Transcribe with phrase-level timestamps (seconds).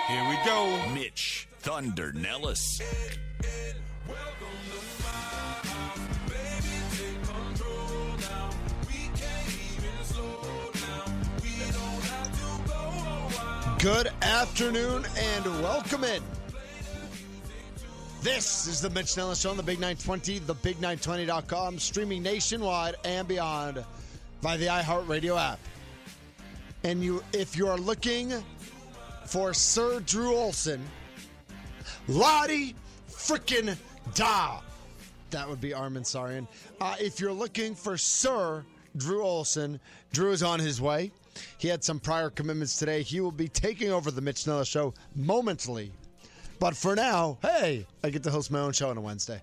[0.09, 0.95] Here we go.
[0.95, 2.81] Mitch Thunder Nelles.
[13.79, 16.23] Good afternoon and welcome in.
[18.23, 23.83] This is the Mitch Nelles Show on the Big 920, thebig920.com, streaming nationwide and beyond
[24.43, 25.59] by the iHeartRadio app.
[26.85, 28.31] And you, if you are looking
[29.25, 30.85] for Sir Drew Olson,
[32.09, 32.75] Lottie
[33.11, 33.75] frickin'
[34.15, 34.61] da.
[35.31, 36.47] That would be Armin Sarian.
[36.79, 38.63] Uh, if you're looking for Sir
[38.99, 39.81] Drew Olson,
[40.13, 41.11] Drew is on his way.
[41.57, 43.01] He had some prior commitments today.
[43.03, 45.91] He will be taking over the Mitch Nelles Show momently.
[46.61, 49.41] But for now, hey, I get to host my own show on a Wednesday.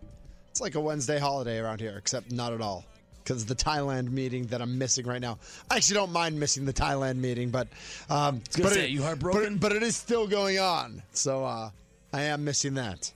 [0.52, 2.86] It's like a Wednesday holiday around here, except not at all.
[3.24, 5.40] Because the Thailand meeting that I'm missing right now.
[5.70, 7.68] I actually don't mind missing the Thailand meeting, but
[8.09, 9.58] um, but say, you heartbroken?
[9.58, 11.72] But, but it is still going on, so uh,
[12.14, 13.12] I am missing that.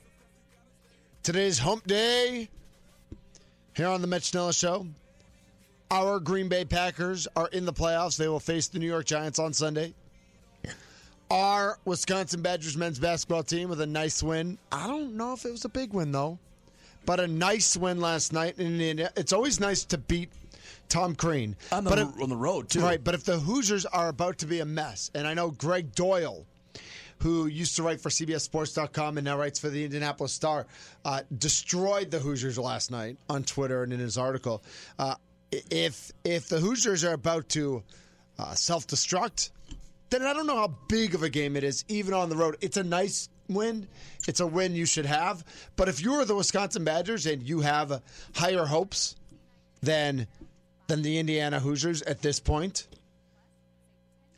[1.23, 2.49] Today's Hump Day
[3.73, 4.87] here on the Mitch Nelles Show.
[5.91, 8.17] Our Green Bay Packers are in the playoffs.
[8.17, 9.93] They will face the New York Giants on Sunday.
[11.31, 14.57] Our Wisconsin Badgers men's basketball team with a nice win.
[14.69, 16.39] I don't know if it was a big win, though,
[17.05, 18.57] but a nice win last night.
[18.57, 20.29] And it's always nice to beat
[20.89, 21.55] Tom Crean.
[21.71, 22.81] On the, but if- on the road, too.
[22.81, 25.93] Right, but if the Hoosiers are about to be a mess, and I know Gregg
[25.95, 26.43] Doyel,
[27.19, 30.67] who used to write for CBSSports.com and now writes for the Indianapolis Star,
[31.05, 34.61] uh, destroyed the Hoosiers last night on Twitter and in his article.
[34.99, 35.15] Uh,
[35.49, 37.83] if if the Hoosiers are about to
[38.39, 39.51] uh, self destruct,
[40.11, 42.57] then I don't know how big of a game it is, even on the road.
[42.61, 43.87] It's a nice win.
[44.27, 45.43] It's a win you should have.
[45.75, 48.01] But if you're the Wisconsin Badgers and you have
[48.35, 49.15] higher hopes
[49.81, 50.27] than
[50.87, 52.87] than the Indiana Hoosiers at this point,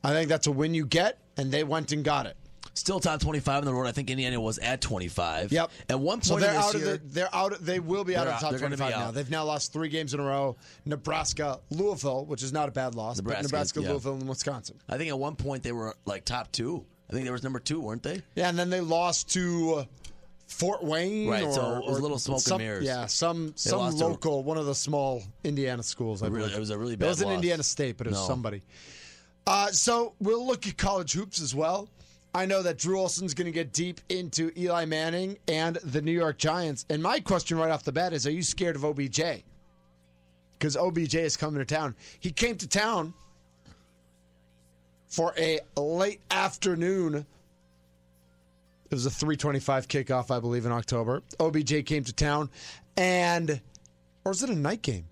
[0.04, 2.38] I think that's a win you get, and they went and got it.
[2.76, 3.86] Still top 25 in the road.
[3.86, 5.52] I think Indiana was at 25.
[5.52, 5.72] Yep.
[5.90, 7.54] At one point so they're this out year, of the, they're out.
[7.60, 9.12] They will be out of the top They're gonna be twenty-five now.
[9.12, 10.56] They've now lost three games in a row.
[10.86, 13.22] Nebraska, Louisville, which is not a bad loss.
[13.22, 13.90] but Nebraska, Nebraska, yeah.
[13.90, 14.80] Louisville, and Wisconsin.
[14.90, 16.84] I think at one point they were like top two.
[17.10, 18.24] I think they was number two, weren't they?
[18.36, 19.86] Yeah, and then they lost to uh,
[20.48, 21.30] Fort Wayne.
[21.30, 22.86] Right, or, so it was a little smoke and mirrors.
[22.86, 26.24] Yeah, some some local, one of the small Indiana schools.
[26.24, 27.06] I Really- believe it was a really bad.
[27.06, 27.32] It wasn't.
[27.34, 28.26] Indiana State, but it was No.
[28.28, 28.64] somebody.
[29.46, 31.90] Uh, so we'll look at college hoops as well.
[32.36, 36.12] I know that Drew Olson's going to get deep into Eli Manning and the New
[36.12, 36.86] York Giants.
[36.90, 39.22] And my question right off the bat is: Are you scared of OBJ?
[40.58, 41.96] Because OBJ is coming to town.
[42.20, 43.14] He came to town
[45.08, 47.26] for a late afternoon
[48.94, 51.24] it was a 325 kickoff, I believe, in October.
[51.40, 52.52] OBJ came to town,
[52.96, 53.60] and
[54.24, 55.06] or was it a night game?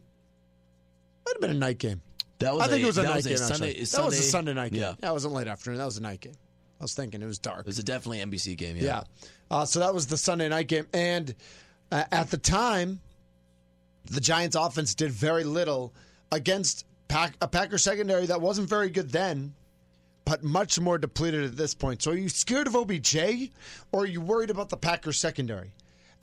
[1.25, 1.99] Might have been a night game.
[2.37, 3.37] That was I think a, it was a night was a game.
[3.39, 3.83] Sunday.
[3.83, 4.03] Sunday.
[4.03, 4.81] That was a Sunday night game.
[4.81, 5.09] Yeah.
[5.09, 5.79] It wasn't late afternoon.
[5.79, 6.35] That was a night game.
[6.81, 7.59] I was thinking it was dark.
[7.59, 8.75] It was a definitely NBC game.
[8.75, 8.83] Yeah.
[8.83, 9.03] Yeah.
[9.51, 10.87] Uh, so that was the Sunday night game.
[10.93, 11.35] And
[11.91, 12.99] uh, at the time,
[14.05, 15.93] the Giants offense did very little
[16.31, 19.53] against Pack, a Packer secondary that wasn't very good then,
[20.25, 22.01] but much more depleted at this point.
[22.01, 23.51] So are you scared of OBJ
[23.91, 25.71] or are you worried about the Packers secondary?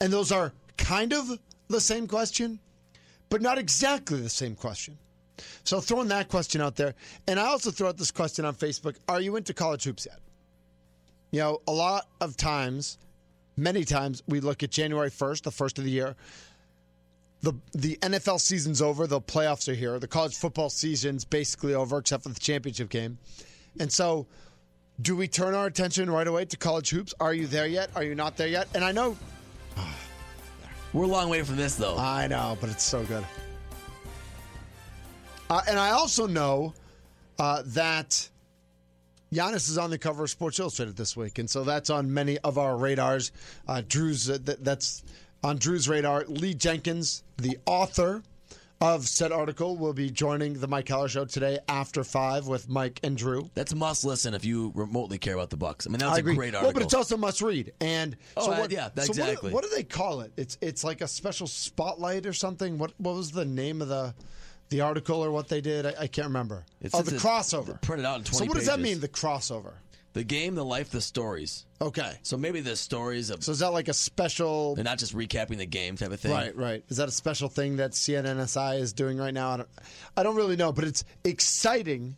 [0.01, 1.39] And those are kind of
[1.69, 2.59] the same question,
[3.29, 4.97] but not exactly the same question.
[5.63, 6.95] So throwing that question out there.
[7.29, 10.19] And I also throw out this question on Facebook Are you into college hoops yet?
[11.31, 12.97] You know, a lot of times,
[13.55, 16.15] many times, we look at January 1st, the first of the year.
[17.41, 19.07] The, the NFL season's over.
[19.07, 19.97] The playoffs are here.
[19.99, 23.17] The college football season's basically over, except for the championship game.
[23.79, 24.27] And so,
[25.01, 27.13] do we turn our attention right away to college hoops?
[27.21, 27.91] Are you there yet?
[27.95, 28.67] Are you not there yet?
[28.73, 29.15] And I know
[30.93, 31.97] We're a long way from this, though.
[31.97, 33.23] I know, but it's so good.
[35.49, 36.73] Uh, and I also know
[37.37, 38.29] uh, that
[39.33, 42.37] Giannis is on the cover of Sports Illustrated this week, and so that's on many
[42.39, 43.31] of our radars.
[43.67, 45.03] Uh, Drew's uh, th- that's
[45.43, 46.25] on Drew's radar.
[46.27, 48.23] Lee Jenkins, the author
[48.81, 52.99] of said article, will be joining the Mike Heller Show today after five with Mike
[53.03, 53.49] and Drew.
[53.53, 55.85] That's a must listen if you remotely care about the Bucks.
[55.85, 56.35] I mean, that's was I a agree.
[56.35, 56.79] great Well, article.
[56.79, 57.73] but it's also must read.
[57.81, 59.53] And Oh, so uh, what, yeah, so what- exactly.
[59.53, 60.31] what, do they call it?
[60.37, 62.77] It's it's like a special spotlight or something.
[62.79, 64.15] What what was the name of the
[64.69, 65.85] the article or what they did?
[65.85, 66.65] I, I can't remember.
[66.81, 67.81] It's- oh, the crossover.
[67.81, 68.91] printed out in So 20 what does that pages.
[68.91, 68.99] mean?
[69.01, 69.73] The crossover.
[70.13, 71.65] the game, the life, the stories.
[71.81, 72.13] Okay.
[72.23, 74.75] So maybe the stories of So is that like a special?
[74.75, 76.31] they're not just recapping the game type of thing.
[76.31, 76.83] Right, right.
[76.89, 79.51] Is that a special thing that CNNSI is doing right now?
[79.51, 79.69] I don't,
[80.17, 82.15] I don't really know, but it's exciting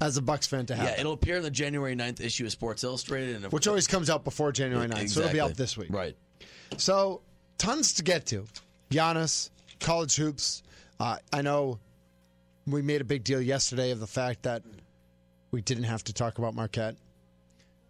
[0.00, 0.86] as a Bucks fan to have.
[0.86, 4.24] Yeah, it'll appear in the January 9th issue of Sports Illustrated, which always comes out
[4.24, 5.90] before January 9th, so it'll be out this week.
[5.92, 6.16] Right.
[6.78, 7.20] So,
[7.58, 8.46] tons to get to.
[8.90, 10.62] Giannis, college hoops.
[11.00, 11.78] Uh, I know
[12.66, 14.62] we made a big deal yesterday of the fact that
[15.50, 16.94] we didn't have to talk about Marquette.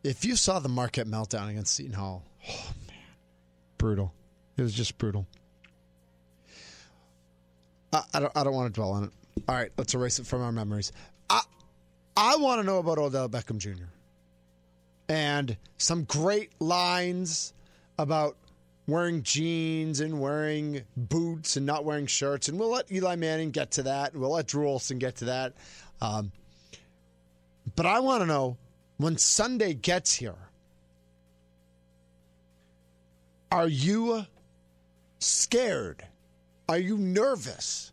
[0.04, 2.96] If you saw the Marquette meltdown against Seton Hall, oh man,
[3.78, 4.14] brutal.
[4.56, 5.26] It was just brutal.
[7.92, 8.32] I, I don't.
[8.36, 9.10] I don't want to dwell on it.
[9.48, 10.92] All right, let's erase it from our memories.
[11.28, 11.40] I
[12.16, 13.86] I want to know about Odell Beckham Jr.
[15.08, 17.52] and some great lines
[17.98, 18.36] about
[18.90, 22.48] wearing jeans and wearing boots and not wearing shirts.
[22.48, 24.14] And we'll let Eli Manning get to that.
[24.14, 25.54] We'll let Drew Olson get to that.
[26.00, 26.32] Um,
[27.76, 28.56] but I want to know
[28.96, 30.36] when Sunday gets here,
[33.50, 34.26] are you
[35.18, 36.04] scared?
[36.68, 37.92] Are you nervous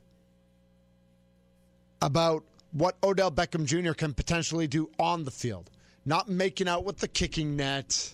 [2.01, 3.93] about what Odell Beckham Jr.
[3.93, 5.69] can potentially do on the field?
[6.05, 8.13] Not making out with the kicking net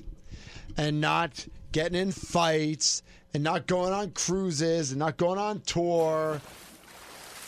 [0.78, 3.04] and not getting in fights
[3.34, 6.40] and not going on cruises and not going on tour.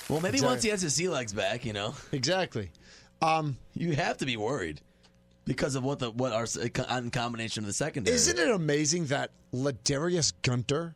[0.09, 0.47] Well, maybe Exactly.
[0.53, 2.71] once he has his sea legs back, you know, Exactly.
[3.21, 4.81] Um, you have to be worried
[5.45, 6.45] because of what the what our
[6.99, 8.13] in combination of the secondary.
[8.15, 10.95] Isn't it amazing that Ladarius Gunter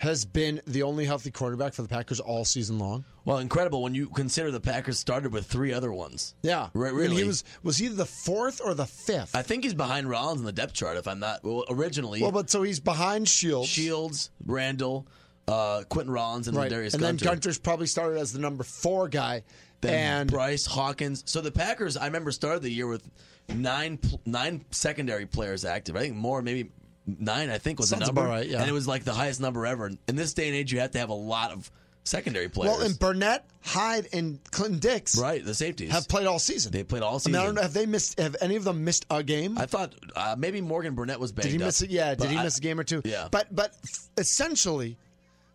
[0.00, 3.04] has been the only healthy quarterback for the Packers all season long?
[3.26, 6.34] Well, incredible when you consider the Packers started with three other ones.
[6.42, 7.16] Yeah, Right, And really.
[7.22, 9.36] he was was he the fourth or the fifth?
[9.36, 10.96] I think he's behind Rollins in the depth chart.
[10.96, 15.06] If I'm not well, originally well, but so he's behind Shields, Shields, Randall,
[15.46, 16.64] uh, Quentin Rollins, and right?
[16.70, 19.42] then Darius and then Gunter's probably started as the number four guy,
[19.82, 21.24] Then and Bryce Hawkins.
[21.26, 23.06] So the Packers, I remember, started the year with
[23.50, 25.94] nine nine secondary players active.
[25.94, 26.70] I think more, maybe
[27.06, 27.50] nine.
[27.50, 28.60] I think was Sounds the number, right, yeah.
[28.60, 29.90] and it was like the highest number ever.
[30.08, 31.70] In this day and age, you have to have a lot of
[32.04, 32.76] secondary players.
[32.78, 36.72] well, and Burnett, Hyde, and Clinton Dix right, the safeties have played all season.
[36.72, 37.32] They played all I season.
[37.32, 37.62] mean, I don't know.
[37.62, 38.18] Have they missed?
[38.18, 39.58] Have any of them missed a game?
[39.58, 41.90] I thought uh, maybe Morgan Burnett was banged Did he miss it?
[41.90, 42.14] Yeah.
[42.14, 43.02] Did he I- miss a game or two?
[43.04, 43.28] Yeah.
[43.30, 43.74] But but
[44.16, 44.96] essentially,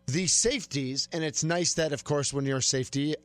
[0.08, 3.16] the safeties, and it's nice that, of course, when you're a safety,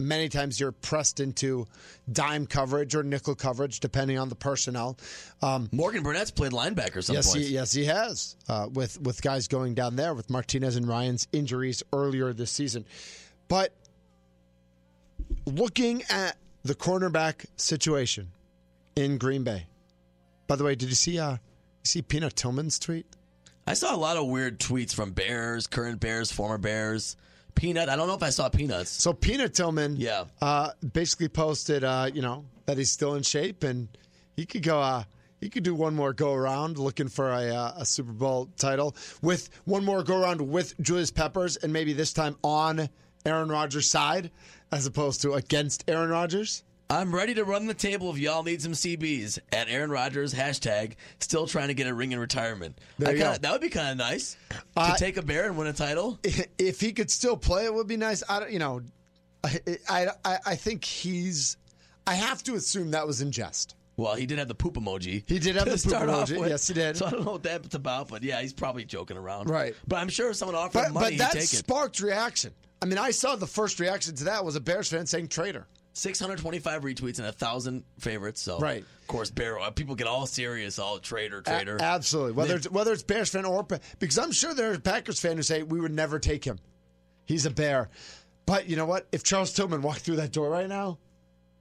[0.00, 1.66] many times you're pressed into
[2.10, 4.96] dime coverage or nickel coverage, depending on the personnel.
[5.42, 7.48] Um, Morgan Burnett's played linebacker some yes, points.
[7.48, 8.36] he, yes, he has.
[8.48, 12.84] Uh, with with guys going down there with Martinez and Ryan's injuries earlier this season,
[13.48, 13.72] but
[15.46, 18.32] looking at the cornerback situation
[18.96, 19.66] in Green Bay.
[20.46, 21.38] By the way, did you see uh, you
[21.84, 23.06] see Peanut Tillman's tweet?
[23.66, 27.16] I saw a lot of weird tweets from Bears, current Bears, former Bears.
[27.54, 27.88] Peanut.
[27.88, 28.90] I don't know if I saw Peanuts.
[28.90, 30.24] So Peanut Tillman, Yeah.
[30.40, 33.88] uh, basically posted, uh, you know, that he's still in shape and
[34.36, 35.04] he could go, uh,
[35.40, 38.94] he could do one more go around looking for a, uh, a Super Bowl title
[39.22, 42.88] with one more go around with Julius Peppers and maybe this time on
[43.26, 44.30] Aaron Rodgers' side
[44.72, 46.62] as opposed to against Aaron Rodgers.
[46.90, 50.94] I'm ready to run the table if y'all need some CBs at Aaron Rodgers hashtag
[51.20, 52.76] still trying to get a ring in retirement.
[52.98, 53.38] There I you kinda, go.
[53.42, 54.36] That would be kind of nice
[54.76, 56.18] Uh, to take a bear and win a title.
[56.58, 58.24] If he could still play, it would be nice.
[58.28, 58.82] I don't, you know,
[59.44, 61.56] I, I, I, think he's.
[62.08, 63.76] I have to assume that was in jest.
[63.96, 65.22] Well, he did have the poop emoji.
[65.26, 66.48] He did have the poop emoji.
[66.48, 66.96] Yes, he did.
[66.96, 69.48] So I don't know what that's about, but yeah, he's probably joking around.
[69.48, 69.76] Right.
[69.86, 71.56] But I'm sure if someone offered But, him money, but that he'd take it.
[71.56, 72.52] sparked reaction.
[72.82, 75.66] I mean, I saw the first reaction to that was a Bears fan saying traitor.
[76.00, 78.40] 625 retweets and a thousand favorites.
[78.40, 78.82] So Right.
[78.82, 79.58] of course, bear.
[79.58, 80.78] uh, People get all serious.
[80.78, 81.50] All traitor, A-
[81.82, 82.32] absolutely.
[82.32, 83.62] Whether it's, whether it's Bears fan or
[83.98, 86.58] because I'm sure there's Packers fan who say we would never take him.
[87.26, 87.90] He's a bear.
[88.46, 89.06] But you know what?
[89.12, 90.98] If Charles Tillman walked through that door right now,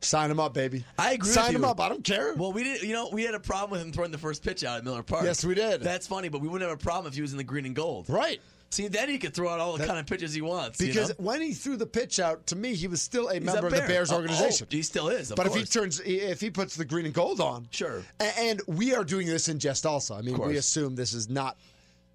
[0.01, 0.85] sign him up, baby.
[0.97, 1.79] I agree with Sign him up.
[1.79, 2.33] I don't care.
[2.35, 2.81] Well, we did.
[2.81, 5.03] You know, we had a problem with him throwing the first pitch out at Miller
[5.03, 5.25] Park.
[5.25, 5.81] Yes, we did.
[5.81, 7.75] That's funny, but we wouldn't have a problem if he was in the green and
[7.75, 8.09] gold.
[8.09, 8.41] right.
[8.71, 10.79] See, then he could throw out all the kind of pitches he wants.
[10.79, 11.15] you Because know?
[11.17, 13.71] when he threw the pitch out, to me, he was still a He's member a
[13.71, 14.67] of the Bears Oh, organization.
[14.69, 15.31] oh, he still is.
[15.35, 18.03] But if he turns, if he puts the green and gold on, Sure.
[18.19, 20.13] And we are doing this in jest also.
[20.15, 21.57] I mean, we assume this is not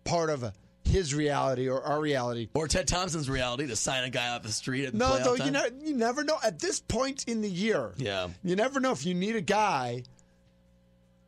[0.04, 0.52] part of a
[0.84, 2.50] his reality or our reality.
[2.54, 5.50] Or Ted Thompson's reality to sign a guy off the street at No, though you
[5.50, 7.94] know you never know at this point in the year.
[7.96, 8.28] Yeah.
[8.44, 10.02] you never know if you need a guy.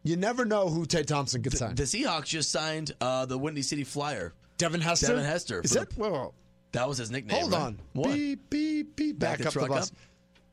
[0.04, 1.74] You never know who Ted Thompson could sign.
[1.74, 4.34] The Seahawks just signed uh, the Windy City Flyer.
[4.58, 5.08] Devin Hester.
[5.08, 5.90] Devin Hester Is that?
[5.90, 6.34] the- Whoa, whoa.
[6.72, 7.38] That was his nickname.
[7.40, 7.60] Hold right?
[7.62, 7.78] on.
[7.94, 8.12] What?
[8.14, 9.18] Beep beep beep.
[9.18, 9.90] Back Back, up the truck bus.
[9.90, 9.96] up?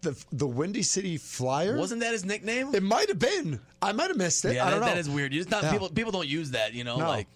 [0.02, 1.78] The the Windy City Flyer.
[1.78, 2.74] Wasn't that his nickname?
[2.76, 3.60] It might have been.
[3.82, 4.56] I might have missed it.
[4.56, 4.86] yeah, I that, don't know.
[4.88, 5.34] that is weird.
[5.34, 5.72] You just not Yeah.
[5.72, 5.90] people.
[5.90, 6.74] People don't use that.
[6.74, 7.08] You know, No.
[7.08, 7.28] like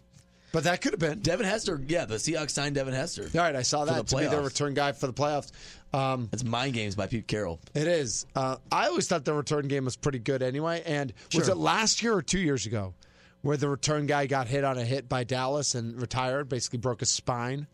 [0.53, 1.19] But that could have been.
[1.19, 1.81] Devin Hester.
[1.87, 3.23] Yeah, the Seahawks signed Devin Hester.
[3.35, 5.51] All right, I saw For that the to be their return guy for the playoffs.
[5.93, 7.59] Um, That's Mind Games by Pete Carroll.
[7.73, 8.25] it is.
[8.35, 10.83] Uh, I always thought the return game was pretty good anyway.
[10.85, 12.93] And was it last year or two years ago
[13.41, 16.99] where the return guy got hit on a hit by Dallas and retired, basically broke
[17.01, 17.67] his spine?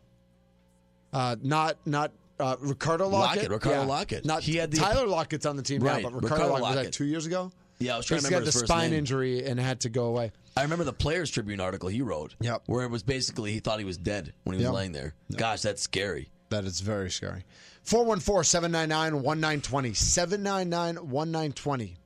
[1.11, 3.35] Uh, not not uh, Ricardo Lockette.
[3.45, 4.25] Lockette, Ricardo Lockette.
[4.25, 6.75] Not He had the- Tyler Lockett's on the team Right, now, but Ricardo, Ricardo Lockette,
[6.75, 7.51] was that two years ago.
[7.79, 8.99] Yeah, I was trying to remember had his the spine name.
[8.99, 10.31] injury and had to go away.
[10.55, 12.35] I remember the Players Tribune article he wrote.
[12.39, 12.63] Yep.
[12.67, 14.73] Where it was basically he thought he was dead when he was Yep.
[14.73, 15.13] laying there.
[15.35, 16.29] Gosh, that's scary.
[16.49, 17.43] That is very scary.
[17.83, 19.93] 414 799 1920.
[19.93, 21.97] 799 1920.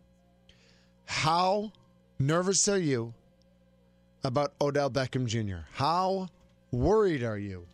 [1.05, 1.71] How
[2.19, 3.13] nervous are you
[4.27, 5.65] about Odell Beckham Jr.?
[5.72, 6.27] How
[6.72, 7.65] worried are you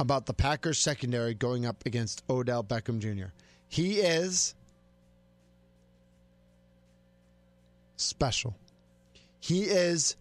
[0.00, 3.28] about the Packers secondary going up against Odell Beckham Jr.?
[3.68, 4.54] He is
[7.96, 8.56] special.
[9.38, 10.16] He is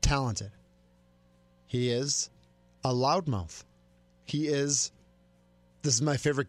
[0.00, 0.50] talented.
[1.66, 2.28] He is
[2.84, 3.62] a loudmouth.
[4.24, 4.90] He is.
[5.82, 6.48] This is my favorite.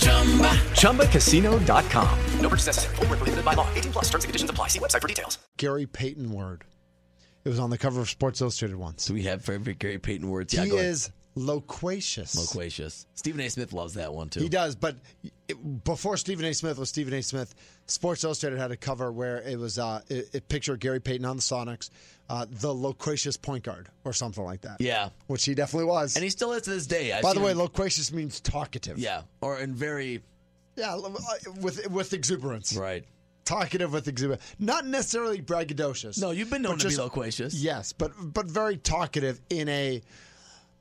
[0.00, 2.18] ChumbaCasino.com.
[2.40, 2.96] No purchase necessary.
[2.96, 3.68] Void where prohibited by law.
[3.74, 4.68] 18 plus terms and conditions apply.
[4.68, 5.38] See website for details.
[5.56, 6.64] Gary Payton word.
[7.44, 9.06] It was on the cover of Sports Illustrated once.
[9.06, 10.52] Do we have favorite Gary Payton words?
[10.52, 12.36] Yeah, he go is loquacious.
[12.36, 13.06] loquacious.
[13.14, 13.48] Stephen A.
[13.48, 14.40] Smith loves that one too.
[14.40, 14.96] He does, but
[15.48, 16.52] it, before Stephen A.
[16.52, 17.22] Smith was Stephen A.
[17.22, 17.54] Smith,
[17.86, 21.36] Sports Illustrated had a cover where it was uh, it, it pictured Gary Payton on
[21.36, 21.90] the Sonics,
[22.30, 24.80] uh, the loquacious point guard or something like that.
[24.80, 25.10] Yeah.
[25.26, 26.14] which he definitely was.
[26.16, 27.12] And he still is to this day.
[27.12, 28.98] I've By the way, him- loquacious means talkative.
[28.98, 30.22] yeah, or in very
[30.76, 30.96] yeah,
[31.60, 32.72] with with exuberance.
[32.74, 33.04] right.
[33.44, 36.20] Talkative with exuberance, not necessarily braggadocious.
[36.20, 37.52] No, you've been known to be loquacious.
[37.54, 40.00] Yes, but but very talkative in a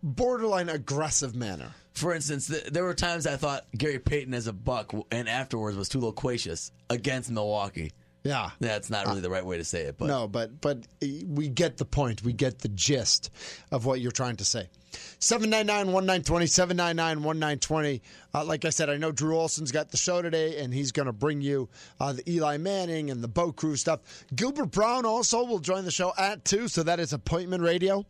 [0.03, 1.71] borderline aggressive manner.
[1.93, 5.75] For instance, th- there were times I thought Gary Payton as a buck and afterwards
[5.77, 7.91] was too loquacious against Milwaukee.
[8.29, 8.51] Yeah.
[8.59, 11.77] That's not really the right way to say it, but no, but but we get
[11.77, 12.23] the point.
[12.23, 13.31] We get the gist
[13.71, 14.69] of what you're trying to say.
[15.19, 18.01] 799-1920, 799-1920.
[18.33, 21.05] Uh, like I said, I know Drew Olson's got the show today, and he's going
[21.07, 21.69] to bring you
[21.99, 24.01] uh, the Eli Manning and the Boat Crew stuff.
[24.35, 28.05] Gilbert Brown also will join the show at 2, so that is Appointment Radio.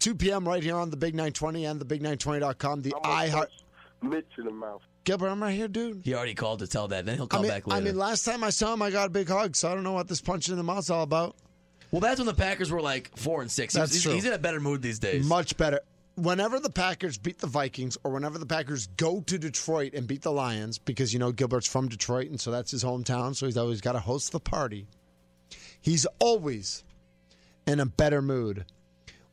[0.00, 0.46] 2 p.m.
[0.46, 2.82] right here on the Big 920 and the Big920.com.
[2.82, 3.48] The iHeart.
[4.02, 4.82] Mitch in the mouth.
[5.04, 6.02] Gilbert, I'm right here, dude.
[6.04, 7.04] he already called to tell that.
[7.06, 7.76] Then he'll I call mean, back later.
[7.76, 9.84] I mean, last time I saw him, I got a big hug, so I don't
[9.84, 11.36] know what this punching in the mouth's all about.
[11.90, 13.74] well, that's when the Packers were like four and six.
[13.74, 14.12] That's he's, true.
[14.12, 15.24] he's in a better mood these days.
[15.26, 15.80] Much better.
[16.16, 20.22] Whenever the Packers beat the Vikings or whenever the Packers go to Detroit and beat
[20.22, 23.56] the Lions, because you know Gilbert's from Detroit and so that's his hometown, so he's
[23.56, 24.86] always got to host the party.
[25.80, 26.84] He's always
[27.66, 28.64] in a better mood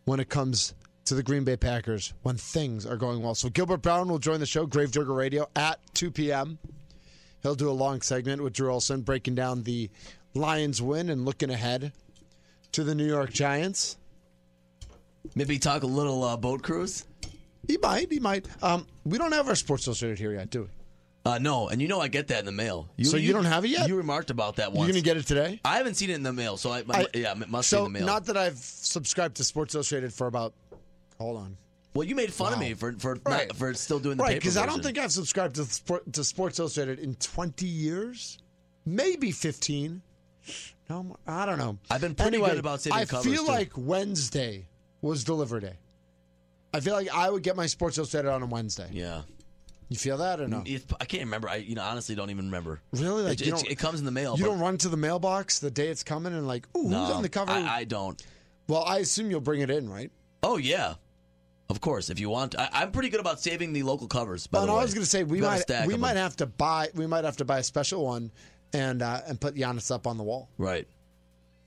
[0.05, 0.73] when it comes
[1.05, 3.35] to the Green Bay Packers when things are going well.
[3.35, 6.57] So Gilbert Brown will join the show, Gravedigger Radio, at 2 p.m.
[7.41, 9.89] He'll do a long segment with Drew Olson breaking down the
[10.33, 11.91] Lions win and looking ahead
[12.73, 13.97] to the New York Giants.
[15.35, 17.05] Maybe talk a little uh, boat cruise.
[17.67, 18.11] He might.
[18.11, 18.47] He might.
[18.63, 20.67] Um, we don't have our Sports Illustrated here yet, do we?
[21.23, 22.89] Uh, no, and you know I get that in the mail.
[23.03, 23.87] So you don't have it yet?
[23.87, 24.75] You remarked about that once.
[24.75, 24.91] You once.
[24.93, 25.59] gonna get it today?
[25.63, 27.85] I haven't seen it in the mail, so I, I- yeah, it must so be
[27.87, 28.07] in the mail.
[28.07, 30.53] not that I've subscribed to Sports Illustrated for about.
[31.21, 31.57] Hold on.
[31.93, 33.47] well, you made fun of me for for Right.
[33.47, 36.23] not, for still doing the Right, because I don't think I've subscribed to Sport, to
[36.23, 38.37] Sports Illustrated in 20 years,
[38.85, 40.01] maybe 15.
[40.89, 41.77] No, more- I don't know.
[41.89, 43.51] I've been pretty Anyway, good about saving I covers, feel too.
[43.51, 44.67] like Wednesday
[45.01, 45.77] was delivery day.
[46.73, 48.89] I feel like I would get my Sports Illustrated on a Wednesday.
[48.91, 49.21] Yeah.
[49.89, 50.63] You feel that or no?
[50.65, 51.49] If, I can't remember.
[51.49, 52.79] I you know honestly don't even remember.
[52.93, 53.23] Really?
[53.23, 54.37] Like it, it, it comes in the mail.
[54.37, 57.13] You don't run to the mailbox the day it's coming and like, ooh, no, who's
[57.15, 57.51] on the cover?
[57.51, 58.21] I, I don't.
[58.69, 60.09] well, I assume you'll bring it in, right?
[60.43, 60.93] Oh yeah,
[61.71, 62.09] of course.
[62.11, 64.45] If you want, I, I'm pretty good about saving the local covers.
[64.45, 64.79] By Well, the way.
[64.79, 66.23] I was going to say we might we might them.
[66.23, 68.31] have to buy we might have to buy a special one
[68.73, 70.49] and uh, and put Giannis up on the wall.
[70.57, 70.87] right.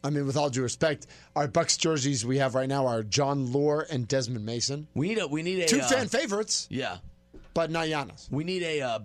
[0.06, 3.50] I mean, with all due respect, our Bucks jerseys we have right now are John
[3.54, 6.99] Lore and Desmond Mason, We need a we need a two uh, fan favorites, Yeah,
[7.54, 8.30] but not Giannis.
[8.30, 8.99] we need a uh,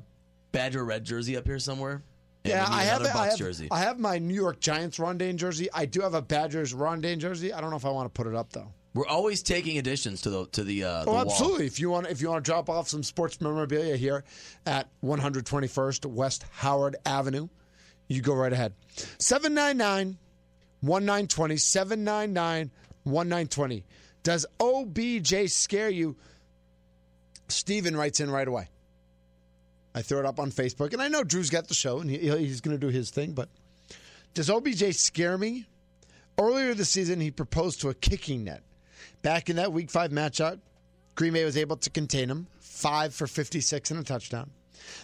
[0.52, 2.04] Badger red jersey up here somewhere.
[2.44, 3.68] Yeah, I have, another it- I Bucks have jersey.
[3.72, 5.70] I have my New York Giants Ron Dayne jersey.
[5.74, 7.54] I do have a Badgers Ron Dayne jersey.
[7.54, 8.68] I don't know if I want to put it up though.
[8.94, 11.22] We're always taking additions to the to the uh, the Oh, wall.
[11.22, 11.68] absolutely.
[11.68, 14.24] If you want, if you want to drop off some sports memorabilia here
[14.66, 17.50] at 121st West Howard Avenue,
[18.08, 18.74] you go right ahead.
[19.20, 20.18] 799
[20.82, 22.72] 1920 799
[23.04, 23.84] 1920.
[24.24, 26.16] Does OBJ scare you?
[27.48, 28.70] Steven writes in right away.
[29.96, 32.18] I throw it up on Facebook, and I know Drew's got the show, and he,
[32.18, 33.34] he's going to do his thing.
[33.34, 33.50] But
[34.34, 35.66] does OBJ scare me?
[36.38, 38.62] Earlier this season, he proposed to a kicking net.
[39.22, 40.60] Back in that Week Five matchup,
[41.16, 44.50] Green Bay was able to contain him, five for 56 and a touchdown.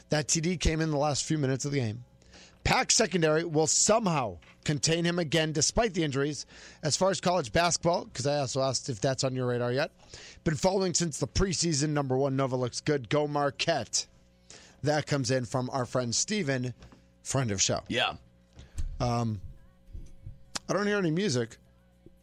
[0.10, 2.04] That TD came in the last few minutes of the game.
[2.64, 6.46] Pack secondary will somehow contain him again despite the injuries.
[6.82, 9.92] As far as college basketball, because I also asked if that's on your radar yet,
[10.44, 11.90] been following since the preseason.
[11.90, 13.10] Number one, Nova looks good.
[13.10, 14.08] Go Marquette.
[14.82, 16.74] That comes in from our friend Steven,
[17.24, 17.82] friend of show.
[17.88, 18.14] Yeah.
[19.00, 19.42] Um,
[20.68, 21.58] I don't hear any music,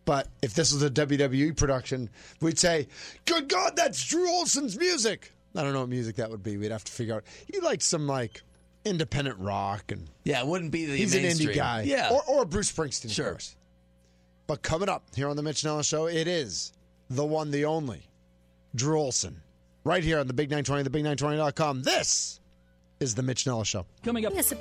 [0.05, 2.89] but if this was a WWE production, we'd say,
[3.25, 6.57] "Good God, that's Drew Olson's music." I don't know what music that would be.
[6.57, 7.25] We'd have to figure out.
[7.53, 8.43] He likes some like
[8.85, 11.83] independent rock, and Yeah, it wouldn't be the he's an indie guy.
[11.83, 12.11] Yeah.
[12.11, 13.27] or, or Bruce Springsteen, Sure.
[13.27, 13.55] of course.
[14.49, 16.73] But coming up here on the Mitch Nelles Show, it is
[17.09, 18.09] the one, the only,
[18.75, 19.41] Drew Olson,
[19.85, 21.83] right here on the Big 920, thebig920.com.
[21.85, 22.41] This
[22.99, 23.87] is the Mitch Nelles Show.
[24.03, 24.33] Coming up.
[24.35, 24.53] Yes,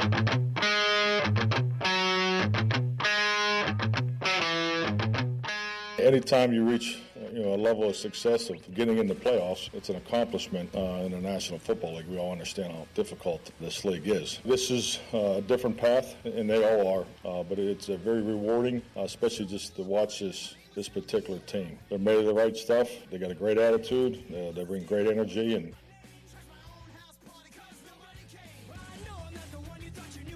[6.12, 9.88] Anytime you reach you know, a level of success of getting in the playoffs, it's
[9.88, 12.08] an accomplishment uh, in the National Football League.
[12.08, 14.42] We all understand how difficult this league is.
[14.44, 18.82] This is uh, a different path, and they all are, uh, but it's very rewarding,
[18.98, 21.80] uh, especially just to watch this this particular team.
[21.88, 22.90] They're made of the right stuff.
[23.10, 24.22] They got a great attitude.
[24.30, 25.74] They bring great energy, and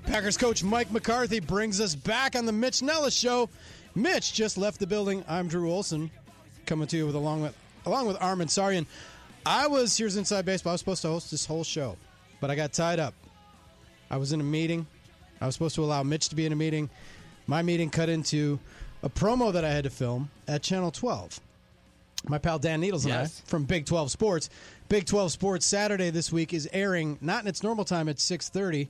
[0.06, 3.50] Packers coach Mike McCarthy brings us back on the Mitch Nelles show.
[3.96, 5.24] Mitch just left the building.
[5.28, 6.12] I'm Drew Olson,
[6.66, 7.56] coming to you with along with
[7.86, 8.86] along with Armin Sarian.
[9.46, 10.72] I was here's Inside Baseball.
[10.72, 11.98] I was supposed to host this whole show,
[12.42, 13.14] but I got tied up.
[14.10, 14.86] I was in a meeting.
[15.40, 16.90] I was supposed to allow Mitch to be in a meeting.
[17.48, 18.60] My meeting cut into
[19.04, 21.40] a promo that I had to film at Channel 12.
[22.28, 23.44] My pal Dan Needles and Yes.
[23.46, 24.50] I from Big 12 Sports.
[24.90, 28.88] Big 12 Sports Saturday this week is airing not in its normal time at 6:30.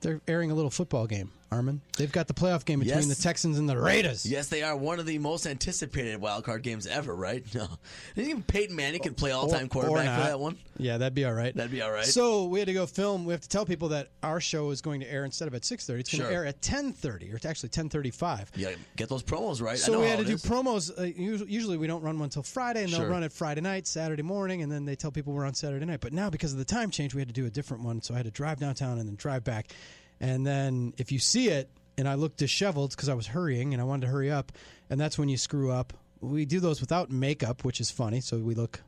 [0.00, 1.80] They're airing a little football game, Armin.
[1.98, 3.14] They've got the playoff game between Yes.
[3.16, 4.24] the Texans and the Raiders.
[4.24, 7.44] Yes, they are one of the most anticipated wild card games ever, right?
[7.54, 7.68] No.
[8.16, 10.56] Even Peyton Manning could play all time quarterback for that one?
[10.78, 11.54] Yeah, that'd be all right.
[11.54, 12.04] That'd be all right.
[12.06, 13.24] So we had to go film.
[13.26, 15.64] We have to tell people that our show is going to air instead of at
[15.64, 16.00] six thirty.
[16.00, 16.30] It's going Sure.
[16.30, 18.50] to air at ten thirty, or it's actually ten thirty-five.
[18.56, 19.78] Yeah, get those promos right.
[19.78, 20.42] So we had to do is.
[20.44, 20.90] promos.
[20.98, 23.86] Uh, usually, usually we don't run one until Friday, and they'll run it Friday night,
[23.86, 26.00] Saturday morning, and then they tell people we're on Saturday night.
[26.00, 28.00] But now, because of the time change, we had to do a different one.
[28.00, 29.72] So I had to drive downtown and then drive back.
[30.22, 33.82] And then if you see it, and I look disheveled because I was hurrying and
[33.82, 34.52] I wanted to hurry up,
[34.88, 35.92] and that's when you screw up.
[36.20, 38.20] We do those without makeup, which is funny.
[38.20, 38.80] So we look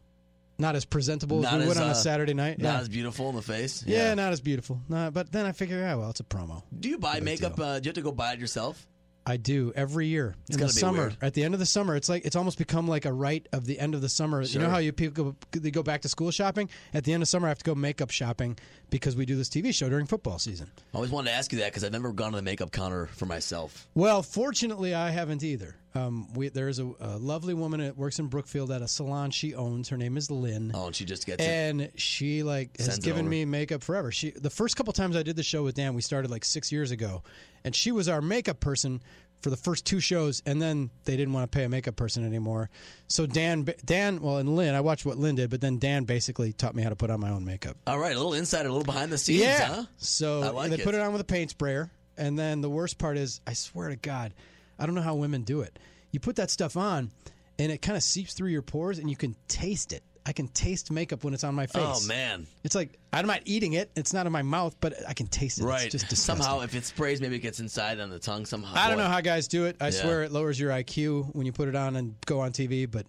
[0.58, 2.58] not as presentable Not as we would on uh, a Saturday night.
[2.58, 2.80] Not yeah.
[2.80, 3.84] as beautiful in the face.
[3.86, 4.80] yeah, not as beautiful.
[4.88, 6.62] Nah, but then I figure, yeah, well, it's a promo.
[6.78, 7.58] Do you buy makeup?
[7.58, 8.86] Uh, do you have to go buy it yourself?
[9.26, 10.98] I do every year in the be summer.
[10.98, 11.16] weird.
[11.22, 13.64] At the end of the summer, it's like it's almost become like a rite of
[13.64, 14.42] the end of the summer.
[14.42, 17.22] You know how you people go, they go back to school shopping at the end
[17.22, 17.46] of summer.
[17.46, 18.58] I have to go makeup shopping
[18.90, 20.70] because we do this TV show during football season.
[20.92, 23.06] I always wanted to ask you that because I've never gone to the makeup counter
[23.06, 23.88] for myself.
[23.94, 25.76] Well, fortunately, I haven't either.
[25.96, 29.54] Um, we, there's a, a lovely woman that works in Brookfield at a salon she
[29.54, 29.88] owns.
[29.88, 30.72] Her name is Lynn.
[30.74, 31.48] Oh, and she just gets it.
[31.48, 34.10] and she like has Sends given me makeup forever.
[34.10, 36.72] She the first couple times I did the show with Dan, we started like six
[36.72, 37.22] years ago,
[37.64, 39.02] and she was our makeup person
[39.44, 42.26] for the first two shows, and then they didn't want to pay a makeup person
[42.26, 42.70] anymore.
[43.08, 46.54] So Dan, Dan, well, and Lynn, I watched what Lynn did, but then Dan basically
[46.54, 47.76] taught me how to put on my own makeup.
[47.86, 49.66] All right, a little insider, a little behind the scenes, yeah.
[49.66, 49.84] huh?
[49.98, 50.84] So I like they it.
[50.84, 53.90] put it on with a paint sprayer, and then the worst part is, I swear
[53.90, 54.32] to God,
[54.78, 55.78] I don't know how women do it.
[56.10, 57.10] You put that stuff on,
[57.58, 60.02] and it kind of seeps through your pores, and you can taste it.
[60.26, 62.04] I can taste makeup when it's on my oh, face.
[62.06, 63.90] Oh man, It's like I'm not eating it.
[63.94, 65.64] It's not in my mouth, but I can taste it.
[65.64, 65.82] right.
[65.84, 66.42] It's just disgusting.
[66.42, 68.72] somehow, if it sprays, maybe it gets inside on the tongue somehow.
[68.74, 69.02] I don't Boy.
[69.02, 69.76] know how guys do it.
[69.80, 69.90] I Yeah.
[69.90, 73.04] swear it lowers your IQ when you put it on and go on TV, but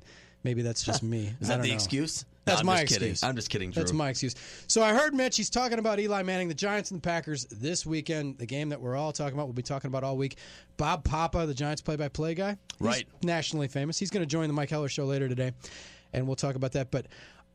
[0.45, 1.33] Maybe that's just me.
[1.41, 1.73] Is that the know.
[1.73, 2.23] excuse?
[2.45, 3.09] That's I'm my just kidding.
[3.09, 3.23] excuse.
[3.27, 3.81] I'm just kidding, Drew.
[3.81, 4.35] That's my excuse.
[4.67, 5.35] So I heard Mitch.
[5.35, 8.37] He's talking about Eli Manning, the Giants and the Packers this weekend.
[8.37, 9.47] The game that we're all talking about.
[9.47, 10.37] We'll be talking about all week.
[10.77, 13.07] Bob Papa, the Giants play-by-play guy, Right.
[13.23, 13.97] Nationally famous.
[13.97, 15.53] He's going to join the Mike Heller show later today,
[16.13, 16.91] and we'll talk about that.
[16.91, 17.07] But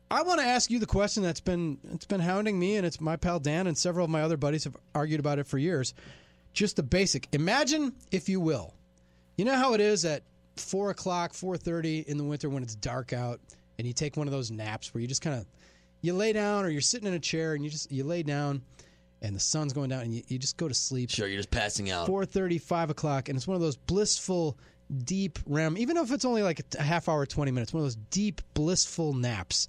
[0.09, 2.99] I want to ask you the question that's been it's been hounding me, and it's
[2.99, 5.93] my pal Dan and several of my other buddies have argued about it for years.
[6.51, 7.29] Just the basic.
[7.31, 8.73] Imagine, if you will,
[9.37, 10.23] you know how it is at
[10.57, 13.39] four o'clock, four thirty in the winter when it's dark out,
[13.77, 15.45] and you take one of those naps where you just kind of
[16.01, 18.61] you lay down or you're sitting in a chair and you just you lay down,
[19.21, 21.09] and the sun's going down and you, you just go to sleep.
[21.09, 22.07] Sure, you're just passing out.
[22.07, 24.57] Four thirty, five o'clock, and it's one of those blissful,
[25.05, 25.77] deep REM.
[25.77, 29.13] Even if it's only like a half hour, twenty minutes, one of those deep, blissful
[29.13, 29.67] naps,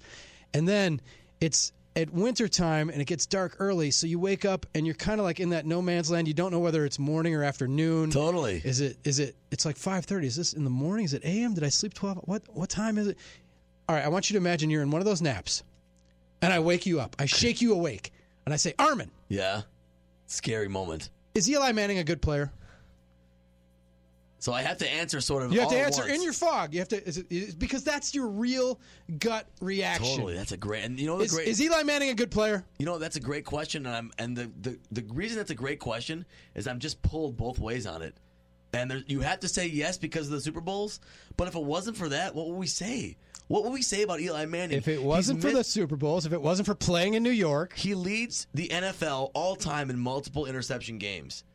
[0.53, 1.01] and then
[1.39, 4.95] it's at winter time and it gets dark early, so you wake up and you're
[4.95, 6.27] kind of like in that no man's land.
[6.27, 8.09] You don't know whether it's morning or afternoon.
[8.09, 8.61] Totally.
[8.63, 8.97] Is it?
[9.03, 9.35] Is it?
[9.51, 10.27] It's like five thirty.
[10.27, 11.05] Is this in the morning?
[11.05, 11.53] Is it a.m.?
[11.53, 12.17] Did I sleep twelve?
[12.25, 12.41] What?
[12.53, 13.17] What time is it?
[13.87, 14.03] All right.
[14.03, 15.61] I want you to imagine you're in one of those naps,
[16.41, 17.15] and I wake you up.
[17.19, 18.11] I shake you awake,
[18.45, 19.61] and I say, Armin, Yeah.
[20.27, 21.09] Scary moment.
[21.35, 22.51] is Eli Manning a good player?
[24.43, 25.53] So I have to answer sort of.
[25.53, 26.73] You have to answer in your fog.
[26.73, 28.77] You have to is it, is, because that's your real
[29.17, 30.17] gut reaction.
[30.17, 30.83] Totally, that's a great.
[30.83, 31.47] And you know Is, great.
[31.47, 32.65] is Eli Manning a good player?
[32.77, 35.55] You know, that's a great question, and I'm and the, the, the reason that's a
[35.55, 36.25] great question
[36.55, 38.15] is I'm just pulled both ways on it.
[38.73, 40.99] And there, you have to say yes because of the Super Bowls,
[41.37, 43.15] but if it wasn't for that, what would we say?
[43.47, 44.77] What would we say about Eli Manning?
[44.77, 47.77] If it wasn't for the Super Bowls, if it wasn't for playing in New York,
[47.77, 51.45] he leads the NFL all time in multiple interception games.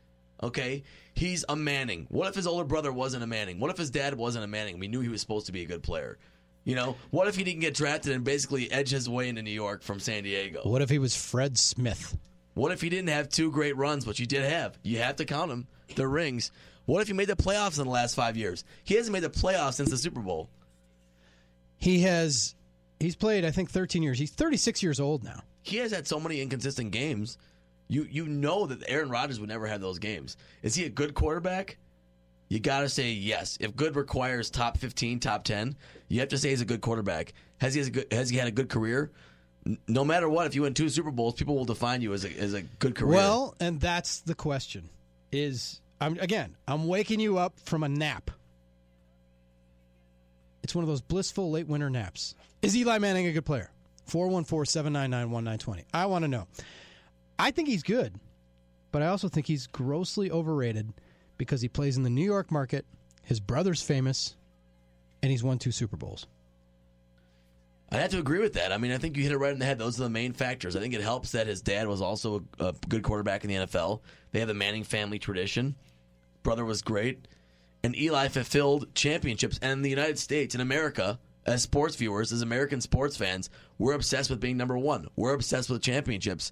[0.41, 2.07] Okay, he's a Manning.
[2.09, 3.59] What if his older brother wasn't a Manning?
[3.59, 4.79] What if his dad wasn't a Manning?
[4.79, 6.17] We knew he was supposed to be a good player.
[6.63, 9.51] You know, what if he didn't get drafted and basically edge his way into New
[9.51, 10.61] York from San Diego?
[10.63, 12.17] what if he was Fred Smith?
[12.53, 14.77] What if he didn't have two great runs, which he did have?
[14.83, 15.67] You have to count them.
[15.95, 16.51] The rings.
[16.85, 18.63] What if he made the playoffs in the last five years?
[18.83, 20.49] He hasn't made the playoffs since the Super Bowl.
[21.77, 22.55] He has
[22.99, 24.19] he's played I think 13 years.
[24.19, 25.41] He's 36 years old now.
[25.61, 27.37] He has had so many inconsistent games.
[27.89, 30.37] You you know that Aaron Rodgers would never have those games.
[30.61, 31.77] Is he a good quarterback?
[32.47, 33.57] You got to say yes.
[33.59, 35.75] If good requires top 15, top 10,
[36.07, 37.33] you have to say he's a good quarterback.
[37.59, 39.11] Has he has, good, has he had a good career?
[39.87, 42.39] No matter what, if you win two Super Bowls, people will define you as a,
[42.39, 43.17] as a good career.
[43.17, 44.89] Well, and that's the question.
[45.31, 48.31] Is I'm again, I'm waking you up from a nap.
[50.63, 52.35] It's one of those blissful late winter naps.
[52.61, 53.71] Is Eli Manning a good player?
[54.09, 55.83] 414-799-1920.
[55.93, 56.47] I want to know.
[57.39, 58.19] I think he's good,
[58.91, 60.93] but I also think he's grossly overrated
[61.37, 62.85] because he plays in the New York market.
[63.23, 64.35] His brother's famous,
[65.23, 66.27] and he's won two Super Bowls.
[67.91, 68.71] I have to agree with that.
[68.71, 69.79] I mean, I think you hit it right in the head.
[69.79, 70.75] Those are the main factors.
[70.75, 74.01] I think it helps that his dad was also a, good quarterback in the NFL.
[74.31, 75.75] They have the Manning family tradition.
[76.43, 77.27] Brother was great.
[77.83, 79.57] And Eli fulfilled championships.
[79.61, 83.49] And the United States, in America, as sports viewers, as American sports fans,
[83.79, 85.07] we're obsessed with being number one.
[85.15, 86.51] We're obsessed with championships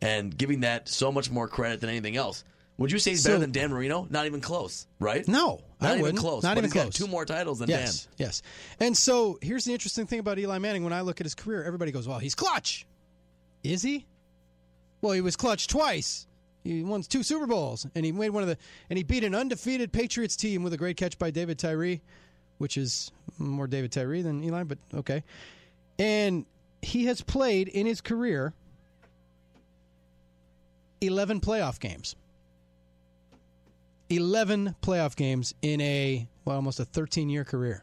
[0.00, 2.44] and giving that so much more credit than anything else.
[2.78, 4.06] Would you say he's better So- than Dan Marino?
[4.10, 5.26] Not even close, right?
[5.26, 6.18] No, Not I even wouldn't.
[6.18, 6.42] close.
[6.42, 6.94] Not But even he's got close.
[6.94, 8.12] two more titles than Yes, Dan.
[8.26, 8.42] yes.
[8.80, 10.84] And so here's the interesting thing about Eli Manning.
[10.84, 12.86] When I look at his career, everybody goes, "Well, he's clutch."
[13.64, 14.04] Is he?
[15.00, 16.26] Well, he was clutch twice.
[16.64, 18.58] He won two Super Bowls, and he made one of the
[18.90, 22.02] and he beat an undefeated Patriots team with a great catch by David Tyree,
[22.58, 25.22] which is more David Tyree than Eli, but okay.
[25.98, 26.44] And
[26.82, 28.52] he has played in his career
[31.06, 32.16] eleven playoff games.
[34.08, 37.82] 11 playoff games in a well almost a 13 year career.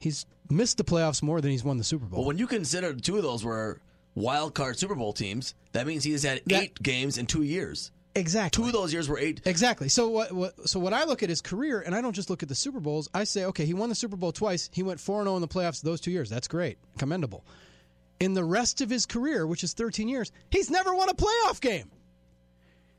[0.00, 2.20] He's missed the playoffs more than he's won the Super Bowl.
[2.20, 3.80] Well, when you consider two of those were
[4.16, 7.42] wild card Super Bowl teams, that means he has had That- eight games in two
[7.42, 7.92] years.
[8.16, 8.64] Exactly.
[8.64, 9.40] Two of those years were eight.
[9.44, 9.88] Exactly.
[9.88, 10.68] So what, what?
[10.68, 12.80] So what I look at his career, and I don't just look at the Super
[12.80, 13.08] Bowls.
[13.14, 14.68] I say, okay, he won the Super Bowl twice.
[14.72, 16.28] He went four and zero in the playoffs those two years.
[16.28, 17.44] That's great, commendable.
[18.18, 21.60] In the rest of his career, which is 13 years, he's never won a playoff
[21.60, 21.88] game.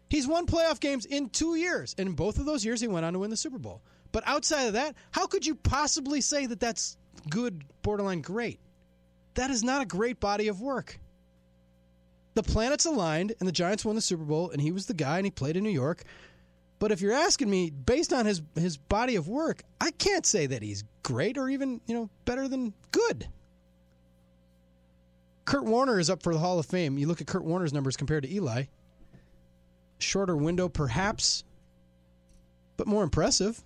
[0.09, 3.05] He's won playoff games in two years, and in both of those years, he went
[3.05, 3.81] on to win the Super Bowl.
[4.11, 6.97] But outside of that, how could you possibly say that that's
[7.29, 8.59] good, borderline great?
[9.35, 10.99] That is not a great body of work
[12.33, 15.17] the planets aligned and the Giants won the Super Bowl and he was the guy
[15.17, 16.03] and he played in New York.
[16.79, 20.47] But if you're asking me based on his his body of work, I can't say
[20.47, 23.27] that he's great or even, you know, better than good.
[25.45, 26.97] Kurt Warner is up for the Hall of Fame.
[26.97, 28.63] You look at Kurt Warner's numbers compared to Eli.
[29.99, 31.43] Shorter window perhaps,
[32.77, 33.61] but more impressive.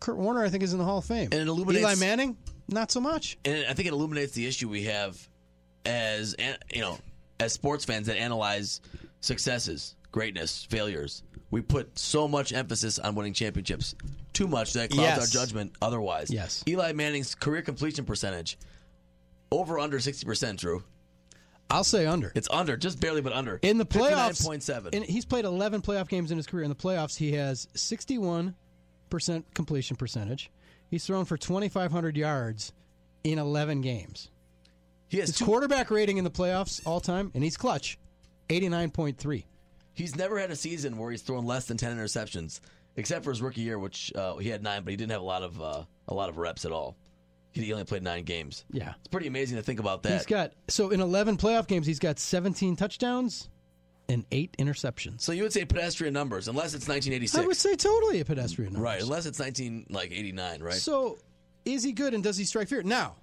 [0.00, 1.28] Kurt Warner I think is in the Hall of Fame.
[1.32, 2.36] And it illuminates Eli Manning,
[2.68, 3.38] not so much.
[3.44, 5.16] And I think it illuminates the issue we have
[5.84, 6.34] as
[6.72, 6.98] you know,
[7.40, 8.80] as sports fans that analyze
[9.20, 13.94] successes, greatness, failures, we put so much emphasis on winning championships.
[14.32, 15.20] Too much that clouds Yes.
[15.36, 16.30] our judgment otherwise.
[16.30, 16.62] Yes.
[16.68, 18.58] Eli Manning's career completion percentage
[19.50, 20.82] over under 60%, Drew.
[21.70, 22.32] I'll say under.
[22.34, 23.58] It's under, just barely, but under.
[23.62, 24.94] In the playoffs, 59.7.
[24.94, 26.64] and he's played 11 playoff games in his career.
[26.64, 27.66] In the playoffs, he has
[29.10, 30.50] 61% completion percentage.
[30.90, 32.72] He's thrown for 2,500 yards
[33.24, 34.30] in 11 games.
[35.08, 37.98] He has his two- quarterback rating in the playoffs all time, and he's clutch,
[38.48, 39.44] 89.3.
[39.94, 42.60] He's never had a season where he's thrown less than 10 interceptions,
[42.96, 45.24] except for his rookie year, which uh, he had nine, but he didn't have a
[45.24, 46.96] lot of uh, a lot of reps at all.
[47.52, 48.66] He only played nine games.
[48.70, 48.92] Yeah.
[48.98, 50.12] It's pretty amazing to think about that.
[50.12, 53.48] He's got so in 11 playoff games, he's got 17 touchdowns
[54.08, 55.20] and eight interceptions.
[55.20, 57.42] so you would say pedestrian numbers, unless it's 1986.
[57.42, 58.72] I would say totally a pedestrian.
[58.74, 58.84] numbers.
[58.84, 60.74] Right, unless it's 19 like 89, right?
[60.74, 61.18] So,
[61.64, 62.82] is he good and does he strike fear?
[62.82, 63.16] Now,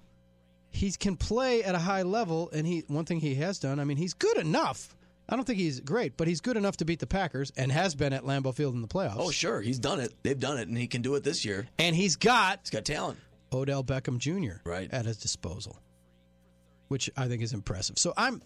[0.69, 3.79] he can play at a high level, and he one thing he has done.
[3.79, 4.95] I mean, he's good enough.
[5.29, 7.95] I don't think he's great, but he's good enough to beat the Packers and has
[7.95, 9.15] been at Lambeau Field in the playoffs.
[9.17, 10.13] oh, sure, he's done it.
[10.23, 11.65] They've done it, and he can do it this year.
[11.79, 13.19] and he's got He's got talent.
[13.53, 14.57] Odell Beckham Jr.
[14.69, 14.91] Right.
[14.91, 15.77] at his disposal,
[16.89, 17.97] which I think is impressive.
[17.97, 18.41] So I'm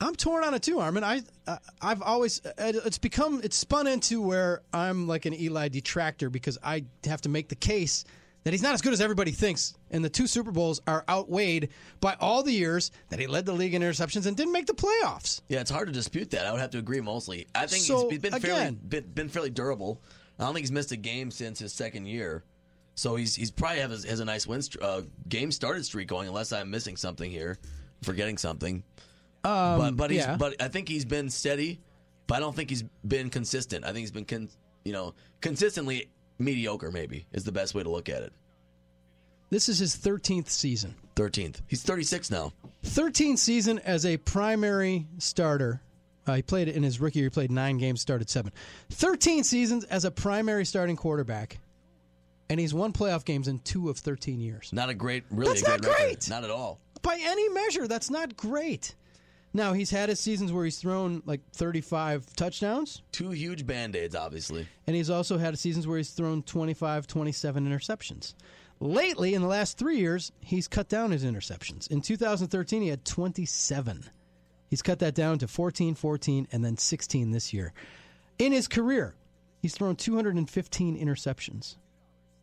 [0.00, 1.04] I'm torn on it too, Armin.
[1.04, 6.28] I, I I've always it's become it's spun into where I'm like an Eli detractor
[6.30, 8.04] because I have to make the case
[8.44, 11.70] that he's not as good as everybody thinks, and the two Super Bowls are outweighed
[12.00, 14.72] by all the years that he led the league in interceptions and didn't make the
[14.74, 15.40] playoffs.
[15.48, 16.46] Yeah, it's hard to dispute that.
[16.46, 17.48] I would have to agree mostly.
[17.56, 20.00] I think So, he's, been fairly again- been, been fairly durable.
[20.38, 22.44] I don't think he's missed a game since his second year.
[22.94, 26.52] So he's he's probably have, has a nice win uh, game started streak going, unless
[26.52, 27.58] I'm missing something here,
[28.02, 28.84] forgetting something.
[29.46, 30.36] Um, but but he's yeah.
[30.36, 31.80] but I think he's been steady,
[32.26, 33.84] but I don't think he's been consistent.
[33.84, 34.48] I think he's been con-
[34.84, 36.90] you know consistently mediocre.
[36.90, 38.32] Maybe is the best way to look at it.
[39.48, 40.96] This is his 13th season.
[41.14, 41.62] Thirteenth.
[41.68, 42.52] He's 36 now.
[42.84, 45.80] 13th season as a primary starter.
[46.26, 47.26] Uh, he played in his rookie year.
[47.26, 48.52] He played nine games, started seven.
[48.90, 51.58] 13 seasons as a primary starting quarterback,
[52.50, 54.70] and he's won playoff games in two of 13 years.
[54.72, 56.02] Not a great, really That's a great not record.
[56.04, 56.28] great.
[56.28, 56.80] Not at all.
[57.02, 58.96] By any measure, that's not great.
[59.56, 64.14] Now he's had his seasons where he's thrown like 35 touchdowns, Two huge band aids,
[64.14, 64.68] obviously.
[64.86, 68.34] and he's also had seasons where he's thrown 25, 27 interceptions.
[68.80, 71.90] Lately, in the last three years, he's cut down his interceptions.
[71.90, 74.04] In 2013, he had 27.
[74.68, 77.72] He's cut that down to 14, 14, and then 16 this year.
[78.38, 79.14] In his career,
[79.62, 81.76] he's thrown 215 interceptions.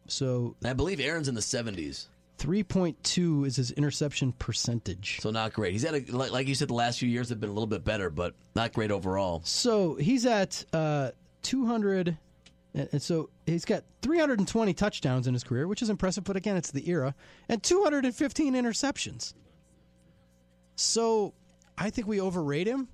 [0.08, 2.08] So I believe Aaron's in the 70s.
[2.40, 5.20] 3.2 is his interception percentage.
[5.22, 5.74] So not great.
[5.74, 7.84] He's had a like, you said, the last few years have been a little bit
[7.84, 9.42] better, but not great overall.
[9.46, 11.12] So he's at uh,
[11.44, 12.18] 200.
[12.74, 16.58] And and so he's got 320 touchdowns in his career, which is impressive, but again,
[16.58, 17.14] it's the era,
[17.48, 19.34] and 215 interceptions.
[20.76, 21.34] So
[21.78, 22.88] I think we overrate him.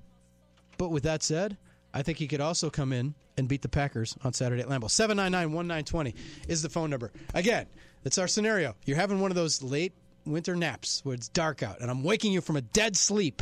[0.77, 1.57] But with that said,
[1.93, 4.89] I think he could also come in and beat the Packers on Saturday at Lambeau.
[4.89, 6.15] 799 1920
[6.47, 7.11] is the phone number.
[7.33, 7.65] Again,
[8.03, 8.75] it's our scenario.
[8.85, 9.93] You're having one of those late
[10.25, 13.41] winter naps where it's dark out, and I'm waking you from a dead sleep.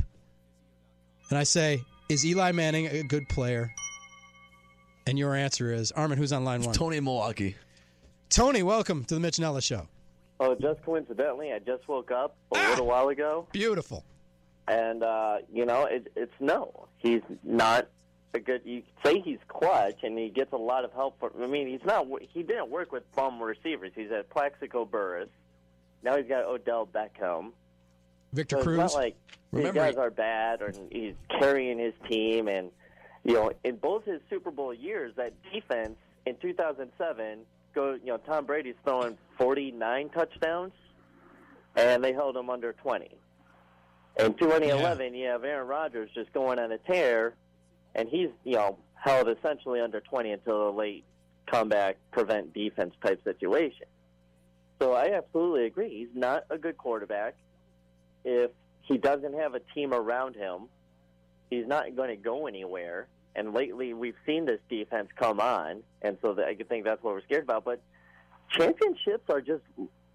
[1.29, 3.71] And I say, Is Eli Manning a good player?
[5.05, 6.73] And your answer is Armin, who's on line one?
[6.73, 7.55] Tony in Milwaukee.
[8.29, 9.87] Tony, welcome to the Mitch Nelles Show.
[10.39, 14.03] Oh, just coincidentally, I just woke up a little while ago, Beautiful.
[14.67, 16.87] and uh, you know, it, it's no.
[16.97, 17.87] He's not
[18.33, 18.61] a good.
[18.65, 21.19] You say he's clutch, and he gets a lot of help.
[21.19, 22.07] For, I mean, he's not.
[22.33, 23.91] He didn't work with bum receivers.
[23.95, 25.29] He's at Plaxico Burress.
[26.03, 27.51] Now he's got Odell Beckham.
[28.33, 28.79] Victor so Cruz.
[28.79, 29.15] It's not like
[29.51, 32.47] Remember- these guys are bad, or he's carrying his team.
[32.47, 32.71] And
[33.23, 37.39] you know, in both his Super Bowl years, that defense in 2007,
[37.73, 37.93] go.
[37.93, 40.73] You know, Tom Brady's throwing 49 touchdowns,
[41.75, 43.09] and they held him under 20.
[44.19, 47.35] In 2011, you have Aaron Rodgers just going on a tear,
[47.97, 51.03] and he's you know held essentially under 20 until a late
[51.47, 53.87] comeback, prevent defense type situation.
[54.79, 55.89] So I absolutely agree.
[55.89, 57.35] He's not a good quarterback.
[58.23, 60.63] If he doesn't have a team around him,
[61.49, 63.07] he's not going to go anywhere.
[63.35, 67.21] And lately, we've seen this defense come on, and so I think that's what we're
[67.21, 67.65] scared about.
[67.65, 67.81] But
[68.49, 69.61] championships are just,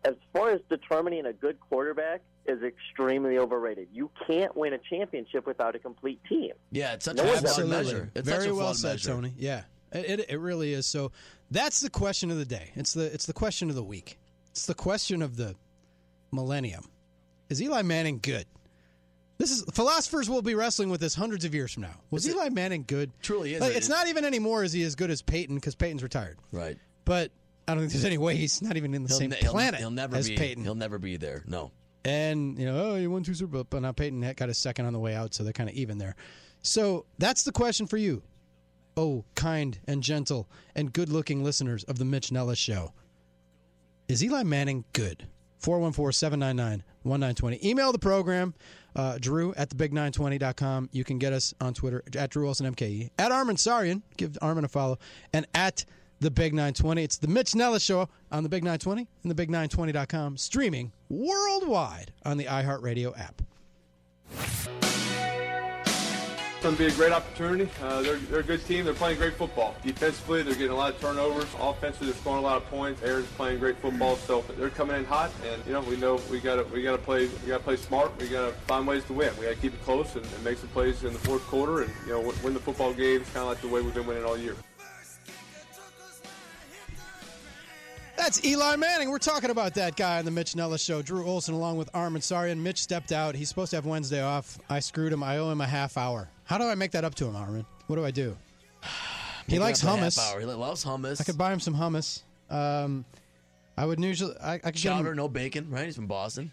[0.05, 3.89] as far as determining a good quarterback, is extremely overrated.
[3.93, 6.53] You can't win a championship without a complete team.
[6.71, 8.11] Yeah, it's such No a one flawed measure.
[8.15, 9.11] It's such Very a well flawed said, measure.
[9.11, 9.35] Tony.
[9.39, 10.87] Yeah, it, it it really is.
[10.87, 11.13] So
[11.51, 12.71] that's the question of the day.
[12.75, 14.19] It's the it's the question of the week.
[14.51, 15.55] It's the question of the
[16.33, 16.85] millennium.
[17.49, 18.47] Is Eli Manning good?
[19.39, 21.95] This is philosophers will be wrestling with this hundreds of years from now.
[22.11, 23.11] Was Eli Manning good?
[23.23, 23.61] Truly is.
[23.61, 24.63] Like, It- it's not even anymore.
[24.63, 25.57] Is he as good as Peyton?
[25.57, 26.39] Because Peyton's retired.
[26.53, 26.79] Right.
[27.05, 27.31] But
[27.67, 29.51] I don't think there's any way he's not even in the He'll same ne- he'll-
[29.53, 30.37] planet He'll, never as be.
[30.37, 30.63] Peyton.
[30.65, 31.43] He'll never be there.
[31.47, 31.73] No.
[32.05, 34.87] And you know, oh, you won two Super Bowls, but now Peyton got a second
[34.87, 36.17] on the way out, so they're kind of even there.
[36.63, 38.23] So that's the question for you,
[38.97, 42.93] oh, kind and gentle and good-looking listeners of the Mitch Nelles Show.
[44.09, 45.27] Is Eli Manning good?
[45.63, 47.63] 414-799-1920.
[47.63, 48.55] Email the program,
[48.97, 50.91] uh, Drew at thebig920.com.
[50.93, 54.65] You can get us on Twitter at Drew Olson MKE, at Armin Sarian, give Armin
[54.65, 54.99] a follow,
[55.33, 55.85] and at
[56.23, 57.03] the Big 920.
[57.03, 62.39] It's the Mitch Nelles Show on the Big 920 and the Big920.com, streaming worldwide on
[62.39, 63.43] the iHeartRadio app.
[64.35, 64.69] It's
[66.63, 67.69] going to be a great opportunity.
[67.83, 68.85] Uh, they're, they're a good team.
[68.85, 69.75] They're playing great football.
[69.85, 71.49] Defensively, they're getting a lot of turnovers.
[71.59, 73.03] Offensively, they're scoring a lot of points.
[73.03, 75.33] Aaron's playing great football, so they're coming in hot.
[75.45, 77.65] And you know, we know we got to we got to play we got to
[77.65, 78.13] play smart.
[78.21, 79.33] We got to find ways to win.
[79.41, 81.83] We got to keep it close and, and make some plays in the fourth quarter,
[81.83, 84.25] and you know, win, the football games, kind of like the way we've been winning
[84.25, 84.55] all year.
[88.17, 89.11] That's Eli Manning.
[89.11, 91.03] We're talking about that guy on the Mitch Nelles Show.
[91.03, 92.59] Drew Olson along with Armin Sarian.
[92.59, 93.35] Mitch stepped out.
[93.35, 94.59] He's supposed to have Wednesday off.
[94.69, 95.23] I screwed him.
[95.23, 96.29] I owe him a half hour.
[96.45, 97.65] How do I make that up to him, Armin?
[97.87, 98.37] What do I do?
[99.49, 100.39] He likes up a half hummus.
[100.39, 101.21] He loves hummus.
[101.21, 102.23] I could buy him some hummus.
[102.49, 103.05] Um,
[103.77, 104.37] I would usually.
[104.39, 105.17] I, I could get Chowder, him.
[105.17, 105.69] no bacon.
[105.69, 105.87] Right?
[105.87, 106.53] He's from Boston.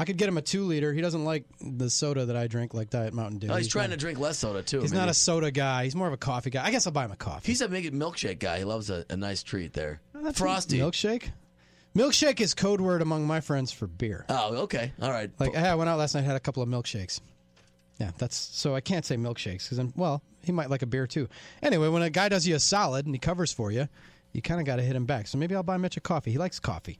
[0.00, 0.92] I could get him a two liter.
[0.92, 3.46] He doesn't like the soda that I drink, like Diet Mountain Dew.
[3.48, 4.80] No, he's, trying to drink less soda too.
[4.80, 5.84] He's not a soda guy.
[5.84, 6.64] He's more of a coffee guy.
[6.64, 7.46] I guess I'll buy him a coffee.
[7.46, 8.58] He's a big milkshake guy.
[8.58, 10.00] He loves a, a nice treat there.
[10.14, 10.78] Uh, Frosty.
[10.78, 11.30] milkshake.
[11.96, 14.24] Milkshake is code word among my friends for beer.
[14.28, 14.92] Oh, okay.
[15.02, 15.30] All right.
[15.38, 17.20] Like hey, I went out last night, had a couple of milkshakes.
[17.98, 21.08] Yeah, that's so I can't say milkshakes because then, well, he might like a beer
[21.08, 21.28] too.
[21.60, 23.88] Anyway, when a guy does you a solid and he covers for you,
[24.32, 25.26] you kind of got to hit him back.
[25.26, 26.30] So maybe I'll buy Mitch a coffee.
[26.30, 26.98] He likes coffee.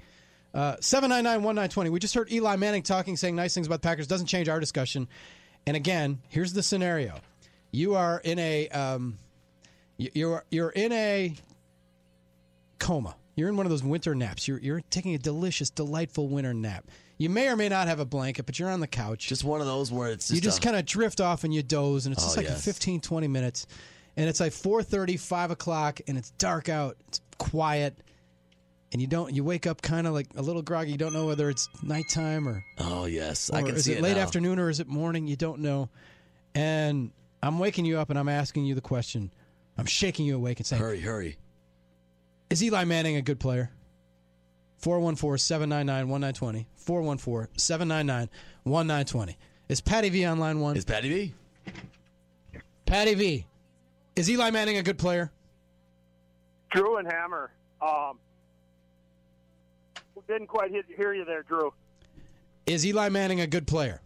[0.55, 1.91] Uh, Seven nine nine one nine twenty.
[1.91, 4.07] We just heard Eli Manning talking, saying nice things about the Packers.
[4.07, 5.09] Doesn't change our discussion.
[5.67, 7.21] And again, here's the scenario:
[7.71, 9.19] you are in a um,
[9.99, 11.35] you- you're you're in a
[12.79, 13.15] coma.
[13.37, 14.49] You're in one of those winter naps.
[14.49, 16.87] You're you're taking a delicious, delightful winter nap.
[17.19, 19.27] You may or may not have a blanket, but you're on the couch.
[19.29, 21.63] Just one of those where it's just you just kind of drift off and you
[21.63, 22.65] doze, and it's just Oh, like yes.
[22.65, 23.67] 15, 20 minutes.
[24.17, 26.97] And it's like 4.30, 5 o'clock, and it's dark out.
[27.07, 27.97] It's quiet.
[28.93, 30.93] And you don't you wake up kind of like a little groggy.
[30.93, 33.99] You don't know whether it's nighttime or Oh yes, or I can is see it
[33.99, 34.23] it late now.
[34.23, 35.27] afternoon or is it morning?
[35.27, 35.91] You don't know.
[36.55, 37.11] And
[37.43, 39.31] I'm waking you up and I'm asking you the question.
[39.77, 41.37] I'm shaking you awake and saying, Hurry, hurry.
[42.51, 43.71] Is Eli Manning a good player?
[44.83, 46.67] 414-799-1920.
[46.87, 49.37] 414-799-1920.
[49.69, 50.77] Is Patty V on line one?
[50.77, 51.35] Is Patty V?
[52.87, 53.47] Patty V.
[54.17, 55.31] Is Eli Manning a good player?
[56.71, 57.51] Drew and Hammer.
[57.81, 58.19] Um,
[60.27, 61.73] didn't quite hit, hear you there, Drew.
[62.67, 64.01] Is Eli Manning a good player?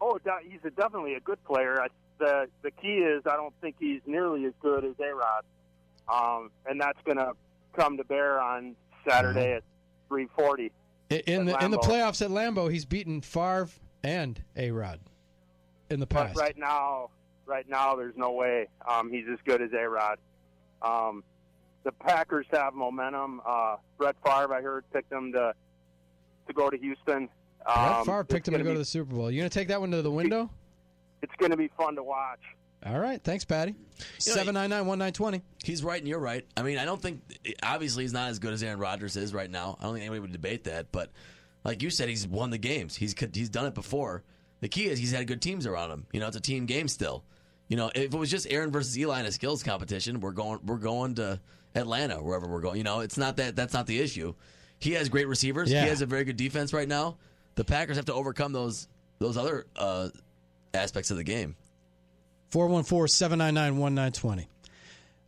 [0.00, 1.80] Oh, he's a, definitely a good player.
[1.80, 5.44] I, the the key is I don't think he's nearly as good as A Rod,
[6.08, 7.32] um, and that's going to
[7.76, 8.76] come to bear on
[9.08, 9.62] Saturday at
[10.08, 10.72] three forty.
[11.10, 13.68] In the in the playoffs at Lambeau, he's beaten Favre
[14.02, 15.00] and A Rod
[15.90, 16.38] in the But past.
[16.38, 17.10] right now,
[17.46, 20.18] right now, there's no way um, he's as good as A Rod.
[20.80, 21.22] Um,
[21.84, 23.40] the Packers have momentum.
[23.46, 25.54] Uh, Brett Favre, I heard, picked them to
[26.46, 27.28] to go to Houston.
[27.64, 29.30] Brett Um, Favre picked them to gonna go be- to the Super Bowl.
[29.30, 30.50] You going to take that one to the window?
[31.22, 32.40] It's going to be fun to watch.
[32.84, 33.22] All right.
[33.22, 33.76] Thanks, Patty.
[34.18, 35.40] Seven nine nine one nine twenty.
[35.62, 36.44] He's right and you're right.
[36.56, 37.20] I mean, I don't think
[37.62, 39.76] obviously he's not as good as Aaron Rodgers is right now.
[39.78, 40.90] I don't think anybody would debate that.
[40.90, 41.10] But
[41.62, 42.96] like you said, he's won the games.
[42.96, 44.24] He's he's done it before.
[44.60, 46.06] The key is he's had good teams around him.
[46.12, 47.22] You know, it's a team game still.
[47.68, 50.58] You know, if it was just Aaron versus Eli in a skills competition, we're going
[50.66, 51.38] we're going to
[51.74, 52.76] Atlanta wherever we're going.
[52.76, 54.34] You know, it's not that that's not the issue.
[54.78, 55.70] He has great receivers.
[55.70, 55.82] Yeah.
[55.82, 57.16] He has a very good defense right now.
[57.54, 60.08] The Packers have to overcome those those other uh,
[60.74, 61.56] aspects of the game.
[62.50, 64.46] 414-799-1920.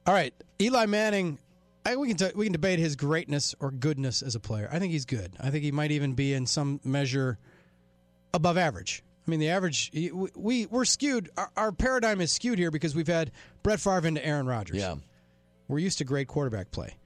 [0.06, 1.38] All right, Eli Manning.
[1.86, 4.68] I, we can t- we can debate his greatness or goodness as a player.
[4.72, 5.32] I think he's good.
[5.40, 7.38] I think he might even be in some measure
[8.32, 9.02] above average.
[9.26, 9.90] I mean, the average
[10.34, 11.30] we we're skewed.
[11.36, 13.32] Our, our paradigm is skewed here because we've had
[13.62, 14.76] Brett Favre into Aaron Rodgers.
[14.78, 14.96] Yeah,
[15.68, 16.96] we're used to great quarterback play.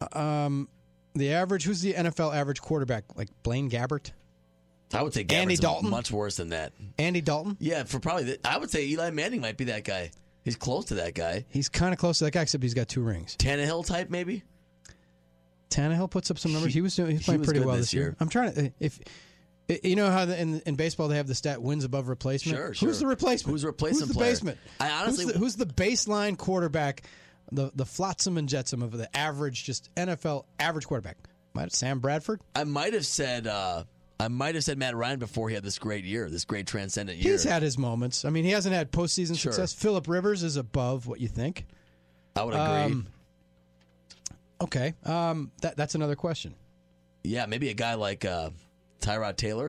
[0.00, 0.68] Uh, um,
[1.14, 3.04] the average who's the NFL average quarterback?
[3.16, 4.12] Like Blaine Gabbert.
[4.94, 5.90] I would say Gabbert's Andy Dalton?
[5.90, 6.72] much worse than that.
[6.98, 7.56] Andy Dalton.
[7.60, 10.10] Yeah, for probably the, I would say Eli Manning might be that guy.
[10.44, 11.46] He's close to that guy.
[11.48, 13.36] He's kind of close to that guy, except he's got two rings.
[13.36, 14.42] Tannehill type, maybe.
[15.70, 16.74] Tannehill puts up some numbers.
[16.74, 17.12] He, was doing.
[17.12, 18.02] He's he playing was pretty well this year.
[18.02, 18.16] year.
[18.20, 18.98] I'm trying to uh, if.
[19.70, 22.58] Uh, you know how the, in in baseball they have the stat wins above replacement.
[22.58, 23.52] Sure, Who's the replacement?
[23.52, 24.30] Who's replacement Who's the player?
[24.32, 24.58] basement?
[24.80, 27.02] I honestly- who's the, who's the baseline quarterback?
[27.52, 31.16] The the flotsam and jetsam of the average, just NFL average quarterback.
[31.54, 32.40] Might Sam Bradford.
[32.56, 33.84] I might have said uh,
[34.18, 37.18] I might have said Matt Ryan before he had this great year, this great transcendent
[37.18, 37.32] year.
[37.32, 38.24] He's had his moments.
[38.24, 39.52] I mean, he hasn't had postseason Sure.
[39.52, 39.74] success.
[39.74, 41.66] Philip Rivers is above what you think.
[42.34, 42.64] I would agree.
[42.64, 43.06] Um,
[44.60, 46.54] okay, um, that that's another question.
[47.24, 48.50] yeah, maybe a guy like uh,
[49.00, 49.68] Tyrod Taylor.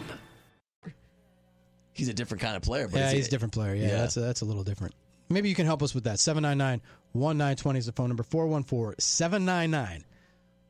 [2.01, 2.87] He's a different kind of player.
[2.87, 3.75] But yeah, he's a different player.
[3.75, 3.97] Yeah, Yeah.
[3.97, 4.95] that's a, that's a little different.
[5.29, 6.17] Maybe you can help us with that.
[6.19, 6.81] 799
[7.13, 10.03] 1920 is the phone number 414 799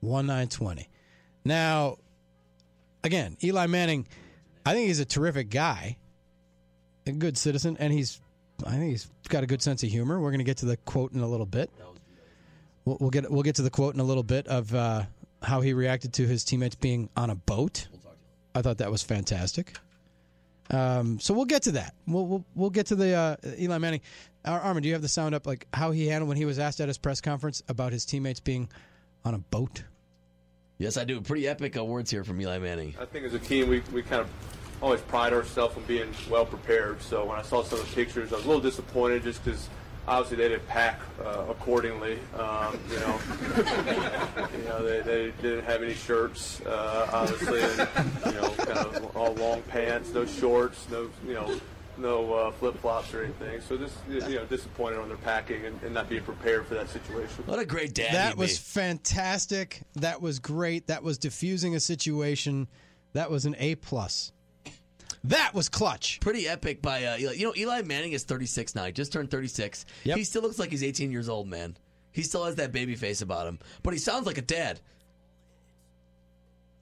[0.01, 0.89] 1920.
[1.45, 1.97] Now,
[3.05, 4.07] again, Eli Manning,
[4.65, 5.95] I think he's a terrific guy,
[7.07, 8.19] a good citizen, and he's,
[8.65, 10.19] I think he's got a good sense of humor.
[10.19, 11.69] We're going to get to the quote in a little bit.
[12.83, 15.03] We'll, we'll get we'll get to the quote in a little bit of uh,
[15.41, 17.87] how he reacted to his teammates being on a boat.
[18.53, 19.77] I thought that was fantastic.
[20.69, 21.95] Um, so we'll get to that.
[22.07, 24.01] We'll we'll, we'll get to the uh, Eli Manning.
[24.45, 26.59] Ar- Armin, do you have the sound up like how he handled when he was
[26.59, 28.69] asked at his press conference about his teammates being
[29.25, 29.83] on a boat?
[30.77, 31.21] Yes, I do.
[31.21, 32.95] Pretty epic uh, words here from Eli Manning.
[32.99, 34.29] I think as a team, we, we kind of
[34.81, 37.01] always pride ourselves on being well prepared.
[37.01, 39.69] So when I saw some of the pictures, I was a little disappointed just because
[40.07, 42.19] obviously they didn't pack uh, accordingly.
[42.37, 43.19] Um, you know,
[44.57, 49.15] you know they, they didn't have any shirts, uh, obviously, and you know, kind of
[49.15, 51.59] all long pants, no shorts, no you know.
[51.97, 55.79] No uh, flip flops or anything, so just you know disappointed on their packing and,
[55.83, 57.43] and not being prepared for that situation.
[57.45, 58.63] What a great dad that was be.
[58.63, 59.81] fantastic.
[59.95, 60.87] That was great.
[60.87, 62.69] That was diffusing a situation.
[63.13, 64.31] That was an A plus.
[65.25, 66.19] That was clutch.
[66.19, 67.33] Pretty epic by uh, Eli.
[67.33, 68.85] You know, Eli Manning is 36 now.
[68.85, 69.85] He just turned 36.
[70.03, 70.17] Yep.
[70.17, 71.77] He still looks like he's 18 years old, man.
[72.11, 74.79] He still has that baby face about him, but he sounds like a dad.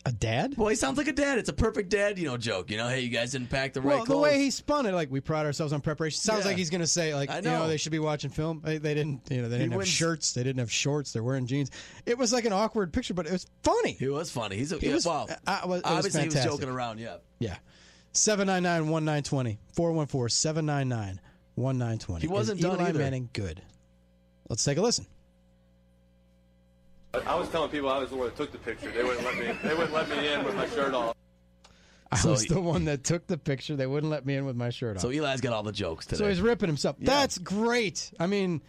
[0.06, 0.54] A dad?
[0.58, 1.38] Well, he sounds like a dad.
[1.38, 2.72] It's a perfect dad, you know, joke.
[2.72, 4.24] You know, hey, you guys didn't pack the right Well, the clothes.
[4.24, 6.20] way he spun it, like we pride ourselves on preparation.
[6.22, 6.48] Sounds Yeah.
[6.48, 7.68] like he's going to say, like I you know, know.
[7.68, 8.62] they should be watching film.
[8.64, 10.32] They, they didn't, you know, they didn't have wins- shirts.
[10.32, 11.12] They didn't have shorts.
[11.12, 11.70] They're wearing jeans.
[12.06, 13.92] It was like an awkward picture, but it was funny.
[13.92, 14.56] He was funny.
[14.56, 17.00] He's a He yeah, was- was- it was obviously he was joking around.
[17.00, 17.18] Yeah.
[17.40, 17.58] Yeah.
[18.20, 19.60] 799 1920.
[19.74, 21.20] 414 799
[21.56, 22.22] 1920.
[22.22, 23.00] He wasn't Is done Eli either.
[23.00, 23.62] Manning good.
[24.50, 25.06] Let's take a listen.
[27.14, 28.92] I- I was telling people I was the one that took the picture.
[28.92, 29.52] They wouldn't let me.
[29.64, 31.16] They wouldn't let me in with my shirt off.
[32.12, 33.76] I So was he- the one that took the picture.
[33.76, 35.02] They wouldn't let me in with my shirt on.
[35.02, 36.18] So Eli's got all the jokes today.
[36.18, 36.96] So he's ripping himself.
[37.00, 37.06] Yeah.
[37.08, 38.12] That's great.
[38.20, 38.62] I mean,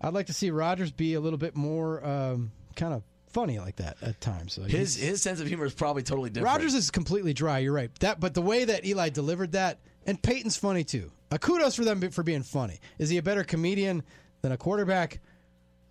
[0.00, 3.02] I'd like to see Rodgers be a little bit more um, kind of
[3.34, 4.54] funny like that at times.
[4.68, 6.54] His his sense of humor is probably totally different.
[6.54, 7.58] Rodgers is completely dry.
[7.58, 7.90] You're right.
[7.98, 11.10] That, but the way that Eli delivered that, and Peyton's funny too.
[11.30, 12.78] Uh, kudos for them for being funny.
[12.98, 14.04] Is he a better comedian
[14.42, 15.20] than a quarterback?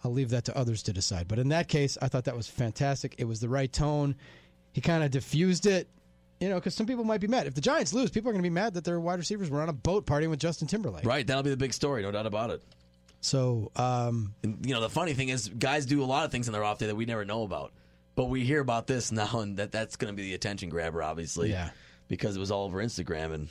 [0.03, 1.27] I'll leave that to others to decide.
[1.27, 3.15] But in that case, I thought that was fantastic.
[3.17, 4.15] It was the right tone.
[4.71, 5.87] He kind of diffused it.
[6.39, 7.47] You know, because some people might be mad.
[7.47, 9.61] If the Giants lose, people are going to be mad that their wide receivers were
[9.61, 11.05] on a boat partying with Justin Timberlake.
[11.05, 11.25] right.
[11.25, 12.61] That'll be the big story, no doubt about it.
[13.23, 16.47] So, um, And, you know, the funny thing is, guys do a lot of things
[16.47, 17.71] in their off day that we never know about.
[18.15, 21.01] But we hear about this now, and that that's going to be the attention grabber,
[21.01, 21.49] obviously.
[21.49, 21.69] Yeah.
[22.09, 23.47] Because it was all over Instagram and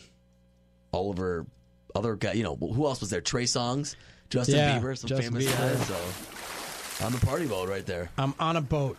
[0.92, 1.46] all over
[1.94, 2.36] other guys.
[2.36, 3.22] You know, who else was there?
[3.22, 3.96] Trey Songz,
[4.28, 5.86] Justin Yeah, Bieber, some Justin famous guys.
[5.86, 8.10] So on the party boat right there.
[8.18, 8.98] I'm on a boat.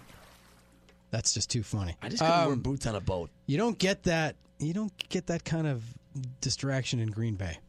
[1.12, 1.96] That's just too funny.
[2.02, 3.30] I just couldn't wear Um, boots on a boat.
[3.46, 4.36] You don't get that.
[4.58, 5.84] You don't get that kind of
[6.42, 7.60] distraction in Green Bay.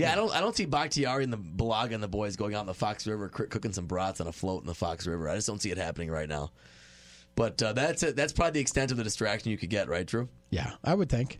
[0.00, 0.34] Yeah, I don't.
[0.34, 3.06] I don't see Bakhtiari and the Bulaga and the boys going out in the Fox
[3.06, 5.28] River cr- cooking some brats on a float in the Fox River.
[5.28, 6.50] I just don't see it happening right now.
[7.36, 8.16] But uh, that's it.
[8.16, 10.28] That's probably the extent of the distraction you could get, right, Drew?
[10.50, 11.38] Yeah, I would think.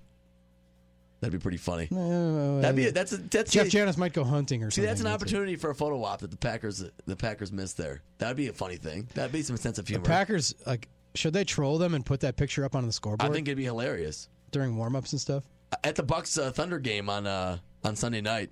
[1.20, 1.88] That'd be pretty funny.
[1.92, 4.76] Uh, That'd be a, that's a, that's Jeff a, Janis might go hunting or See,
[4.76, 4.88] something.
[4.88, 8.00] that's an opportunity for a photo op that the Packers the Packers missed there.
[8.16, 9.06] That'd be a funny thing.
[9.14, 10.04] That'd be some sense of humor.
[10.04, 10.08] The.
[10.08, 13.28] Packers like should they troll them and put that picture up on the scoreboard?
[13.28, 14.28] I think it'd be hilarious.
[14.52, 15.44] during warm-ups and stuff.
[15.84, 18.51] At the Bucks uh, Thunder game on uh, on Sunday night,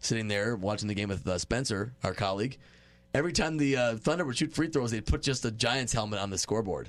[0.00, 2.58] sitting there watching the game with uh, Spencer, our colleague.
[3.12, 6.18] Every time the uh, Thunder would shoot free throws, they'd put just a Giants helmet
[6.18, 6.88] on the scoreboard.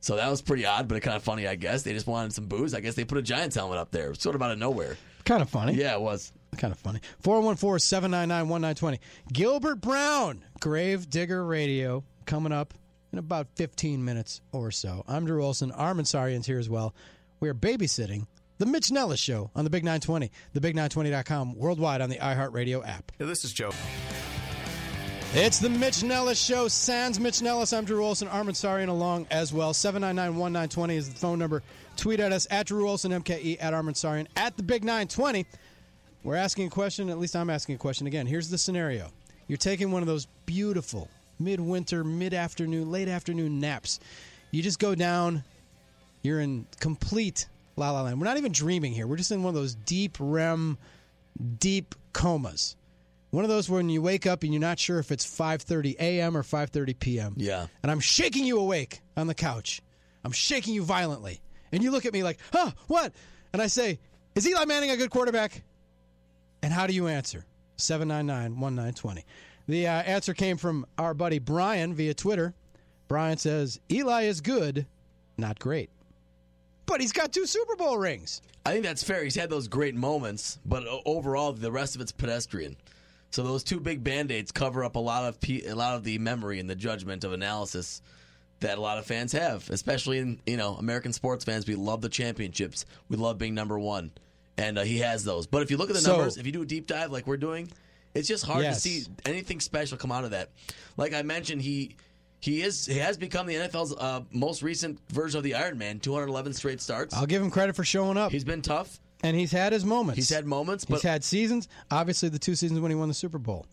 [0.00, 1.82] So that was pretty odd, but kind of funny, I guess.
[1.82, 2.74] They just wanted some booze.
[2.74, 4.96] I guess they put a Giants helmet up there, sort of out of nowhere.
[5.24, 5.74] Kind of funny.
[5.74, 6.32] Yeah, it was.
[6.56, 7.00] Kind of funny.
[7.20, 9.00] 414 799 1920.
[9.32, 12.74] Gilbert Brown, Grave Digger Radio, coming up
[13.12, 15.04] in about 15 minutes or so.
[15.08, 15.72] I'm Drew Olson.
[15.72, 16.94] Armin Sarian's here as well.
[17.40, 18.26] We are babysitting
[18.58, 23.12] the Mitch Nelles Show on the Big 920, thebig920.com, worldwide on the iHeartRadio app.
[23.18, 23.70] Yeah, this is Joe.
[25.34, 26.68] It's the Mitch Nelles Show.
[26.68, 27.72] Sans Mitch Nelles.
[27.72, 28.28] I'm Drew Olson.
[28.28, 29.74] Armin Sarian along as well.
[29.74, 31.62] 799-1920 is the phone number.
[31.96, 35.44] Tweet at us at Drew Olson, MKE, at Armin Sarian, at the Big 920.
[36.22, 37.10] We're asking a question.
[37.10, 38.06] At least I'm asking a question.
[38.06, 39.10] Again, here's the scenario.
[39.46, 44.00] You're taking one of those beautiful midwinter, mid-afternoon, late afternoon naps.
[44.50, 45.44] You just go down.
[46.22, 47.46] You're in complete
[47.76, 48.20] la la land.
[48.20, 49.06] We're not even dreaming here.
[49.06, 50.78] We're just in one of those deep REM,
[51.58, 52.76] deep comas.
[53.30, 56.36] One of those when you wake up and you're not sure if it's 5:30 a.m.
[56.36, 57.34] or 5:30 p.m.
[57.36, 57.66] Yeah.
[57.82, 59.82] And I'm shaking you awake on the couch.
[60.24, 61.40] I'm shaking you violently.
[61.72, 63.12] And you look at me like, "Huh, what?"
[63.52, 63.98] And I say,
[64.34, 65.62] "Is Eli Manning a good quarterback?"
[66.62, 67.44] And how do you answer?
[67.76, 69.24] 799-1920.
[69.68, 72.54] The uh, answer came from our buddy Brian via Twitter.
[73.08, 74.86] Brian says, "Eli is good,
[75.36, 75.90] not great."
[76.86, 78.40] But he's got two Super Bowl rings.
[78.64, 79.22] I think that's fair.
[79.24, 82.76] He's had those great moments, but overall, the rest of it's pedestrian.
[83.30, 86.18] So those two big band-aids cover up a lot of pe- a lot of the
[86.18, 88.00] memory and the judgment of analysis
[88.60, 91.66] that a lot of fans have, especially in you know American sports fans.
[91.66, 92.86] We love the championships.
[93.08, 94.12] We love being number one,
[94.56, 95.46] and uh, he has those.
[95.46, 97.26] But if you look at the So- numbers, if you do a deep dive like
[97.26, 97.70] we're doing,
[98.14, 98.82] it's just hard Yes.
[98.82, 100.50] to see anything special come out of that.
[100.96, 101.96] Like I mentioned, he.
[102.46, 102.86] He is.
[102.86, 105.98] He has become the NFL's uh, most recent version of the Iron Man.
[105.98, 107.12] 211 straight starts.
[107.14, 108.30] I'll give him credit for showing up.
[108.30, 109.00] He's been tough.
[109.22, 110.16] And he's had his moments.
[110.16, 111.68] He's had moments, He's had seasons.
[111.90, 113.66] Obviously, the two seasons when he won the Super Bowl.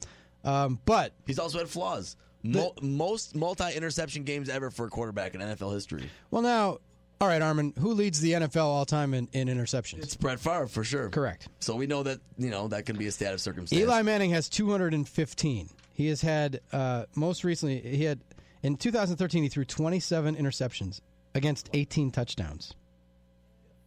[0.44, 2.16] Um, but He's also had flaws.
[2.42, 6.10] Mo- most multi-interception games ever for a quarterback in NFL history.
[6.32, 6.80] well, now,
[7.22, 10.00] all right, Armin, who leads the NFL all time in, in interceptions?
[10.04, 11.10] It's Brett Favre for sure.
[11.10, 11.48] Correct.
[11.60, 13.80] So we know that you know that can be a stat of circumstance.
[13.82, 15.70] Eli Manning has 215.
[15.94, 17.80] He has had uh, most recently.
[17.80, 18.20] He had
[18.64, 19.44] in 2013.
[19.44, 21.02] He threw 27 interceptions
[21.36, 22.74] against 18 touchdowns.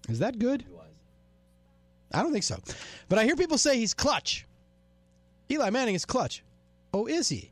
[0.08, 0.64] Is that good?
[2.12, 2.58] I don't think so.
[3.08, 4.46] But I hear people say he's clutch.
[5.50, 6.42] Eli Manning is clutch.
[6.94, 7.50] Oh, is he?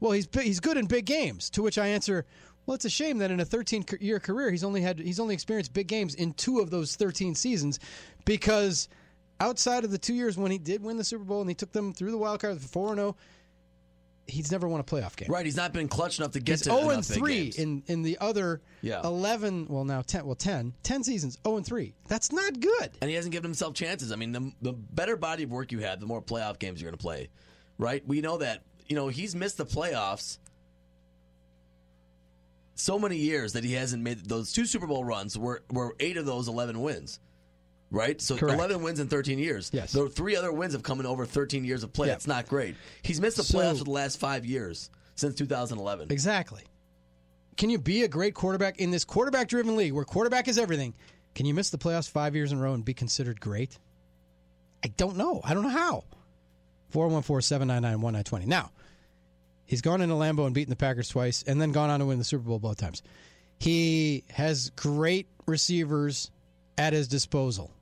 [0.00, 1.50] Well, he's he's good in big games.
[1.50, 2.24] To which I answer,
[2.66, 5.34] well, it's a shame that in a 13 year career he's only had he's only
[5.34, 7.80] experienced big games in two of those 13 seasons,
[8.24, 8.88] because
[9.40, 11.72] outside of the two years when he did win the Super Bowl and he took
[11.72, 13.16] them through the wild card four and zero,
[14.28, 15.28] he's never won a playoff game.
[15.30, 15.44] right?
[15.44, 17.58] He's not been clutch enough to get He's to 0 and enough big 3 games.
[17.58, 19.00] in, in the other Yeah.
[19.04, 21.94] 11, well, now 10, well, 10, 10 seasons, 0 and 3.
[22.08, 22.90] That's not good.
[23.00, 24.10] and he hasn't given himself chances.
[24.12, 26.90] I mean, the, the better body of work you have, the more playoff games you're
[26.90, 27.28] going to play,
[27.78, 28.06] right?
[28.06, 28.62] We know that.
[28.88, 30.38] You know, he's missed the playoffs
[32.74, 35.36] so many years that he hasn't made those two Super Bowl runs.
[35.38, 37.18] Were were eight of those eleven wins,
[37.90, 38.20] right?
[38.20, 38.58] So Correct.
[38.58, 39.70] eleven wins in thirteen years.
[39.72, 39.92] Yes.
[39.92, 42.06] the three other wins have come in over thirteen years of play.
[42.08, 42.14] Yeah.
[42.14, 42.74] That's not great.
[43.02, 46.08] He's missed the So- playoffs for the last five years since 2011.
[46.10, 46.62] Exactly.
[47.56, 50.92] Can you be a great quarterback in this quarterback driven league where quarterback is everything?
[51.34, 53.78] Can you miss the playoffs five years in a row and be considered great?
[54.84, 55.40] I don't know.
[55.42, 56.04] I don't know how.
[56.90, 58.46] 414 799 1920.
[58.46, 58.70] Now,
[59.64, 62.18] he's gone into Lambeau and beaten the Packers twice and then gone on to win
[62.18, 63.02] the Super Bowl both times.
[63.58, 66.30] He has great receivers
[66.76, 67.72] at his disposal.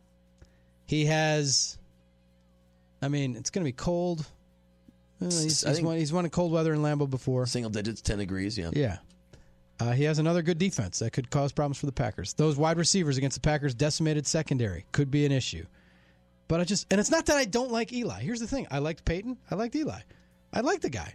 [0.86, 1.78] He has,
[3.02, 4.26] I mean, it's going to be cold.
[5.20, 7.46] Uh, he's, won, he's won in cold weather in Lambeau before.
[7.46, 8.58] Single digits, ten degrees.
[8.58, 8.70] Yeah.
[8.74, 8.98] Yeah.
[9.80, 12.34] Uh, he has another good defense that could cause problems for the Packers.
[12.34, 15.66] Those wide receivers against the Packers' decimated secondary could be an issue.
[16.46, 18.20] But I just, and it's not that I don't like Eli.
[18.20, 19.38] Here's the thing I liked Peyton.
[19.50, 20.00] I liked Eli.
[20.52, 21.14] I like the guy.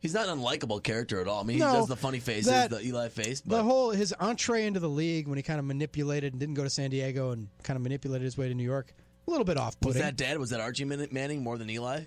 [0.00, 1.40] He's not an unlikable character at all.
[1.40, 3.40] I mean, No, he does the funny faces, that- the Eli face.
[3.40, 6.62] The whole, his entree into the league when he kind of manipulated and didn't go
[6.62, 8.94] to San Diego and kind of manipulated his way to New York,
[9.28, 10.00] a little bit off putting.
[10.00, 10.38] was that dad?
[10.38, 12.00] Was that Archie Manning more than Eli?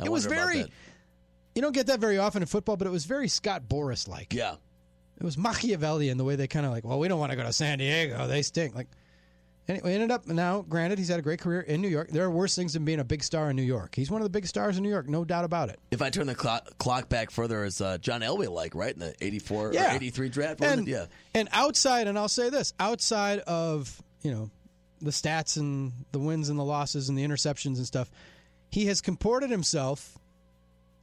[0.00, 0.66] I It was very,
[1.54, 4.34] you don't get that very often in football, but it was very Scott Boras like.
[4.34, 4.56] Yeah.
[5.16, 7.44] It was Machiavellian the way they kind of like, well, we don't want to go
[7.44, 8.26] to San Diego.
[8.26, 8.74] They stink.
[8.74, 8.88] Like,
[9.68, 10.62] and it ended up now.
[10.62, 12.10] Granted, he's had a great career in New York.
[12.10, 13.94] There are worse things than being a big star in New York.
[13.94, 15.78] He's one of the big stars in New York, no doubt about it.
[15.90, 18.98] If I turn the clock, clock back further, is uh, John Elway like right in
[18.98, 20.60] the '84 or '83 draft?
[20.62, 20.86] and?
[20.86, 21.06] Yeah.
[21.34, 24.50] and outside, and I'll say this: outside of you know
[25.04, 28.10] the stats and the wins and the losses and the interceptions and stuff,
[28.70, 30.18] he has comported himself.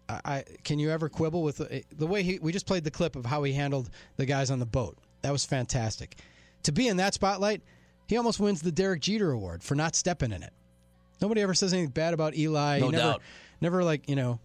[0.09, 2.39] I, I can you ever quibble with the, the way he?
[2.39, 4.97] We just played the clip of how he handled the guys on the boat.
[5.21, 6.17] That was fantastic.
[6.63, 7.61] To be in that spotlight,
[8.07, 10.53] he almost wins the Derek Jeter Award for not stepping in it.
[11.21, 12.79] Nobody ever says anything bad about Eli.
[12.79, 13.21] No he never, doubt.
[13.61, 14.39] never like you know.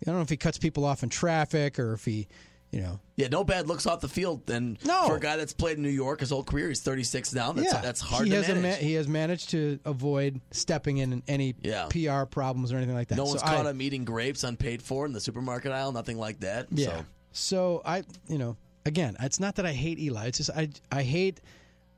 [0.00, 2.26] I don't know if he cuts people off in traffic or if he,
[2.72, 4.48] you know, Yeah, no bad looks off the field.
[4.48, 5.06] And No.
[5.06, 7.52] for a guy that's played in New York his whole career, he's 36 now.
[7.52, 11.22] That's, yeah, that's hard he to has ma- he has managed to avoid stepping in
[11.28, 11.86] any Yeah.
[11.90, 13.16] PR problems or anything like that.
[13.16, 16.18] no So one's I- caught him eating grapes unpaid for in the supermarket aisle, nothing
[16.18, 16.68] like that.
[16.70, 16.98] Yeah.
[16.98, 18.56] So So I, you know,
[18.86, 20.26] again, it's not that I hate Eli.
[20.26, 21.40] It's just I, I hate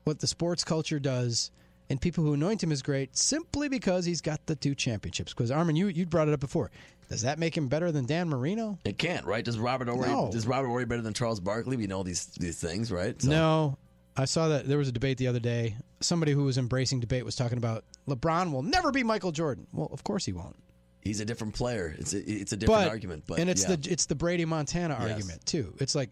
[0.03, 1.49] what the sports culture does,
[1.89, 5.33] and people who anoint him as great simply because he's got the two championships.
[5.33, 6.71] Because Armin, you you brought it up before.
[7.09, 8.79] Does that make him better than Dan Marino?
[8.85, 9.43] it can't, right?
[9.43, 10.29] Does Robert Horry No.
[10.33, 11.77] is Robert Horry better than Charles Barkley?
[11.77, 13.19] We know these these things, right?
[13.21, 13.77] So- No.
[14.15, 15.75] I saw that there was a debate the other day.
[15.99, 19.65] Somebody who was embracing debate was talking about LeBron will never be Michael Jordan.
[19.73, 20.55] Well, of course he won't.
[21.01, 21.95] He's a different player.
[21.97, 23.75] It's a, it's a different but, argument, but and it's yeah.
[23.75, 25.09] the it's the Brady Montana Yes.
[25.11, 25.73] argument too.
[25.79, 26.11] It's like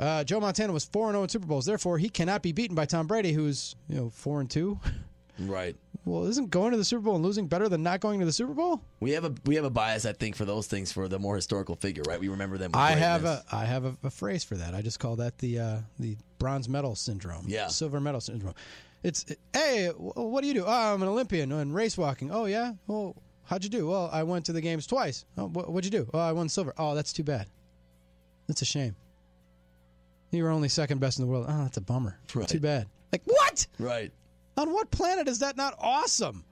[0.00, 2.74] uh, Joe Montana was four and zero in Super Bowls, therefore he cannot be beaten
[2.74, 4.78] by Tom Brady, who's you know four and two.
[5.38, 5.76] right.
[6.06, 8.32] Well, isn't going to the Super Bowl and losing better than not going to the
[8.32, 8.80] Super Bowl?
[9.00, 11.34] We have a we have a bias, I think, for those things for the more
[11.34, 12.20] historical figure, right?
[12.20, 12.70] We remember them.
[12.74, 14.72] I have a I have a, a phrase for that.
[14.72, 17.46] I just call that the uh, the bronze medal syndrome.
[17.48, 17.66] Yeah.
[17.66, 18.54] silver medal syndrome.
[19.02, 20.64] It's hey, what do you do?
[20.64, 22.30] Oh, I'm an Olympian in race walking.
[22.30, 22.74] Oh yeah.
[22.86, 23.88] Well, how'd you do?
[23.88, 25.24] Well, I went to the games twice.
[25.36, 26.08] Oh, wh- what'd you do?
[26.14, 26.72] Oh, I won silver.
[26.78, 27.48] Oh, that's too bad.
[28.46, 28.94] That's a shame.
[30.30, 31.46] You were only second best in the world.
[31.48, 32.16] Oh, that's a bummer.
[32.32, 32.48] Right.
[32.48, 32.86] Too bad.
[33.10, 33.66] Like what?
[33.80, 34.12] right.
[34.56, 36.44] On what planet is that not awesome?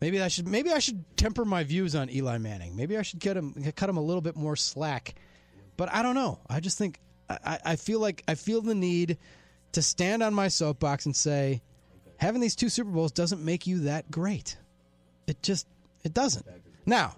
[0.00, 2.76] Maybe I should maybe I should temper my views on Eli Manning.
[2.76, 5.14] Maybe I should get him cut him a little bit more slack.
[5.76, 6.38] But I don't know.
[6.48, 9.18] I just think I, I feel like I feel the need
[9.72, 11.62] to stand on my soapbox and say
[12.18, 14.56] having these two Super Bowls doesn't make you that great.
[15.26, 15.66] It just
[16.04, 16.46] it doesn't.
[16.84, 17.16] Now,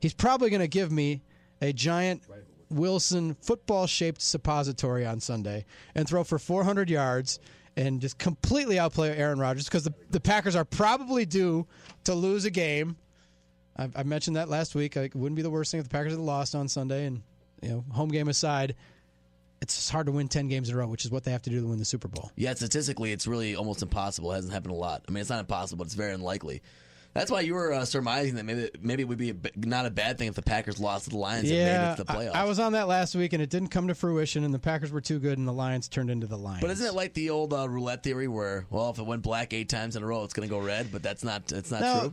[0.00, 1.22] he's probably going to give me
[1.60, 2.22] a giant
[2.70, 5.64] Wilson football shaped suppository on Sunday
[5.94, 7.40] and throw for 400 yards
[7.76, 11.66] and just completely outplay Aaron Rodgers because the, the Packers are probably due
[12.04, 12.96] to lose a game.
[13.76, 14.96] I, I mentioned that last week.
[14.96, 17.06] It wouldn't be the worst thing if the Packers had lost on Sunday.
[17.06, 17.22] And,
[17.62, 18.74] you know, home game aside,
[19.60, 21.50] it's hard to win 10 games in a row, which is what they have to
[21.50, 22.30] do to win the Super Bowl.
[22.36, 24.32] Yeah, statistically, it's really almost impossible.
[24.32, 25.04] It hasn't happened a lot.
[25.08, 26.62] I mean, it's not impossible, but it's very unlikely.
[27.16, 29.86] That's why you were uh, surmising that maybe maybe it would be a, b- not
[29.86, 32.04] a bad thing if the Packers lost to the Lions and made Yeah, it to
[32.04, 32.34] the I, playoffs.
[32.34, 34.92] I was on that last week, and it didn't come to fruition, and the Packers
[34.92, 36.60] were too good, and the Lions turned into the Lions.
[36.60, 39.52] but isn't it like the old uh, roulette theory where, well, if it went black
[39.52, 40.92] eight times in a row, it's going to go red?
[40.92, 42.12] But that's not it's not No, true.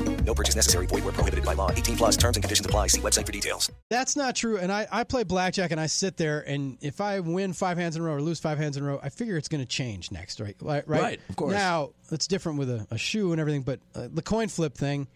[0.25, 0.85] No purchase necessary.
[0.85, 1.71] Void where prohibited by law.
[1.71, 2.87] 18 plus terms and conditions apply.
[2.87, 3.71] See website for details.
[3.89, 4.57] That's not true.
[4.57, 7.95] And I, I play blackjack and I sit there, and if I win five hands
[7.95, 9.67] in a row or lose five hands in a row, I figure it's going to
[9.67, 10.55] change next, right?
[10.61, 11.53] Right, Right, of course.
[11.53, 15.07] Now, it's different with a, a shoe and everything, but uh, the coin flip thing,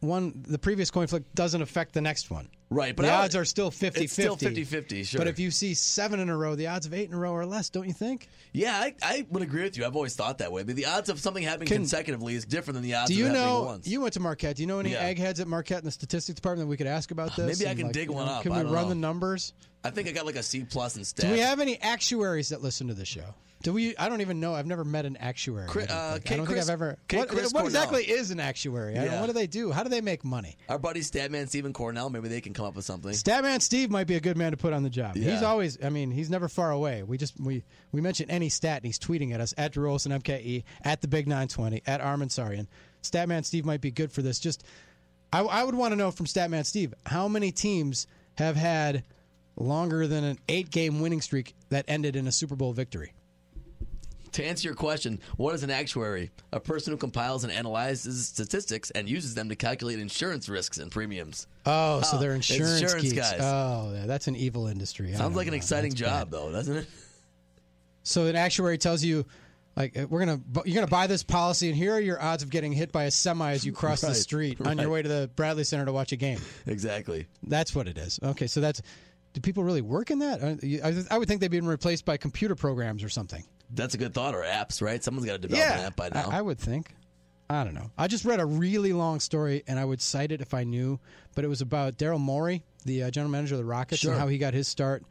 [0.00, 2.48] one the previous coin flip doesn't affect the next one.
[2.70, 5.18] Right, but the odds are still 50 it's still 50-50, sure.
[5.18, 7.34] But if you see seven in a row, the odds of eight in a row
[7.34, 8.28] are less, don't you think?
[8.52, 9.86] Yeah, I, I would agree with you.
[9.86, 10.64] I've always thought that way.
[10.64, 13.18] But the odds of something happening Can- consecutively is different than the odds Do of
[13.26, 13.62] you know?
[13.62, 13.88] once.
[13.88, 14.56] You went to Marquette.
[14.56, 15.00] Do you know any Yeah.
[15.00, 17.58] eggheads at Marquette in the statistics department that we could ask about uh, this?
[17.58, 18.42] Maybe I can like, dig one know, up.
[18.42, 18.88] Can we run know.
[18.90, 19.54] the numbers?
[19.82, 21.22] I think I got like a C plus in stats.
[21.22, 23.34] Do we have any actuaries that listen to the show?
[23.62, 23.96] Do we?
[23.96, 24.54] I don't even know.
[24.54, 25.64] I've never met an actuary.
[25.64, 26.98] I don't uh, think, I don't think Chris, I've ever.
[27.08, 28.92] Kate What, Chris what exactly is an actuary?
[28.92, 29.20] I don't, Yeah.
[29.20, 29.72] what do they do?
[29.72, 30.56] How do they make money?
[30.68, 33.10] Our buddy Statman Stephen Cornell, maybe they can come up with something.
[33.10, 35.16] Statman Steve might be a good man to put on the job.
[35.16, 35.76] He's always.
[35.82, 37.02] I mean, he's never far away.
[37.02, 40.12] We just we we mention any stat and he's tweeting at us at Drew Olson
[40.12, 42.68] MKE at the Big Nine Twenty at Armin Sarian.
[43.02, 44.38] Statman Steve might be good for this.
[44.38, 44.64] Just
[45.32, 49.02] I, I would want to know from Statman Steve how many teams have had
[49.56, 53.12] longer than an eight game winning streak that ended in a Super Bowl victory.
[54.32, 56.30] To answer your question, what is an actuary?
[56.52, 60.90] A person who compiles and analyzes statistics and uses them to calculate insurance risks and
[60.90, 61.46] premiums.
[61.66, 63.14] Oh, so they're insurance, insurance geeks.
[63.30, 63.40] guys.
[63.40, 65.08] Oh, yeah, that's an evil industry.
[65.08, 65.56] I Sounds don't like an know.
[65.56, 66.38] exciting That's job, bad.
[66.38, 66.86] though, doesn't it?
[68.02, 69.26] So an actuary tells you,
[69.76, 72.42] Like uh, we're gonna, bu- you're gonna buy this policy, and here are your odds
[72.42, 74.92] of getting hit by a semi as you cross the Right, street on your right.
[74.92, 76.40] way to the Bradley Center to watch a game.
[76.66, 77.26] Exactly.
[77.44, 78.18] That's what it is.
[78.22, 78.82] Okay, so that's.
[79.34, 80.42] Do people really work in that?
[80.42, 83.44] Uh, you- I, I would think they've been replaced by computer programs or something.
[83.70, 84.34] That's a good thought.
[84.34, 85.02] Or apps, right?
[85.02, 86.28] Someone's got to develop an app by now.
[86.30, 86.94] I, I would think.
[87.50, 87.90] I don't know.
[87.96, 91.00] I just read a really long story, and I would cite it if I knew,
[91.34, 94.12] but it was about Daryl Morey, the uh, general manager of the Rockets, Sure.
[94.12, 95.02] and how he got his start,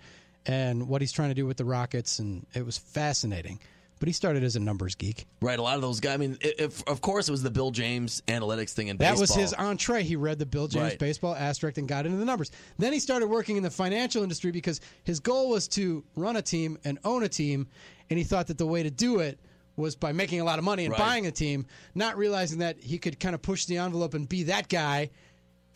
[0.45, 3.59] and what he's trying to do with the Rockets, and it was fascinating.
[3.99, 5.25] But he started as a numbers geek.
[5.41, 6.13] Right, a lot of those guys.
[6.13, 9.21] I mean, if of course it was the Bill James analytics thing in baseball That
[9.21, 9.41] baseball.
[9.41, 10.03] was his entree.
[10.03, 10.99] He read the Bill James Right.
[10.99, 12.51] Baseball Abstract and got into the numbers.
[12.77, 16.41] Then he started working in the financial industry because his goal was to run a
[16.41, 17.67] team and own a team,
[18.09, 19.39] and he thought that the way to do it
[19.75, 20.99] was by making a lot of money and Right.
[20.99, 24.43] buying a team, not realizing that he could kind of push the envelope and be
[24.43, 25.09] that guy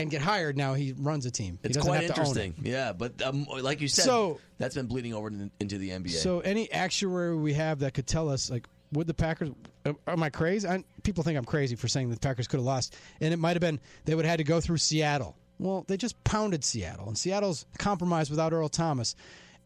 [0.01, 0.57] and get hired.
[0.57, 1.57] Now he runs a team.
[1.61, 2.29] He It's quite have to own it.
[2.29, 2.55] interesting.
[2.63, 5.27] Yeah, but um, like you said, So- that's been bleeding over
[5.59, 6.09] into the NBA.
[6.11, 9.49] So any actuary we have that could tell us like would the Packers
[9.85, 10.67] am- am I crazy?
[10.67, 13.51] I, people think I'm crazy for saying the Packers could have lost and it might
[13.55, 15.35] have been they would have had to go through Seattle.
[15.59, 19.15] Well, they just pounded Seattle and Seattle's compromised without Earl Thomas.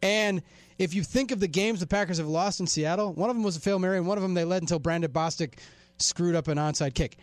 [0.02, 0.42] And
[0.78, 3.42] if you think of the games the Packers have lost in Seattle, one of them
[3.42, 5.54] was a fail Mary and one of them they led until Brandon Bostick
[5.98, 7.16] screwed up an onside kick.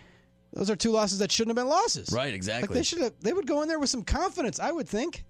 [0.54, 2.12] Those are two losses that shouldn't have been losses.
[2.12, 2.68] Right, exactly.
[2.68, 5.24] Like they should have they would go in there with some confidence, I would think.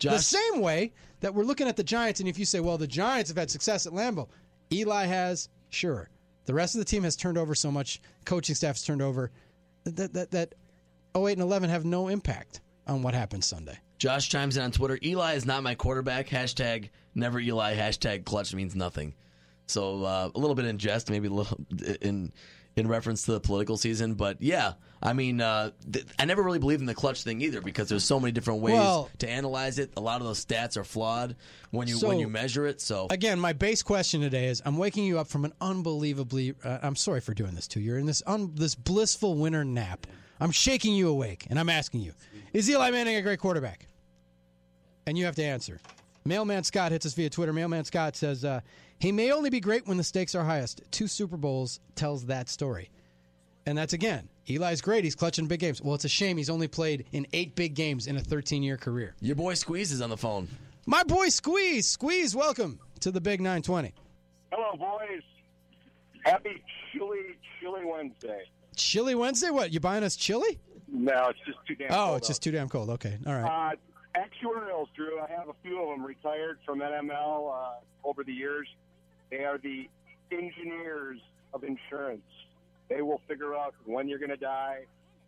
[0.00, 2.86] the same way that we're looking at the Giants, and if you say, well, the
[2.86, 4.28] Giants have had success at Lambeau,
[4.72, 6.08] Eli has, sure.
[6.44, 9.32] The rest of the team has turned over so much, coaching staff has turned over,
[9.84, 10.54] that, that, that
[11.16, 13.78] 08 and 11 have no impact on what happens Sunday.
[13.98, 14.98] Josh chimes in on Twitter.
[15.02, 16.28] Eli is not my quarterback.
[16.28, 17.74] Hashtag never Eli.
[17.76, 19.14] Hashtag clutch means nothing.
[19.66, 21.58] So uh, a little bit in jest, maybe a little
[22.00, 22.32] in
[22.78, 24.14] in reference to the political season.
[24.14, 27.60] But yeah, I mean, uh, th- I never really believed in the clutch thing either
[27.60, 29.92] because there's so many different ways Well- to analyze it.
[29.96, 31.36] A lot of those stats are flawed
[31.70, 32.80] when you So- when you measure it.
[32.80, 36.54] So Again, my base question today is: I'm waking you up from an unbelievably.
[36.64, 37.86] Uh, I'm sorry for doing this to you.
[37.86, 40.06] You're in this un, this blissful winter nap.
[40.40, 42.12] I'm shaking you awake, and I'm asking you:
[42.52, 43.86] Is Eli Manning a great quarterback?
[45.06, 45.80] And you have to answer.
[46.24, 47.52] Mailman Scott hits us via Twitter.
[47.52, 48.60] Mailman Scott says uh,
[48.98, 50.82] he may only be great when the stakes are highest.
[50.90, 52.90] Two Super Bowls tells that story.
[53.66, 55.04] And that's again, Eli's great.
[55.04, 55.82] He's clutching big games.
[55.82, 58.76] Well, it's a shame he's only played in eight big games in a 13 year
[58.76, 59.14] career.
[59.20, 60.48] your boy Squeeze is on the phone.
[60.86, 61.86] My boy Squeeze.
[61.86, 63.92] Squeeze, welcome to the Big 920.
[64.52, 65.22] Hello, boys.
[66.24, 68.44] Happy chilly, chilly Wednesday.
[68.74, 69.50] Chili Wednesday?
[69.50, 69.72] What?
[69.72, 70.58] You buying us chili?
[70.90, 71.92] No, it's just too damn.
[71.92, 72.88] Oh, cold it's just too damn cold.
[72.90, 73.18] Okay.
[73.26, 73.74] All right.
[73.74, 75.20] Uh, actuarials, Drew.
[75.20, 77.68] I have a few of them retired from NML uh,
[78.04, 78.66] over the years.
[79.30, 79.88] They are the
[80.32, 81.20] engineers
[81.52, 82.22] of insurance.
[82.88, 84.84] They will figure out when you're going to die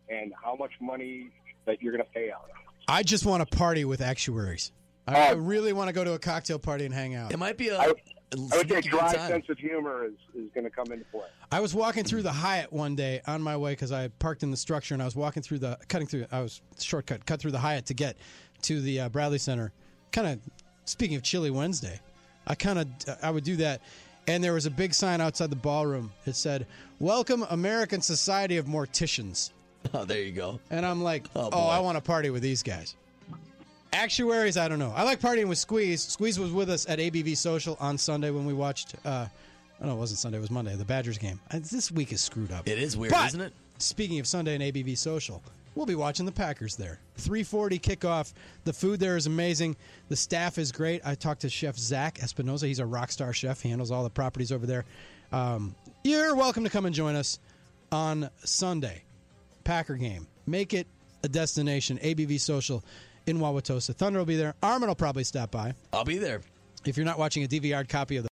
[0.08, 1.30] and how much money
[1.66, 2.48] that you're going to pay out.
[2.88, 4.72] I just want to party with actuaries.
[5.06, 7.32] I, I really want to go to a cocktail party and hang out.
[7.32, 7.78] It might be a.
[7.78, 11.04] I, I would say sneaky dry sense of humor is, is going to come into
[11.06, 11.26] play.
[11.50, 14.50] I was walking through the Hyatt one day on my way because I parked in
[14.50, 16.26] the structure and I was walking through the cutting through.
[16.30, 18.16] I was shortcut cut through the Hyatt to get
[18.62, 19.72] to the uh, Bradley Center.
[20.12, 20.40] Kind of
[20.84, 22.00] speaking of Chili Wednesday,
[22.46, 22.88] I kind of
[23.22, 23.80] I would do that,
[24.26, 26.12] and there was a big sign outside the ballroom.
[26.26, 26.66] It said,
[26.98, 29.50] "Welcome American Society of Morticians,"
[29.94, 30.60] Oh, there you go.
[30.70, 31.68] and I'm like, Oh, "Oh.
[31.68, 32.96] I want to party with these guys."
[33.92, 34.92] Actuaries, I don't know.
[34.94, 36.02] I like partying with Squeeze.
[36.02, 38.94] Squeeze was with us at ABV Social on Sunday when we watched.
[39.04, 39.26] Uh,
[39.82, 40.38] oh no, it wasn't Sunday.
[40.38, 40.76] It was Monday.
[40.76, 41.40] The Badgers game.
[41.50, 42.68] Uh, This week is screwed up.
[42.68, 43.52] It is weird, But, isn't it?
[43.78, 45.42] Speaking of Sunday and ABV Social,
[45.74, 46.98] we'll be watching the Packers there.
[47.16, 48.32] 340 kickoff.
[48.64, 49.76] The food there is amazing.
[50.08, 51.02] The staff is great.
[51.04, 52.66] I talked to Chef Zach Espinoza.
[52.66, 53.60] He's a rock star chef.
[53.60, 54.84] He handles all the properties over there.
[55.32, 57.38] Um, you're welcome to come and join us
[57.92, 59.02] on Sunday.
[59.64, 60.26] Packer game.
[60.46, 60.86] Make it
[61.22, 61.98] a destination.
[61.98, 62.82] ABV Social
[63.26, 63.94] in Wauwatosa.
[63.94, 64.54] Thunder will be there.
[64.62, 65.74] Armin will probably stop by.
[65.92, 66.40] I'll be there.
[66.84, 68.29] If you're not watching a DVR copy of the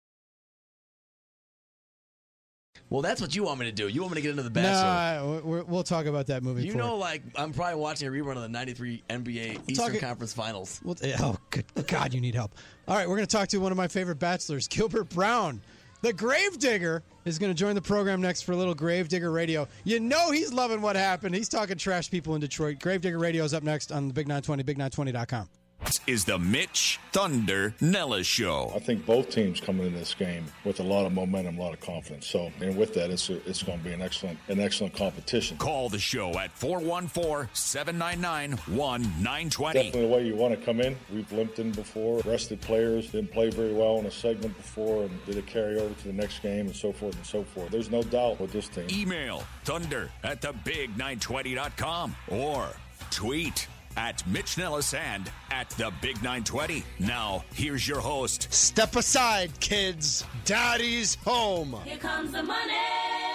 [2.90, 3.88] Well, that's what you want me to do.
[3.88, 5.42] You want me to get into the no, Bachelor.
[5.42, 6.64] We're- we'll talk about that movie.
[6.66, 6.88] You forward.
[6.88, 10.80] know, like I'm probably watching a rerun of the '93 NBA Eastern talking- Conference Finals.
[10.84, 12.54] Well, eh, oh, good God, you need help.
[12.88, 15.62] All right, we're going to talk to one of my favorite bachelors, Gilbert Brown.
[16.02, 19.68] The Gravedigger is going to join the program next for a little Gravedigger Radio.
[19.86, 21.34] You know he's loving what happened.
[21.34, 22.80] He's talking trash people in Detroit.
[22.80, 25.50] Gravedigger Radio is up next on the Big 920, big920.com.
[25.86, 28.72] This is the Mitch Thunder Nelles Show.
[28.76, 31.74] I think both teams coming into this game with a lot of momentum, a lot
[31.76, 32.26] of confidence.
[32.26, 35.58] So, and with that, it's it's going to be an excellent an excellent competition.
[35.58, 39.74] Call the show at 414 799 1920.
[39.74, 40.98] Definitely the way you want to come in.
[41.14, 42.20] We've limped in before.
[42.26, 45.94] Rested players didn't play very well in a segment before, and did it carry over
[45.94, 47.70] to the next game, and so forth and so forth.
[47.70, 48.88] There's no doubt with this team.
[48.90, 52.70] Email thunder at thebig920.com or
[53.12, 53.68] tweet
[53.98, 56.84] at Mitch Nelles and at the Big 920.
[57.00, 58.52] Now, here's your host.
[58.54, 60.26] Step aside, kids.
[60.46, 61.76] Daddy's home.
[61.86, 62.74] Here comes the money.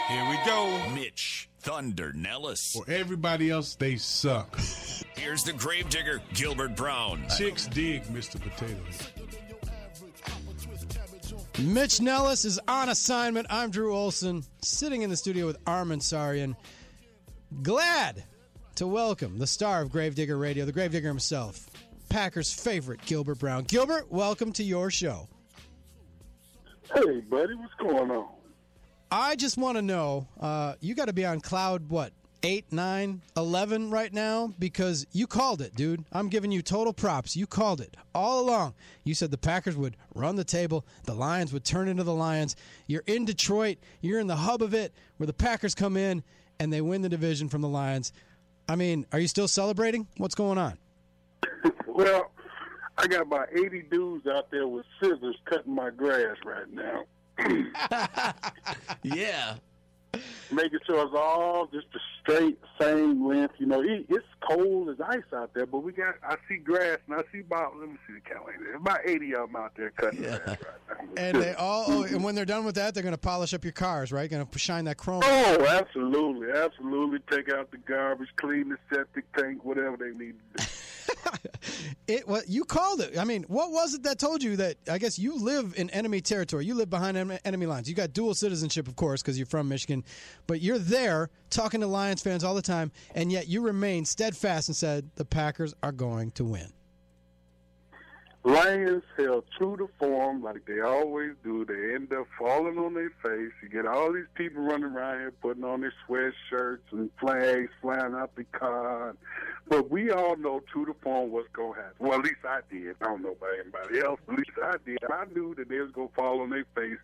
[0.08, 0.94] Here we go.
[0.94, 2.72] Mitch Thunder Nelles.
[2.72, 4.58] For everybody else, they suck.
[5.16, 7.22] Here's the gravedigger, Gilbert Brown.
[7.36, 8.40] Chicks dig Mr.
[8.40, 8.80] Potato
[11.58, 13.46] Mitch Nelles is on assignment.
[13.50, 16.56] I'm Drew Olson, sitting in the studio with Armin Sarian.
[17.62, 18.24] Glad
[18.76, 21.68] to welcome the star of Gravedigger Radio, the Gravedigger himself,
[22.08, 23.64] Packers' favorite, Gilbert Brown.
[23.64, 25.28] Gilbert, welcome to your show.
[26.94, 28.28] Hey, buddy, what's going on?
[29.10, 32.12] I just want to know uh, you got to be on cloud, what,
[32.42, 34.52] 8, 9, 11 right now?
[34.58, 36.04] Because you called it, dude.
[36.12, 37.36] I'm giving you total props.
[37.36, 38.74] You called it all along.
[39.04, 42.56] You said the Packers would run the table, the Lions would turn into the Lions.
[42.86, 46.22] You're in Detroit, you're in the hub of it where the Packers come in
[46.58, 48.12] and they win the division from the Lions.
[48.70, 50.06] I mean, are you still celebrating?
[50.16, 50.78] What's going on?
[51.86, 52.30] Well,
[52.96, 57.04] I got about 80 dudes out there with scissors cutting my grass right now.
[59.02, 59.56] yeah.
[60.52, 63.54] Making sure it's all just the straight, same length.
[63.58, 66.98] You know, it, it's cold as ice out there, but we got, I see grass
[67.06, 68.58] and I see about, let me see the calendar.
[68.60, 70.58] There's about 80 of them out there cutting grass right
[70.88, 70.96] now.
[71.16, 72.22] And they all, oh, and mm-hmm.
[72.22, 74.28] when they're done with that, they're going to polish up your cars, right?
[74.28, 75.22] Going to shine that chrome.
[75.24, 77.20] Oh, absolutely, absolutely.
[77.30, 80.70] Take out the garbage, clean the septic tank, whatever they need to do.
[82.06, 83.16] It what you called it.
[83.16, 84.76] I mean, what was it that told you that?
[84.90, 86.66] I guess you live in enemy territory.
[86.66, 87.88] You live behind enemy lines.
[87.88, 90.02] You got dual citizenship, of course, because you're from Michigan.
[90.48, 94.68] But you're there talking to Lions fans all the time, and yet you remain steadfast
[94.68, 96.72] and said the Packers are going to win.
[98.42, 101.66] Lions held true to form like they always do.
[101.66, 103.52] They end up falling on their face.
[103.62, 108.14] You get all these people running around here putting on their sweatshirts and flags flying
[108.14, 109.14] out the car.
[109.68, 111.96] But we all know true to form what's going to happen.
[111.98, 112.96] Well, at least I did.
[113.02, 114.98] I don't know about anybody else, at least I did.
[115.12, 116.98] I knew that they was going to fall on their face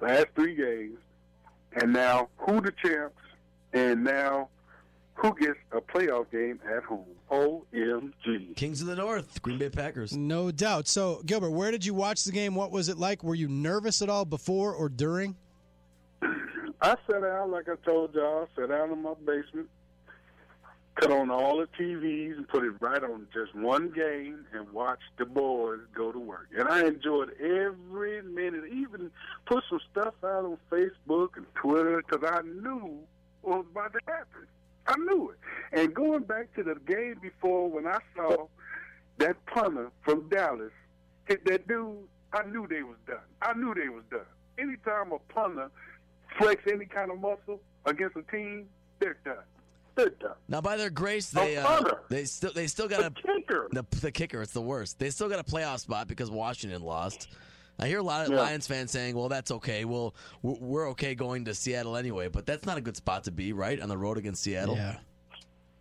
[0.00, 0.98] last three games.
[1.72, 3.16] And now, who the champs?
[3.72, 4.48] And now,
[5.16, 7.04] who gets a playoff game at home?
[7.30, 8.54] OMG.
[8.54, 10.16] Kings of the North, Green Bay Packers.
[10.16, 10.86] No doubt.
[10.86, 12.54] So, Gilbert, where did you watch the game?
[12.54, 13.24] What was it like?
[13.24, 15.34] Were you nervous at all before or during?
[16.22, 19.68] I sat down, like I told y'all, sat down in my basement,
[20.96, 25.02] cut on all the TVs and put it right on just one game and watched
[25.18, 26.48] the boys go to work.
[26.56, 29.10] And I enjoyed every minute, even
[29.46, 32.98] put some stuff out on Facebook and Twitter because I knew
[33.40, 34.46] what was about to happen.
[34.88, 35.78] I knew it.
[35.78, 38.46] And going back to the game before when I saw
[39.18, 40.72] that punter from Dallas
[41.26, 41.96] hit that dude,
[42.32, 43.18] I knew they was done.
[43.42, 44.20] I knew they was done.
[44.58, 45.70] Anytime a punter
[46.38, 48.66] flex any kind of muscle against a team,
[48.98, 49.36] they're done.
[49.94, 50.34] They're done.
[50.48, 53.68] Now, by their grace, they uh, they still they still got a kicker.
[53.72, 54.98] The, the kicker, it's the worst.
[54.98, 57.28] They still got a playoff spot because Washington lost.
[57.78, 58.40] I hear a lot of Yeah.
[58.40, 59.84] Lions fans saying, "Well, that's okay.
[59.84, 63.30] Well, we're we're okay going to Seattle anyway." But that's not a good spot to
[63.30, 64.76] be, right, on the road against Seattle.
[64.76, 64.96] Yeah.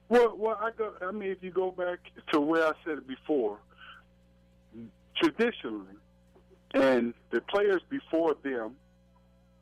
[0.10, 0.94] Well, well, I go.
[1.02, 2.00] I mean, if you go back
[2.32, 3.60] to where I said it before,
[5.16, 5.96] traditionally,
[6.74, 8.76] and the players before them,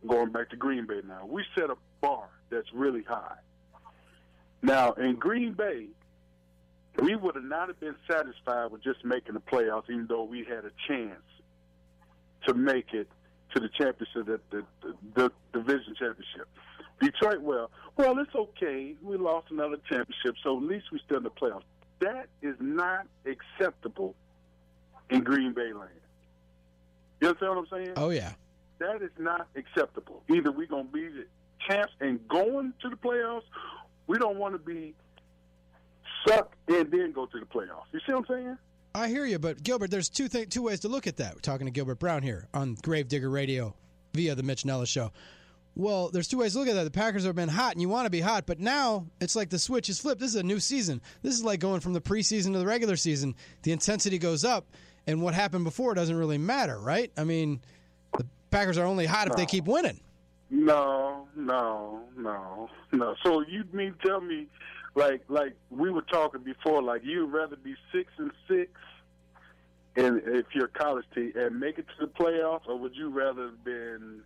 [0.07, 3.37] going back to Green Bay now, we set a bar that's really high.
[4.61, 5.87] Now in Green Bay,
[6.99, 10.43] we would have not have been satisfied with just making the playoffs, even though we
[10.43, 11.21] had a chance
[12.47, 13.07] to make it
[13.53, 16.47] to the championship, the, the, the, the division championship.
[17.01, 18.95] Detroit, well, well, it's okay.
[19.01, 21.63] We lost another championship, so at least we're still in the playoffs.
[21.99, 24.15] That is not acceptable
[25.09, 25.89] in Green Bay land.
[27.21, 27.93] You understand what I'm saying?
[27.95, 28.33] Oh yeah.
[28.79, 30.23] That is not acceptable.
[30.29, 31.25] Either we're going to be the
[31.67, 33.43] champs and going to the playoffs,
[34.07, 34.93] we don't want to be
[36.27, 37.85] sucked and then go to the playoffs.
[37.91, 38.57] You see what I'm saying?
[38.95, 41.33] I hear you, but Gilbert, there's two th- two ways to look at that.
[41.33, 43.73] We're talking to Gilbert Brown here on Gravedigger Radio
[44.13, 45.11] via the Mitch Nelles Show.
[45.75, 46.83] Well, there's two ways to look at that.
[46.83, 49.49] The Packers have been hot, and you want to be hot, but now it's like
[49.49, 50.21] the switch is flipped.
[50.21, 51.01] This is a new season.
[51.23, 53.33] This is like going from the preseason to the regular season.
[53.63, 54.67] The intensity goes up,
[55.07, 57.11] and what happened before doesn't really matter, right?
[57.17, 57.61] I mean,
[58.15, 59.99] the Packers are only hot if they keep winning.
[60.51, 63.15] No, no, no, no.
[63.23, 64.45] So you mean tell me,
[64.95, 68.71] like, like we were talking before, like you'd rather be six and six,
[69.95, 73.09] and if you're a college team, and make it to the playoffs, or would you
[73.09, 74.21] rather have been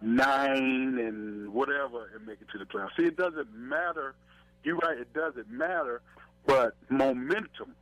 [0.00, 2.90] nine and whatever and make it to the playoffs?
[2.96, 4.14] See, it doesn't matter.
[4.62, 6.00] You're right, it doesn't matter,
[6.46, 7.74] but momentum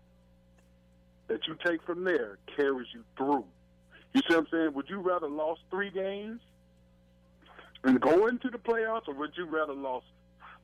[1.29, 3.45] that you take from there carries you through.
[4.13, 4.75] You see what I'm saying?
[4.75, 6.41] Would you rather lost three games
[7.85, 10.07] and go into the playoffs, or would you rather lost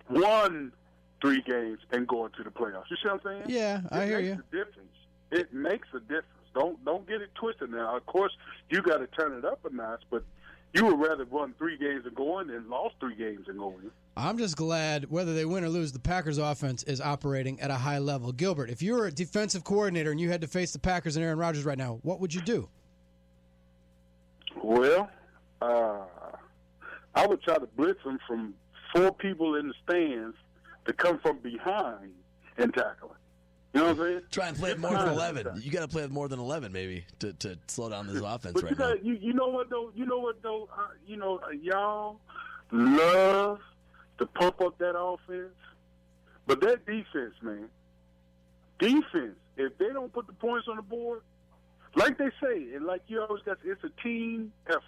[0.08, 0.72] one
[1.20, 2.90] three games and going to the playoffs.
[2.90, 3.42] You see what I'm saying?
[3.48, 4.32] Yeah, I it hear makes you.
[4.32, 4.96] A difference.
[5.30, 6.24] It makes a difference.
[6.54, 7.70] Don't don't get it twisted.
[7.70, 8.32] Now, of course,
[8.70, 10.24] you got to turn it up a notch, but
[10.74, 13.90] you would rather run three games and going than lost three games and going.
[14.16, 17.76] I'm just glad whether they win or lose, the Packers offense is operating at a
[17.76, 18.32] high level.
[18.32, 21.24] Gilbert, if you were a defensive coordinator and you had to face the Packers and
[21.24, 22.68] Aaron Rodgers right now, what would you do?
[24.62, 25.08] Well,
[25.62, 26.00] uh,
[27.14, 28.54] I would try to blitz them from
[28.94, 30.36] four people in the stands
[30.88, 32.14] to come from behind
[32.56, 33.16] and tackle it.
[33.74, 34.20] You know what I'm saying?
[34.30, 35.60] Try and play with more than eleven.
[35.62, 38.54] You got to play with more than eleven, maybe, to, to slow down this offense
[38.54, 38.94] But right you, now.
[39.02, 39.92] you, you know what though?
[39.94, 40.68] You know what though?
[40.76, 42.18] Uh, you know uh, y'all
[42.72, 43.60] love
[44.18, 45.54] to pump up that offense,
[46.46, 47.68] but that defense, man,
[48.78, 49.36] defense.
[49.58, 51.20] If they don't put the points on the board,
[51.94, 54.82] like they say, and like you always got, it's a team effort.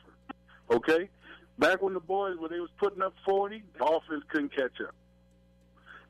[0.71, 1.11] Okay,
[1.59, 4.95] back when the boys when they was putting up forty, the offense couldn't catch up.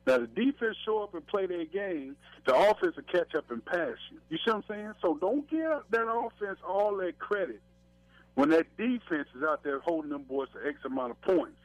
[0.07, 3.63] Now the defense show up and play their game, the offense will catch up and
[3.63, 4.17] pass you.
[4.29, 4.93] You see what I'm saying?
[5.01, 7.61] So don't give that offense all that credit
[8.35, 11.57] when that defense is out there holding them boys to X amount of points.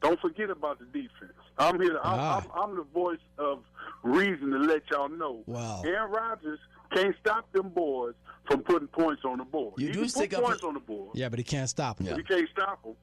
[0.00, 1.32] Don't forget about the defense.
[1.58, 1.94] I'm here.
[1.94, 2.44] To, I'm, Ah.
[2.54, 3.60] I'm, I'm the voice of
[4.02, 5.42] reason to let y'all know.
[5.46, 5.82] Wow.
[5.84, 6.58] Aaron Rodgers
[6.94, 8.14] can't stop them boys
[8.46, 9.74] from putting points on the board.
[9.78, 11.10] You he do stick put up points on the board.
[11.14, 12.16] Yeah, but he can't stop him.
[12.16, 12.94] You can't stop them.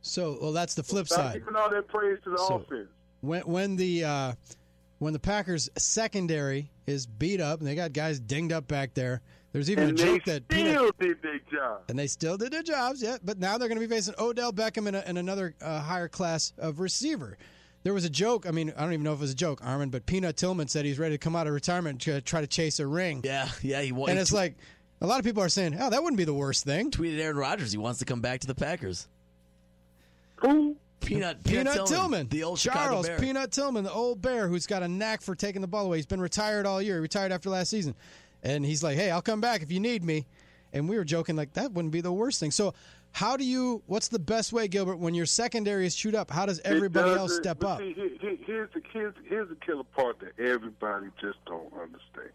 [0.00, 1.34] So, well, that's the flip Stop side.
[1.40, 2.88] giving all that praise to the So- offense.
[3.20, 4.32] When when the uh,
[4.98, 9.20] when the Packers secondary is beat up and they got guys dinged up back there,
[9.52, 11.80] there's even And a they joke that still Peanut, did their job.
[11.88, 13.16] and they still did their jobs, yeah.
[13.22, 16.08] But now they're going to be facing Odell Beckham and, a, and another uh, higher
[16.08, 17.36] class of receiver.
[17.84, 18.46] There was a joke.
[18.46, 20.68] I mean, I don't even know if it was a joke, Armin, but Peanut Tillman
[20.68, 23.20] said he's ready to come out of retirement to try to chase a ring.
[23.24, 24.10] Yeah, yeah, he won.
[24.10, 24.56] and it's tw- like
[25.00, 27.36] a lot of people are saying, "Oh, that wouldn't be the worst thing." tweeted Aaron
[27.36, 27.70] Rodgers.
[27.72, 29.06] He wants to come back to the Packers.
[30.36, 30.76] Who?
[31.00, 33.18] Peanut Peanut, Tillman, the old Chicago Charles Bear.
[33.18, 35.96] Peanut Tillman, the old bear who's got a knack for taking the ball away.
[35.98, 36.96] He's been retired all year.
[36.96, 37.94] He retired after last season,
[38.42, 40.26] and he's like, "Hey, I'll come back if you need me."
[40.72, 42.50] And we were joking like that wouldn't be the worst thing.
[42.50, 42.74] So,
[43.12, 43.82] how do you?
[43.86, 46.30] What's the best way, Gilbert, when your secondary is chewed up?
[46.30, 47.78] How does everybody It else step but up?
[47.78, 52.32] See, here- here- here's the here's, here's the killer part that everybody just don't understand.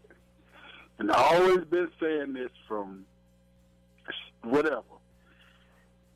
[0.98, 3.04] And I've always been saying this from
[4.42, 4.82] whatever.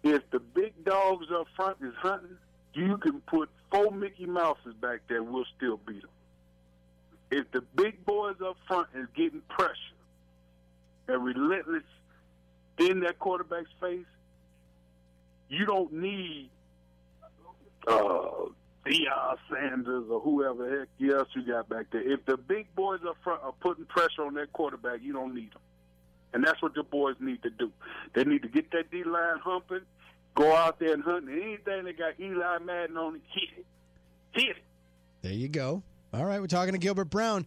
[0.03, 2.37] If the big dogs up front is hunting,
[2.75, 6.11] you can put four Mickey Mouses back there, we'll still beat them.
[7.31, 9.75] If the big boys up front is getting pressure
[11.09, 11.83] and relentless
[12.79, 14.07] in that quarterback's face,
[15.49, 16.51] you don't need
[17.87, 18.31] uh,
[18.87, 22.01] Deion Sanders or whoever the heck else you got back there.
[22.01, 25.53] If the big boys up front are putting pressure on that quarterback, you don't need
[25.53, 25.61] them.
[26.33, 27.71] And that's what the boys need to do.
[28.15, 29.81] They need to get that D line humping,
[30.35, 31.29] go out there and hunt.
[31.29, 33.67] Anything that got Eli Madden on it, hit it.
[34.33, 34.63] Hit it.
[35.23, 35.83] There you go.
[36.13, 37.47] All right, we're talking to Gilbert Brown.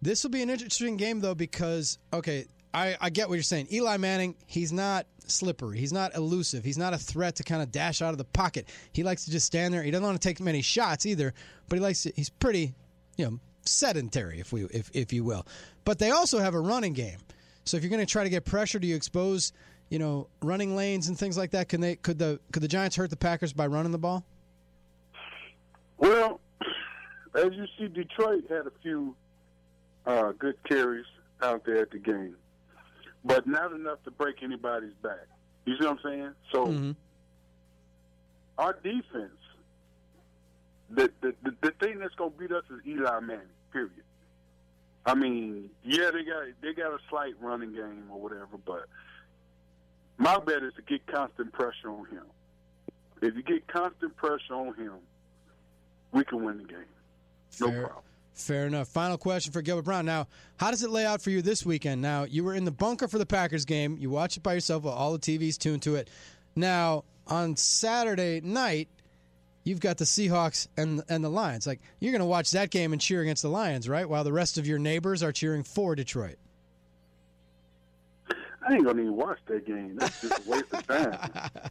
[0.00, 3.68] This will be an interesting game though because okay, I, I get what you're saying.
[3.72, 5.78] Eli Manning, he's not slippery.
[5.78, 6.64] He's not elusive.
[6.64, 8.68] He's not a threat to kind of dash out of the pocket.
[8.92, 9.82] He likes to just stand there.
[9.82, 11.34] He doesn't want to take many shots either,
[11.68, 12.74] but he likes to, he's pretty,
[13.16, 15.46] you know, sedentary if we if if you will.
[15.84, 17.18] But they also have a running game.
[17.64, 19.52] So if you're going to try to get pressure, do you expose,
[19.88, 21.68] you know, running lanes and things like that?
[21.68, 24.24] Can they could the could the Giants hurt the Packers by running the ball?
[25.98, 26.40] Well,
[27.34, 29.14] as you see, Detroit had a few
[30.06, 31.06] uh, good carries
[31.40, 32.36] out there at the game,
[33.24, 35.26] but not enough to break anybody's back.
[35.64, 36.30] You see what I'm saying?
[36.52, 36.94] So
[38.58, 39.30] our defense,
[40.90, 43.46] the, the the the thing that's gonna beat us is Eli Manning.
[43.72, 43.92] Period.
[45.04, 48.86] I mean, yeah, they got they got a slight running game or whatever, but
[50.18, 52.24] my bet is to get constant pressure on him.
[53.20, 54.94] If you get constant pressure on him,
[56.12, 56.84] we can win the game.
[57.60, 58.04] No Fair, problem.
[58.34, 58.88] Fair enough.
[58.88, 60.06] Final question for Gilbert Brown.
[60.06, 60.26] Now,
[60.56, 62.00] how does it lay out for you this weekend?
[62.00, 63.96] Now, you were in the bunker for the Packers game.
[63.98, 66.08] You watch it by yourself while all the TVs tuned to it.
[66.56, 68.88] Now, on Saturday night,
[69.64, 71.66] you've got the Seahawks and and the Lions.
[71.66, 74.08] Like you're going to watch that game and cheer against the Lions, right?
[74.08, 76.36] While the rest of your neighbors are cheering for Detroit.
[78.66, 79.96] I ain't gonna even watch that game.
[79.96, 81.18] That's just a waste of time.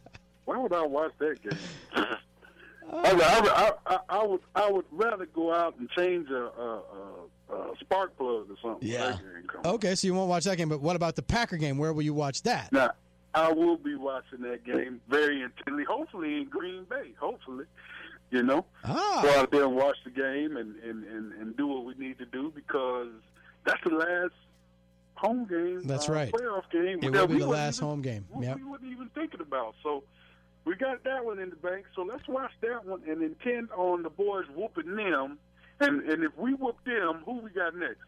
[0.44, 1.58] Why would I watch that game?
[1.94, 2.04] Uh.
[2.94, 6.28] Oh, I, would, I, I, I, I would I would rather go out and change
[6.28, 6.82] a, a,
[7.50, 8.86] a, a spark plug or something.
[8.86, 9.12] Yeah.
[9.12, 9.74] That game come.
[9.74, 11.78] Okay, so you won't watch that game, but what about the Packer game?
[11.78, 12.70] Where will you watch that?
[12.70, 12.90] Now,
[13.34, 15.84] I will be watching that game very intently.
[15.84, 17.12] Hopefully in Green Bay.
[17.18, 17.64] Hopefully,
[18.30, 19.20] you know, Ah.
[19.22, 22.18] go out there and watch the game and, and, and, and do what we need
[22.18, 23.08] to do because
[23.64, 24.34] that's the last
[25.14, 25.82] home game.
[25.84, 26.32] That's uh, right.
[26.32, 26.98] Playoff game.
[27.02, 28.26] It will be the last even- home game.
[28.30, 28.56] We, Yep.
[28.56, 29.74] we wasn't even thinking about.
[29.82, 30.04] So
[30.64, 34.02] We got that one in the bank, so let's watch that one and intend on
[34.04, 35.38] the boys whooping them.
[35.80, 37.98] And and if we whoop them, who we got next?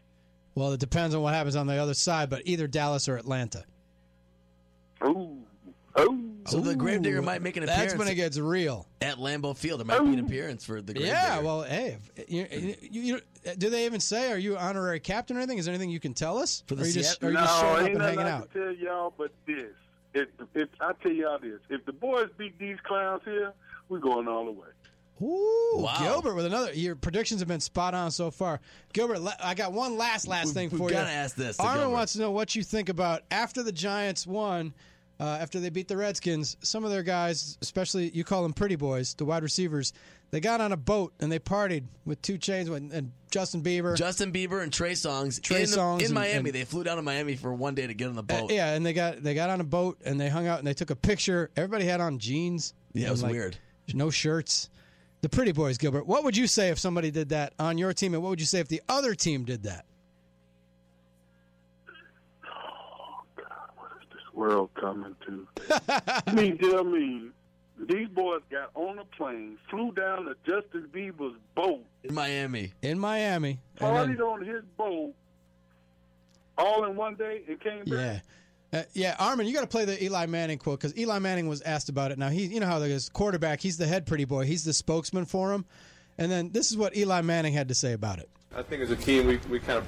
[0.53, 3.65] Well, it depends on what happens on the other side, but either Dallas or Atlanta.
[5.05, 5.37] Ooh.
[5.97, 6.19] Oh.
[6.47, 7.93] So the Gravedigger might make an appearance.
[7.93, 8.85] That's when it gets real.
[9.01, 11.05] At Lambeau Field, there might be an appearance for the Gravedigger.
[11.07, 13.01] Yeah, well, hey, if, eh, eh, you, you,
[13.45, 15.57] you, do they even say, are you honorary captain or anything?
[15.57, 16.63] Is there anything you can tell us?
[16.67, 18.19] For the or are you just, Seattle- are you just no, showing up and hanging
[18.19, 18.51] I out?
[18.51, 19.71] can tell y'all but this.
[20.13, 23.53] If, if I tell y'all this, if the boys beat these clowns here,
[23.89, 24.67] we're going all the way.
[25.21, 25.95] Ooh, Wow.
[25.99, 26.73] Gilbert with another.
[26.73, 28.59] Your predictions have been spot on so far.
[28.91, 30.95] Gilbert, I got one last last We- thing we for you.
[30.95, 34.27] gotta ask this to Armin wants to know what you think about after the Giants
[34.27, 34.73] won,
[35.19, 36.57] uh, after they beat the Redskins.
[36.61, 39.93] Some of their guys, especially you call them pretty boys, the wide receivers,
[40.31, 43.95] they got on a boat and they partied with two chains and, and Justin Bieber.
[43.95, 46.49] Justin Bieber and Trey Songs Trey in, Songz in and- Miami.
[46.49, 48.51] and- they flew down to Miami for one day to get on the Uh, boat.
[48.51, 50.73] yeah, and they got they got on a boat and they hung out and they
[50.73, 51.49] took a picture.
[51.55, 52.73] Everybody had on jeans.
[52.93, 53.57] Yeah, it was like, weird.
[53.93, 54.69] No shirts.
[55.21, 56.05] The pretty boys, Gilbert.
[56.05, 58.45] What would you say if somebody did that on your team, and what would you
[58.45, 59.85] say if the other team did that?
[64.35, 65.47] World coming to.
[66.27, 67.29] I mean, tell me,
[67.87, 72.73] these boys got on a plane, flew down to Justin Bieber's boat, In Miami.
[72.81, 73.59] In Miami.
[73.79, 75.13] and partied then- on his boat,
[76.57, 77.87] all in one day, and came back.
[77.89, 78.19] yeah.
[78.73, 81.61] Uh, yeah, Armin, you got to play the Eli Manning quote because Eli Manning was
[81.61, 82.17] asked about it.
[82.17, 83.61] Now he, you know how there's quarterback.
[83.61, 84.45] He's the head pretty boy.
[84.45, 85.63] He's the spokesman for him.
[86.17, 88.29] And then this is what Eli Manning had to say about it.
[88.53, 89.85] I think as a team, we, we kind of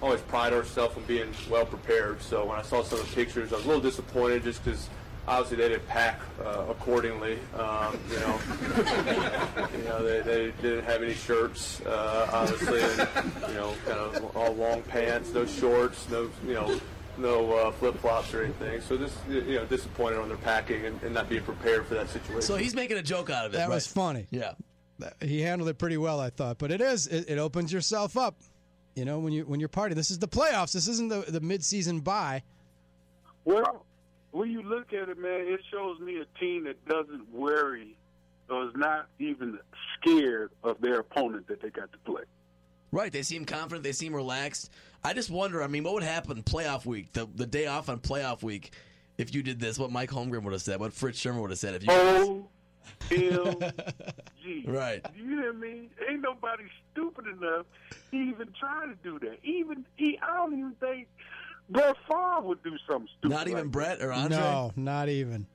[0.00, 2.22] always pride ourselves on being well prepared.
[2.22, 4.88] So when I saw some of the pictures, I was a little disappointed just because
[5.26, 7.38] obviously they didn't pack uh, accordingly.
[7.58, 8.40] Um, you know,
[9.76, 14.36] you know they, they didn't have any shirts, uh, obviously, and, you know, kind of
[14.36, 16.80] all long pants, no shorts, no you know.
[17.16, 18.80] No uh, flip flops or anything.
[18.80, 22.08] So this, you know, disappointed on their packing and, and not being prepared for that
[22.10, 22.42] situation.
[22.42, 23.56] So he's making a joke out of it.
[23.56, 23.74] That right?
[23.74, 24.28] was funny.
[24.30, 24.52] Yeah.
[25.20, 26.58] He handled it pretty well, I thought.
[26.58, 28.36] But it is it, it opens yourself up.
[28.98, 29.94] You know, when you when you're partying.
[29.94, 30.72] This is the playoffs.
[30.72, 32.42] This isn't the the midseason bye.
[33.44, 33.86] Well,
[34.32, 37.96] when you look at it, man, it shows me a team that doesn't worry
[38.50, 39.58] or is not even
[39.94, 42.22] scared of their opponent that they got to play.
[42.90, 43.12] Right.
[43.12, 43.84] They seem confident.
[43.84, 44.70] They seem relaxed.
[45.04, 45.62] I just wonder.
[45.62, 48.72] I mean, what would happen playoff week, the the day off on playoff week,
[49.16, 49.78] if you did this?
[49.78, 50.80] What Mike Holmgren would have said?
[50.80, 51.76] What Fritz Shurmur would have said?
[51.76, 52.48] If you oh, O
[53.10, 53.54] L
[54.42, 54.64] G.
[54.66, 55.04] Right.
[55.14, 55.90] You hear me?
[56.08, 57.66] Ain't nobody stupid enough
[58.10, 59.38] to even try to do that.
[59.42, 61.06] Even he, I don't even think
[61.68, 63.34] Brett Favre would do something stupid.
[63.34, 64.38] not even like Brett or Andre.
[64.38, 65.46] No, not even.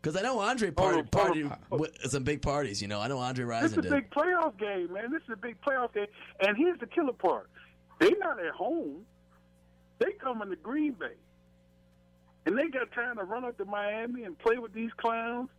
[0.00, 1.76] Because I know Andre oh, Hold partied, on, hold partied oh, oh.
[1.78, 2.80] with some big parties.
[2.80, 3.90] You know, I know Andre This is Rison a did.
[3.90, 5.10] big playoff game, man.
[5.10, 6.06] This is a big playoff game.
[6.40, 7.50] And here's the killer part.
[7.98, 9.04] They not at home.
[9.98, 11.14] They coming to Green Bay.
[12.46, 15.50] And they got time to run up to Miami and play with these clowns.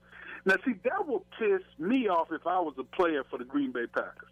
[0.46, 3.72] Now, see, that will piss me off if I was a player for the Green
[3.72, 4.30] Bay Packers.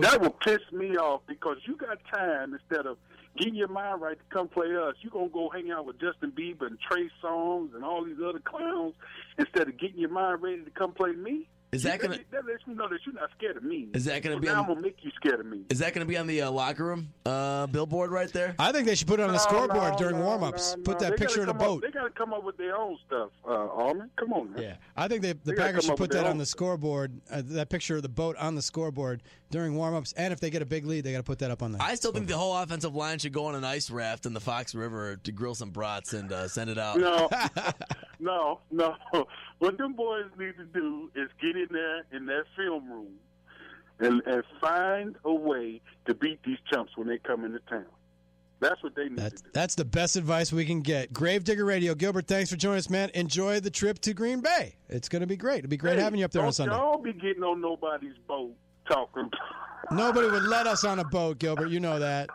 [0.00, 2.98] That will piss me off because you got time instead of
[3.38, 4.94] getting your mind right to come play us.
[5.00, 8.16] You're going to go hang out with Justin Bieber and Trey Songz and all these
[8.24, 8.94] other clowns
[9.38, 11.48] instead of getting your mind ready to come play me.
[11.74, 13.88] Is that gonna- That lets me know that you're not scared of me.
[13.94, 15.62] Is that gonna So be Now on- I'm going to make you scared of me.
[15.70, 18.54] Is that going to be on the uh, locker room uh, billboard right there?
[18.58, 20.76] I think they should put it on the scoreboard no, during no, warm-ups.
[20.76, 21.82] no, Put that They picture of gotta the up- boat.
[21.82, 24.10] they got to come up with their own stuff, uh, Armin.
[24.16, 24.62] Come on, man.
[24.62, 27.20] Yeah, I think they, the They Packers should put that on the scoreboard.
[27.30, 30.62] Uh, that picture of the boat on the scoreboard during warm-ups, and if they get
[30.62, 31.82] a big lead, they got to put that up on the.
[31.82, 34.40] I still think the whole offensive line should go on an ice raft in the
[34.40, 36.98] Fox River to grill some brats and uh, send it out.
[36.98, 37.28] No,
[38.20, 38.96] no, no.
[39.64, 43.12] What them boys need to do is get in there in that film room
[43.98, 47.86] and, and find a way to beat these chumps when they come into town.
[48.60, 49.50] That's what they need That's, to do.
[49.54, 51.12] that's the best advice we can get.
[51.14, 52.26] Gravedigger Radio, Gilbert.
[52.26, 53.10] Thanks for joining us, man.
[53.14, 54.76] Enjoy the trip to Green Bay.
[54.88, 55.60] It's going to be great.
[55.60, 56.74] It'll be great Hey, having you up there don't on Sunday.
[56.74, 58.52] Y'all be getting on nobody's boat
[58.86, 59.30] talking.
[59.90, 61.68] Nobody would let us on a boat, Gilbert.
[61.70, 62.28] You know that.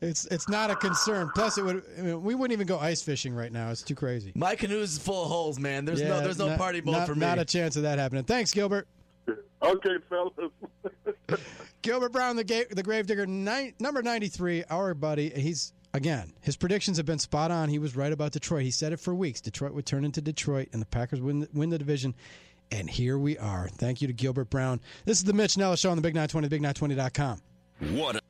[0.00, 1.30] It's it's not a concern.
[1.34, 3.70] Plus, it would I mean, we wouldn't even go ice fishing right now.
[3.70, 4.32] It's too crazy.
[4.34, 5.84] My canoe's full of holes, man.
[5.84, 7.20] There's no there's no not- party boat not- for me.
[7.20, 8.24] Not a chance of that happening.
[8.24, 8.88] Thanks, Gilbert.
[9.62, 10.32] okay, fellas.
[11.82, 15.30] Gilbert Brown, the ga- the Gravedigger, nine, number ninety three, our buddy.
[15.30, 16.32] He's again.
[16.40, 17.68] His predictions have been spot on.
[17.68, 18.62] He was right about Detroit.
[18.64, 19.40] He said it for weeks.
[19.40, 22.14] Detroit would turn into Detroit, and the Packers win win the division.
[22.72, 23.68] And here we are.
[23.68, 24.80] Thank you to Gilbert Brown.
[25.04, 26.48] This is the Mitch Nelles Show on the Big 920,
[26.94, 27.40] big920.com.
[27.96, 28.16] What?
[28.16, 28.20] A-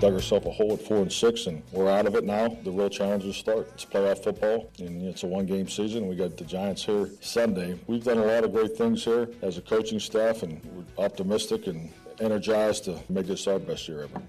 [0.00, 2.48] dug ourselves a hole at four and six, and we're out of it now.
[2.64, 3.68] The real challenges start.
[3.74, 6.08] It's playoff football, and it's a one-game season.
[6.08, 7.78] We got the Giants here Sunday.
[7.86, 11.66] We've done a lot of great things here as a coaching staff, and we're optimistic
[11.66, 14.22] and energized to make this our best year ever.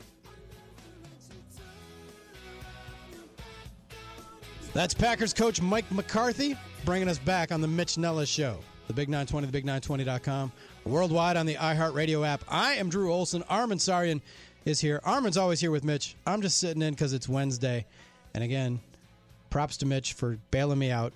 [4.74, 8.60] That's Packers coach Mike McCarthy bringing us back on the Mitch Nelles Show.
[8.88, 10.52] The Big 920, thebig920.com,
[10.84, 12.44] worldwide on the iHeartRadio app.
[12.50, 13.42] I am Drew Olson.
[13.44, 14.22] Armin Sarian
[14.66, 15.02] is here.
[15.04, 16.16] Armin's always here with Mitch.
[16.26, 17.86] I'm just sitting in because it's Wednesday.
[18.34, 18.80] And again,
[19.50, 21.14] props to Mitch for bailing me out,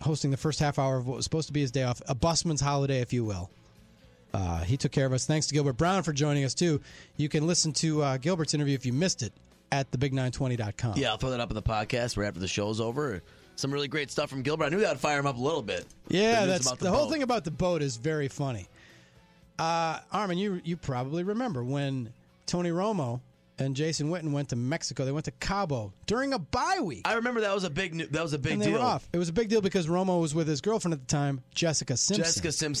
[0.00, 2.14] hosting the first half hour of what was supposed to be his day off, a
[2.14, 3.50] busman's holiday, if you will.
[4.34, 5.26] Uh, he took care of us.
[5.26, 6.80] Thanks to Gilbert Brown for joining us, too.
[7.16, 9.32] You can listen to uh, Gilbert's interview if you missed it
[9.70, 10.94] at thebig920.com.
[10.96, 13.22] Yeah, I'll throw that up in the podcast right after the show's over.
[13.56, 14.64] Some really great stuff from Gilbert.
[14.64, 15.86] I knew that would fire him up a little bit.
[16.08, 18.66] Yeah, The that's about the, whole thing about the boat is very funny.
[19.58, 22.12] Uh, Armin, you you probably remember when
[22.46, 23.20] Tony Romo
[23.58, 25.04] and Jason Witten went to Mexico.
[25.04, 27.02] They went to Cabo during a bye week.
[27.06, 28.74] I remember that was a big new- that was a big and they deal.
[28.74, 29.08] were off.
[29.12, 31.96] It was a big deal because Romo was with his girlfriend at the time, Jessica
[31.96, 32.24] Simpson.
[32.24, 32.80] Jessica Simpson.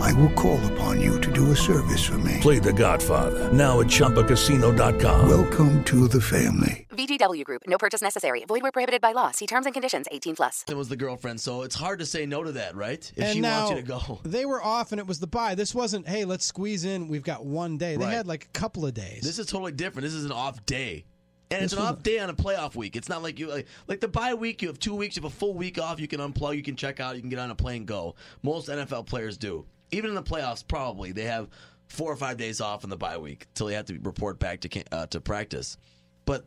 [0.00, 2.38] I will call upon you to do a service for me.
[2.40, 5.28] Play The Godfather now at ChumbaCasino.com.
[5.28, 6.86] Welcome to the family.
[6.90, 7.62] VGW Group.
[7.66, 8.44] No purchase necessary.
[8.46, 9.30] Void where prohibited by law.
[9.30, 10.06] See terms and conditions.
[10.10, 10.64] 18 plus.
[10.68, 13.10] It was the girlfriend, so it's hard to say no to that, right?
[13.16, 14.20] If and she now wants you to go.
[14.28, 15.54] they were off, and it was the bye.
[15.54, 16.08] This wasn't.
[16.08, 17.08] Hey, let's squeeze in.
[17.08, 17.96] We've got one day.
[17.96, 18.12] They Right.
[18.14, 19.22] had like a couple of days.
[19.22, 20.04] This is totally different.
[20.04, 21.04] This is an off day.
[21.50, 22.94] And This it's an off day on a playoff week.
[22.94, 24.60] It's not like you like, like the bye week.
[24.60, 25.16] You have two weeks.
[25.16, 25.98] You have a full week off.
[26.00, 26.56] You can unplug.
[26.56, 27.14] You can check out.
[27.14, 27.84] You can get on a plane.
[27.84, 28.16] Go.
[28.42, 29.64] Most NFL players do.
[29.90, 31.48] Even in the playoffs, probably they have
[31.88, 34.60] four or five days off in the bye week till they have to report back
[34.60, 35.78] to uh, to practice.
[36.24, 36.44] But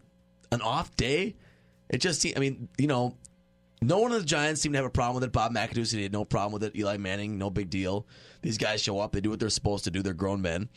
[0.51, 1.35] an off day,
[1.89, 2.37] it just seems.
[2.37, 3.15] I mean, you know,
[3.81, 5.31] no one of the Giants seemed to have a problem with it.
[5.31, 6.75] Bob McAdoo said he had no problem with it.
[6.75, 8.05] Eli Manning, no big deal.
[8.41, 9.11] These guys show up.
[9.11, 10.01] They do what they're supposed to do.
[10.01, 10.69] They're grown men.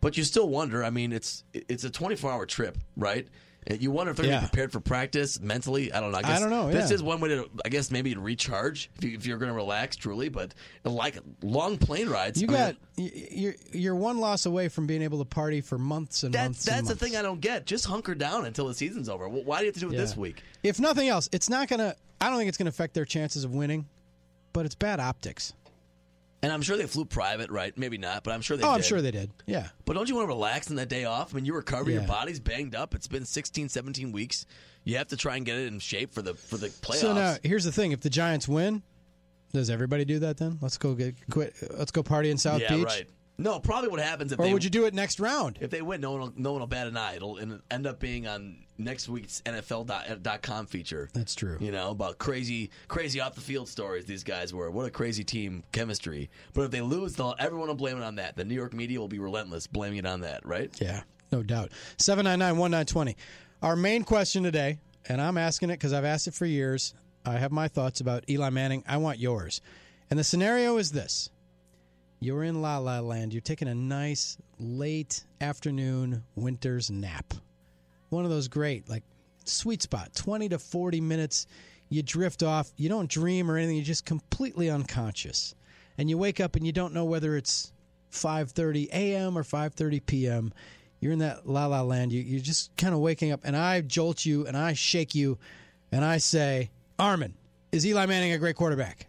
[0.00, 0.82] But you still wonder.
[0.82, 3.28] I mean, it's it's a 24 hour trip, right?
[3.70, 4.40] You wonder if they're Yeah.
[4.40, 5.92] prepared for practice mentally.
[5.92, 6.18] I don't know.
[6.24, 6.94] I, I don't know, This yeah.
[6.96, 9.54] is one way to, I guess, maybe to recharge if, you, if you're going to
[9.54, 10.28] relax truly.
[10.28, 10.52] But
[10.84, 15.18] like long plane rides, you I got you're you're one loss away from being able
[15.20, 16.64] to party for months and that's months.
[16.64, 17.64] that's and the thing I don't get.
[17.66, 19.28] Just hunker down until the season's over.
[19.28, 20.00] Why do you have to do it Yeah.
[20.00, 20.42] this week?
[20.64, 21.94] If nothing else, it's not gonna.
[22.20, 23.86] I don't think it's gonna affect their chances of winning,
[24.52, 25.52] but it's bad optics.
[26.42, 27.76] And I'm sure they flew private, right?
[27.78, 28.64] Maybe not, but I'm sure they.
[28.64, 28.74] oh, did.
[28.74, 29.30] I'm sure they did.
[29.46, 29.68] Yeah.
[29.84, 31.32] But don't you want to relax in that day off?
[31.32, 32.94] I mean, you recover, your body's banged up.
[32.94, 34.46] It's been 16, 17 weeks.
[34.84, 36.96] You have to try and get it in shape for the for the playoffs.
[36.96, 38.82] So now here's the thing: if the Giants win,
[39.52, 40.58] does everybody do that then?
[40.60, 41.54] Let's go get quit.
[41.78, 42.86] Let's go party in South yeah, Beach.
[42.86, 43.08] right.
[43.42, 45.58] No, probably what happens if Or they would you do it next round?
[45.60, 47.16] if they win, no one will, no one will bat an eye.
[47.16, 47.38] It'll
[47.70, 51.08] end up being on next week's NFL.com feature.
[51.12, 51.56] That's true.
[51.60, 54.70] You know about crazy crazy off the field stories these guys were.
[54.70, 56.30] What a crazy team chemistry.
[56.54, 58.36] But if they lose, they'll everyone will blame it on that.
[58.36, 60.46] The New York media will be relentless blaming it on that.
[60.46, 60.70] Right?
[60.80, 61.72] Yeah, no doubt.
[61.98, 63.16] 799-1920.
[63.62, 64.78] Our main question today,
[65.08, 66.94] and I'm asking it because I've asked it for years.
[67.24, 68.82] I have my thoughts about Eli Manning.
[68.86, 69.60] I want yours.
[70.10, 71.30] And the scenario is this.
[72.22, 73.34] You're in La La Land.
[73.34, 77.34] You're taking a nice late afternoon winter's nap.
[78.10, 79.02] One of those great, like,
[79.44, 81.48] sweet spot, 20 to 40 minutes.
[81.88, 82.70] You drift off.
[82.76, 83.74] You don't dream or anything.
[83.74, 85.56] You're just completely unconscious.
[85.98, 87.72] And you wake up and you don't know whether it's
[88.12, 89.36] 5:30 a.m.
[89.36, 90.52] or 5:30 p.m.
[91.00, 92.12] You're in that la la land.
[92.12, 95.38] You, you're just kind of waking up, and I jolt you and I shake you,
[95.90, 96.70] and I say,
[97.00, 97.34] Armin,
[97.72, 99.08] is Eli Manning a great quarterback?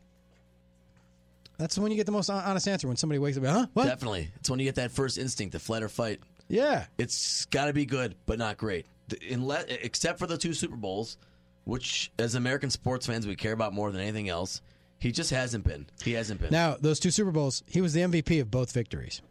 [1.58, 3.46] That's when you get the most honest answer when somebody wakes up.
[3.46, 3.68] Huh?
[3.74, 3.86] What?
[3.86, 4.30] Definitely.
[4.38, 6.20] It's when you get that first instinct, the flight or fight.
[6.50, 6.86] Yeah.
[6.98, 8.86] It's got to be good, but not great.
[9.32, 11.18] Unless, except for the two Super Bowls,
[11.66, 14.62] which as American sports fans we care about more than anything else.
[15.00, 15.86] He just hasn't been.
[16.02, 16.50] He hasn't been.
[16.52, 19.22] Now those two Super Bowls, he was the MVP of both victories.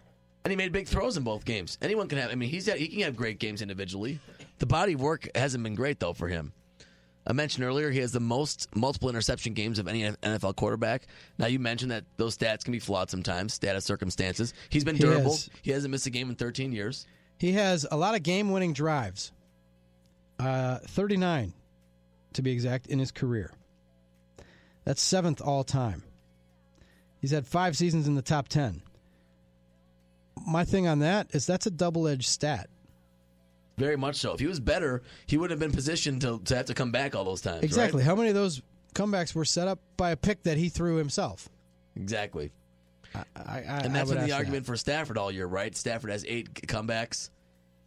[0.44, 1.78] and he made big throws in both games.
[1.81, 2.31] Anyone can have.
[2.31, 4.20] I mean, he's he can have great games individually.
[4.59, 6.53] The body of work hasn't been great though for him.
[7.27, 11.07] I mentioned earlier he has the most multiple interception games of any NFL quarterback.
[11.39, 14.55] Now you mentioned that those stats can be flawed sometimes, status circumstances.
[14.70, 15.31] He's been He durable.
[15.31, 15.49] has.
[15.62, 17.07] He hasn't missed a game in 13 years.
[17.39, 19.32] He has a lot of game-winning drives.
[20.39, 21.53] Uh, 39,
[22.32, 23.53] to be exact, in his career.
[24.85, 26.03] That's seventh all time.
[27.20, 28.82] He's had five seasons in the top ten.
[30.44, 32.69] My thing on that is that's a double-edged stat.
[33.82, 34.32] Very much so.
[34.32, 37.16] If he was better, he wouldn't have been positioned to, to have to come back
[37.16, 37.64] all those times.
[37.64, 37.98] Exactly.
[37.98, 38.06] right?
[38.06, 38.62] How many of those
[38.94, 41.48] comebacks were set up by a pick that he threw himself?
[41.96, 42.52] Exactly.
[43.12, 45.74] I, I, and that's been the argument for Stafford all year, right?
[45.76, 47.30] Stafford has eight comebacks,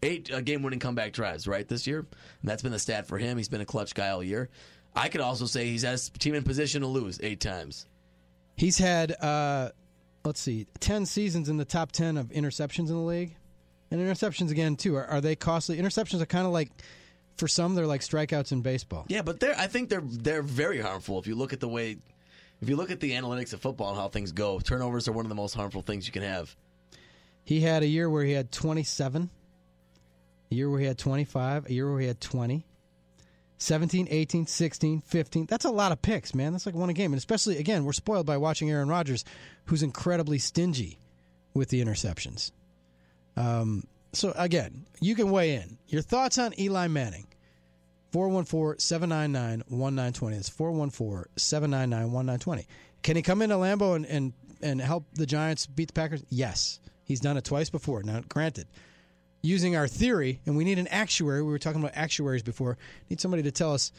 [0.03, 1.99] eight uh, game-winning comeback drives, right, this year.
[1.99, 2.07] And
[2.43, 3.37] that's been the stat for him.
[3.37, 4.49] He's been a clutch guy all year.
[4.97, 7.85] I could also say he's had his team in position to lose eight times.
[8.57, 9.69] He's had, uh,
[10.25, 13.37] let's see, 10 seasons in the top 10 of interceptions in the league.
[13.99, 15.77] And interceptions, again, too, are, are they costly?
[15.77, 16.69] Interceptions are kind of like,
[17.37, 19.05] for some, they're like strikeouts in baseball.
[19.07, 21.97] Yeah, but they're I think they're they're very harmful if you look at the way
[22.61, 24.59] if you look at the analytics of football and how things go.
[24.59, 26.55] Turnovers are one of the most harmful things you can have.
[27.43, 29.29] He had a year where he had 27,
[30.51, 32.65] a year where he had 25, a year where he had 20,
[33.57, 35.45] 17, 18, 16, 15.
[35.45, 36.53] That's a lot of picks, man.
[36.53, 37.13] That's like one a game.
[37.13, 39.23] And especially, again, we're spoiled by watching Aaron Rodgers,
[39.65, 40.97] who's incredibly stingy
[41.53, 42.51] with the interceptions.
[43.37, 43.83] Um,
[44.13, 45.77] so, again, you can weigh in.
[45.87, 47.27] Your thoughts on Eli Manning.
[48.11, 50.35] 414 799 1920.
[50.37, 52.67] That's 414 799 1920.
[53.03, 56.23] Can he come into Lambeau and, and, and help the Giants beat the Packers?
[56.29, 56.79] Yes.
[57.03, 58.03] He's done it twice before.
[58.03, 58.67] Now, granted,
[59.41, 61.41] using our theory, and we need an actuary.
[61.41, 62.77] We were talking about actuaries before.
[63.09, 63.91] Need somebody to tell us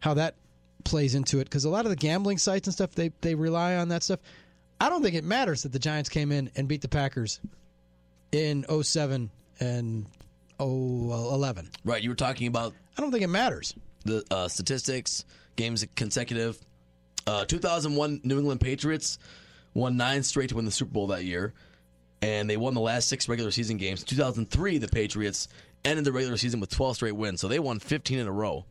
[0.00, 0.36] how that
[0.84, 3.76] plays into it because a lot of the gambling sites and stuff they they rely
[3.76, 4.20] on that stuff.
[4.80, 7.40] I don't think it matters that the Giants came in and beat the Packers
[8.36, 9.30] in 07
[9.60, 10.06] and
[10.58, 11.70] 011.
[11.84, 13.74] Right, you were talking about I don't think it matters.
[14.04, 15.24] the uh, statistics,
[15.56, 16.58] games consecutive.
[17.26, 19.18] Uh, 2001 New England Patriots
[19.74, 21.52] won nine straight to win the Super Bowl that year,
[22.22, 24.04] and they won the last six regular season games.
[24.04, 25.48] 2003, the Patriots
[25.84, 28.64] ended the regular season with 12 straight wins, so they won 15 in a row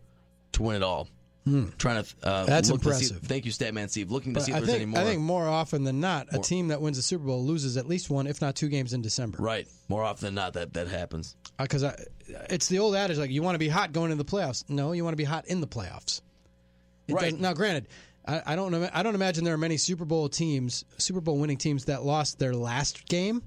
[0.53, 1.07] to win it all.
[1.45, 1.65] Hmm.
[1.77, 3.27] Trying to uh, That's look to see- impressive.
[3.27, 4.09] thank you, Statman Steve.
[4.09, 4.99] Looking to But see if I there's think, any more.
[4.99, 7.87] I think more often than not, a team that wins the Super Bowl loses at
[7.87, 9.37] least one, if not two games in December.
[9.39, 11.35] Right, more often than not that that happens.
[11.59, 11.95] Because I
[12.49, 14.67] it's the old adage like you want to be hot going into the playoffs.
[14.67, 16.21] No, you want to be hot in the playoffs.
[17.07, 17.39] It Right.
[17.39, 17.89] Now, granted,
[18.25, 18.89] I, I don't know.
[18.91, 22.39] I don't imagine there are many Super Bowl teams, Super Bowl winning teams that lost
[22.39, 23.43] their last game.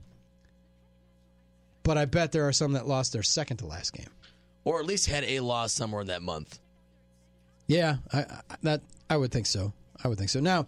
[1.82, 4.10] But I bet there are some that lost their second to last game.
[4.64, 6.60] Or at least had a loss somewhere in that month.
[7.68, 9.72] Yeah, I, I, that I would think so.
[10.02, 10.40] I would think so.
[10.40, 10.66] Now,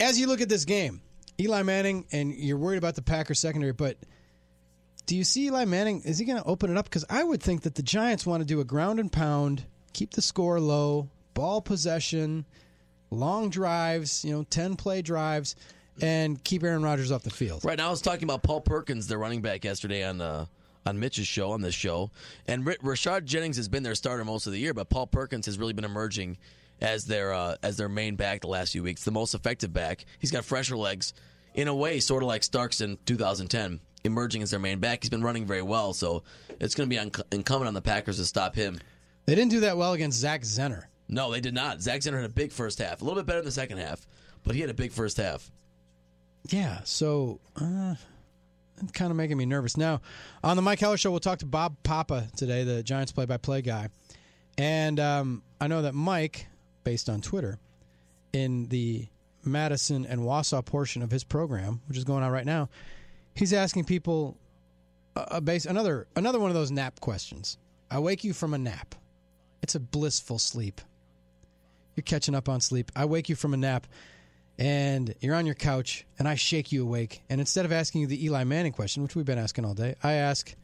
[0.00, 1.00] as you look at this game,
[1.40, 3.96] Eli Manning, and you're worried about the Packers secondary, but
[5.06, 6.02] do you see Eli Manning?
[6.02, 6.86] Is he going to open it up?
[6.86, 10.12] Because I would think that the Giants want to do a ground and pound, keep
[10.12, 12.46] the score low, ball possession,
[13.10, 15.56] long drives, you know, ten play drives,
[16.00, 17.64] and keep Aaron Rodgers off the field.
[17.64, 20.46] Right now, I was talking about Paul Perkins, the running back, yesterday on uh,
[20.84, 22.10] on Mitch's show, on this show,
[22.46, 25.46] and R- Rashard Jennings has been their starter most of the year, but Paul Perkins
[25.46, 26.38] has really been emerging
[26.80, 30.04] as their uh, as their main back the last few weeks, the most effective back.
[30.18, 31.12] He's got fresher legs,
[31.54, 35.02] in a way, sort of like Starks in 2010, emerging as their main back.
[35.02, 36.24] He's been running very well, so
[36.58, 38.80] it's going to be un- incumbent on the Packers to stop him.
[39.26, 40.84] They didn't do that well against Zach Zenner.
[41.08, 41.80] No, they did not.
[41.80, 44.04] Zach Zenner had a big first half, a little bit better in the second half,
[44.42, 45.50] but he had a big first half.
[46.48, 47.94] Yeah, so uh,
[48.92, 49.76] kind of making me nervous.
[49.76, 50.00] Now,
[50.42, 53.88] on the Mike Heller Show, we'll talk to Bob Papa today, the Giants play-by-play guy,
[54.58, 56.46] and um, I know that Mike,
[56.84, 57.58] based on Twitter,
[58.32, 59.06] in the
[59.44, 62.68] Madison and Wausau portion of his program, which is going on right now,
[63.34, 64.36] he's asking people
[65.16, 67.58] a, a base another another one of those nap questions.
[67.90, 68.94] I wake you from a nap.
[69.62, 70.80] It's a blissful sleep.
[71.94, 72.90] You're catching up on sleep.
[72.96, 73.86] I wake you from a nap
[74.62, 77.22] and you're on your couch and I shake you awake.
[77.28, 79.96] And instead of asking you the Eli Manning question, which we've been asking all day,
[80.04, 80.54] I ask,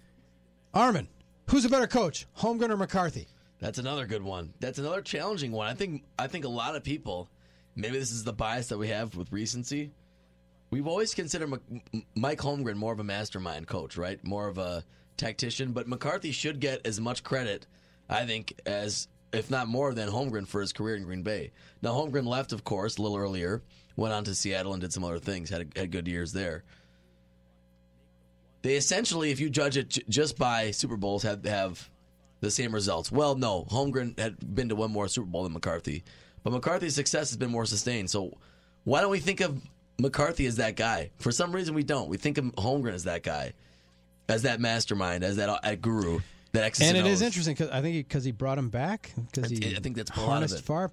[0.73, 1.09] Armin,
[1.51, 3.27] who's a better coach, Holmgren or McCarthy?
[3.59, 4.55] That's another good one.
[4.61, 5.66] That's another challenging one.
[5.66, 7.29] I think I think a lot of people,
[7.75, 9.91] maybe this is the bias that we have with recency.
[10.70, 14.23] We've always considered M- Mike Holmgren more of a mastermind coach, right?
[14.23, 14.85] More of a
[15.16, 17.66] tactician, but McCarthy should get as much credit,
[18.09, 21.51] I think, as if not more than Holmgren for his career in Green Bay.
[21.83, 23.62] Now Holmgren left, of course, a little earlier,
[23.99, 26.62] went on to Seattle and did some other things, had had good years there.
[28.62, 31.91] They essentially, if you judge it j- just by Super Bowls, have have
[32.41, 33.11] the same results.
[33.11, 36.05] Well, no, Holmgren had been to one more Super Bowl than McCarthy,
[36.45, 38.09] but McCarthy's success has been more sustained.
[38.09, 38.39] So
[38.85, 39.61] why don't we think of
[39.99, 41.11] McCarthy as that guy?
[41.19, 42.09] For some reason, we don't.
[42.09, 43.53] We think of Holmgren as that guy,
[44.29, 46.20] as that mastermind, as that guru.
[46.53, 49.12] That X's and it and is interesting because I think because he brought him back
[49.33, 50.61] because he I think that's lot of it.
[50.61, 50.93] Favre.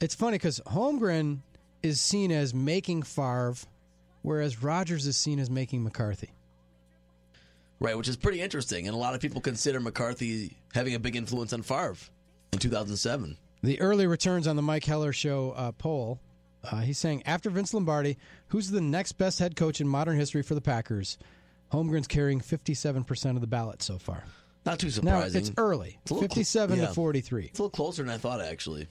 [0.00, 1.40] It's funny because Holmgren
[1.82, 3.54] is seen as making Favre,
[4.22, 6.30] whereas Rodgers is seen as making McCarthy.
[7.78, 11.16] Right, which is pretty interesting, and a lot of people consider McCarthy having a big
[11.16, 11.96] influence on Favre
[12.52, 13.36] in 2007.
[13.62, 16.20] The early returns on the Mike Heller show uh, poll.
[16.62, 20.42] Uh, he's saying after Vince Lombardi, who's the next best head coach in modern history
[20.42, 21.16] for the Packers?
[21.72, 24.24] Holmgren's carrying 57% of the ballot so far.
[24.66, 25.32] Not too surprising.
[25.32, 25.98] Now, it's early.
[26.02, 26.86] It's a little cl- 57 yeah.
[26.88, 27.44] to 43.
[27.46, 28.88] It's a little closer than I thought, actually.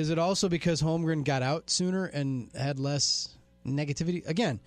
[0.00, 3.28] Is it also because Holmgren got out sooner and had less
[3.66, 4.26] negativity?
[4.26, 4.58] Again,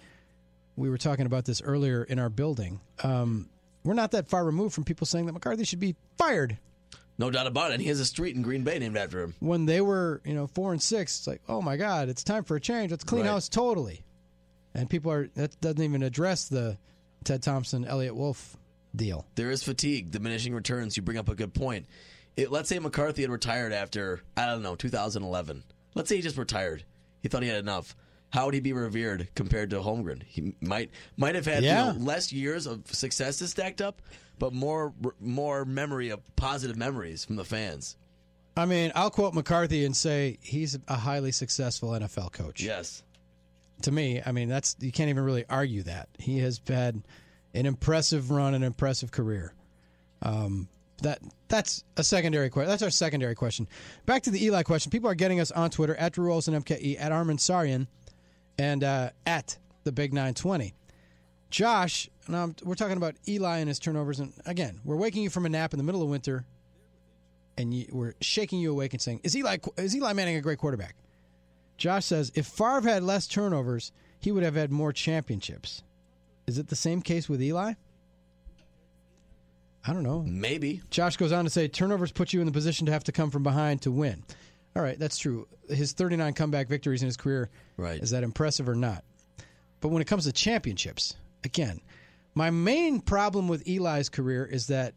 [0.76, 2.80] we were talking about this earlier in our building.
[3.03, 3.49] Um,
[3.84, 6.57] we're not that far removed from people saying that McCarthy should be fired.
[7.18, 7.76] No doubt about it.
[7.76, 9.35] And he has a street in Green Bay named after him.
[9.39, 12.43] When they were, you know, four and six, it's like, oh my God, it's time
[12.43, 12.91] for a change.
[12.91, 13.31] Let's clean Right.
[13.31, 14.01] house totally.
[14.73, 16.77] And people are that doesn't even address the
[17.23, 18.57] Ted Thompson, Eliot Wolf
[18.95, 19.26] deal.
[19.35, 20.95] There is fatigue, diminishing returns.
[20.97, 21.85] You bring up a good point.
[22.35, 25.64] It, let's say McCarthy had retired after, I don't know, 2011.
[25.93, 26.84] Let's say he just retired.
[27.22, 27.95] He thought he had enough.
[28.31, 30.23] How would he be revered compared to Holmgren?
[30.23, 34.01] He might might have had you know, less years of successes stacked up,
[34.39, 37.95] but more more memory of positive memories from the fans.
[38.57, 42.61] I mean, I'll quote McCarthy and say he's a highly successful NFL coach.
[42.61, 43.03] Yes.
[43.84, 46.10] To me, I mean, that's you can't even really argue that.
[46.18, 47.03] He has had
[47.53, 49.53] an impressive run, an impressive career.
[50.23, 50.69] Um,
[51.03, 52.69] that that's a secondary question.
[52.69, 53.67] That's our secondary question.
[54.05, 54.89] Back to the Eli question.
[54.89, 57.88] People are getting us on Twitter at Drew Olson MKE at Armin Sarian
[58.57, 60.73] and uh, at the Big Nine Twenty.
[61.49, 65.45] Josh, now we're talking about Eli and his turnovers, and again, we're waking you from
[65.45, 66.45] a nap in the middle of winter,
[67.57, 70.57] and you, we're shaking you awake and saying, "Is Eli is Eli Manning a great
[70.57, 70.95] quarterback?"
[71.77, 75.84] Josh says, "If Favre had less turnovers, he would have had more championships."
[76.47, 77.73] Is it the same case with Eli?
[79.85, 80.23] I don't know.
[80.23, 80.81] Maybe.
[80.89, 83.31] Josh goes on to say, "Turnovers put you in the position to have to come
[83.31, 84.23] from behind to win."
[84.76, 85.47] All right, that's true.
[85.69, 88.01] His 39 comeback victories in his career, right?
[88.01, 89.03] Is that impressive or not?
[89.81, 91.81] But when it comes to championships, again,
[92.34, 94.93] my main problem with Eli's career is that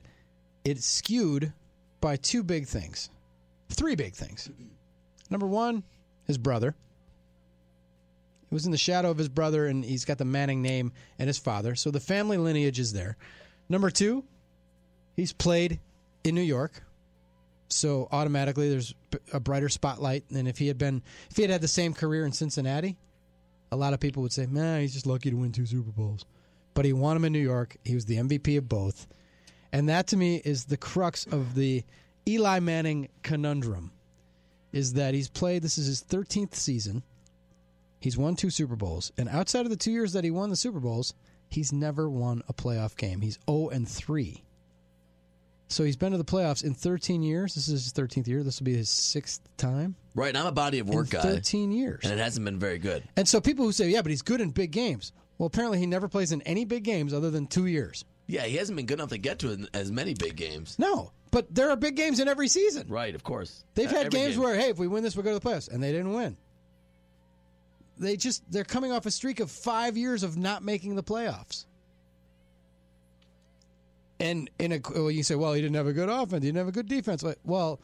[0.64, 1.52] it's skewed
[2.00, 3.10] by two big things.
[3.68, 4.48] Three big things.
[5.28, 5.82] Number one,
[6.24, 6.74] his brother.
[8.48, 11.26] He was in the shadow of his brother, and he's got the Manning name and
[11.26, 11.74] his father.
[11.74, 13.16] So the family lineage is there.
[13.68, 14.24] Number two,
[15.16, 15.80] he's played
[16.22, 16.84] in New York.
[17.68, 18.94] So automatically there's
[19.32, 22.24] a brighter spotlight than if he had been if he had had the same career
[22.24, 22.96] in Cincinnati.
[23.72, 26.24] A lot of people would say, "Man, he's just lucky to win two Super Bowls."
[26.74, 27.76] But he won them in New York.
[27.84, 29.08] He was the MVP of both.
[29.72, 31.82] And that to me is the crux of the
[32.28, 33.90] Eli Manning conundrum
[34.72, 37.02] is that he's played this is his 13th season.
[37.98, 40.56] He's won two Super Bowls, and outside of the 2 years that he won the
[40.56, 41.14] Super Bowls,
[41.48, 43.22] he's never won a playoff game.
[43.22, 44.44] He's 0 and 3.
[45.68, 47.54] So he's been to the playoffs in 13 years.
[47.56, 48.42] This is his 13th year.
[48.44, 49.96] This will be his sixth time.
[50.14, 51.22] Right, and I'm a body of work in guy.
[51.22, 52.00] 13 years.
[52.04, 53.02] And it hasn't been very good.
[53.16, 55.12] And so people who say, yeah, but he's good in big games.
[55.38, 58.04] Well, apparently he never plays in any big games other than two years.
[58.28, 60.78] Yeah, he hasn't been good enough to get to as many big games.
[60.78, 62.86] No, but there are big games in every season.
[62.88, 63.64] Right, of course.
[63.74, 64.44] They've Uh, had every games game.
[64.44, 66.36] where, hey, if we win this, we'll go to the playoffs, and they didn't win.
[67.98, 71.64] They just they're coming off a streak of five years of not making the playoffs.
[74.18, 76.58] And in a well, you say, well, he didn't have a good offense, he didn't
[76.58, 77.24] have a good defense.
[77.44, 77.80] Well,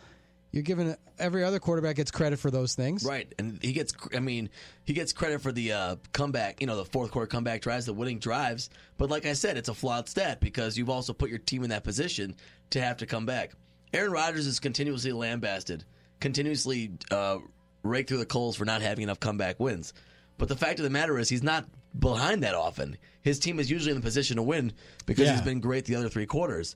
[0.52, 3.04] you're giving every other quarterback gets credit for those things.
[3.04, 3.94] Right, and he gets.
[4.14, 4.50] I mean,
[4.84, 6.60] he gets credit for the uh, comeback.
[6.60, 8.70] You know, the fourth quarter comeback drives, the winning drives.
[8.98, 11.70] But like I said, it's a flawed stat because you've also put your team in
[11.70, 12.36] that position
[12.70, 13.52] to have to come back.
[13.94, 15.84] Aaron Rodgers is continuously lambasted,
[16.20, 17.38] continuously uh,
[17.82, 19.94] raked through the coals for not having enough comeback wins.
[20.38, 21.66] But the fact of the matter is, he's not
[21.98, 22.96] behind that often.
[23.22, 24.72] His team is usually in the position to win
[25.06, 25.32] because Yeah.
[25.32, 26.74] he's been great the other three quarters.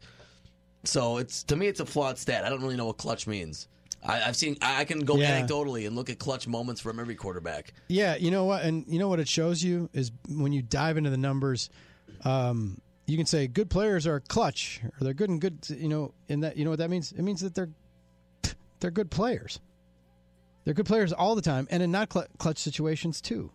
[0.85, 2.45] So it's to me, it's a flawed stat.
[2.45, 3.67] I don't really know what clutch means.
[4.05, 4.57] I, I've seen.
[4.63, 5.41] I can go Yeah.
[5.41, 7.73] anecdotally and look at clutch moments from every quarterback.
[7.89, 10.97] Yeah, you know what, and you know what it shows you is when you dive
[10.97, 11.71] into the numbers,
[12.25, 15.59] um, you can say good players are clutch or they're good and good.
[15.71, 17.11] You know, in that you know what that means.
[17.13, 17.71] It means that they're
[18.79, 19.59] they're good players.
[20.65, 23.51] They're good players all the time, and in not cl- clutch situations too.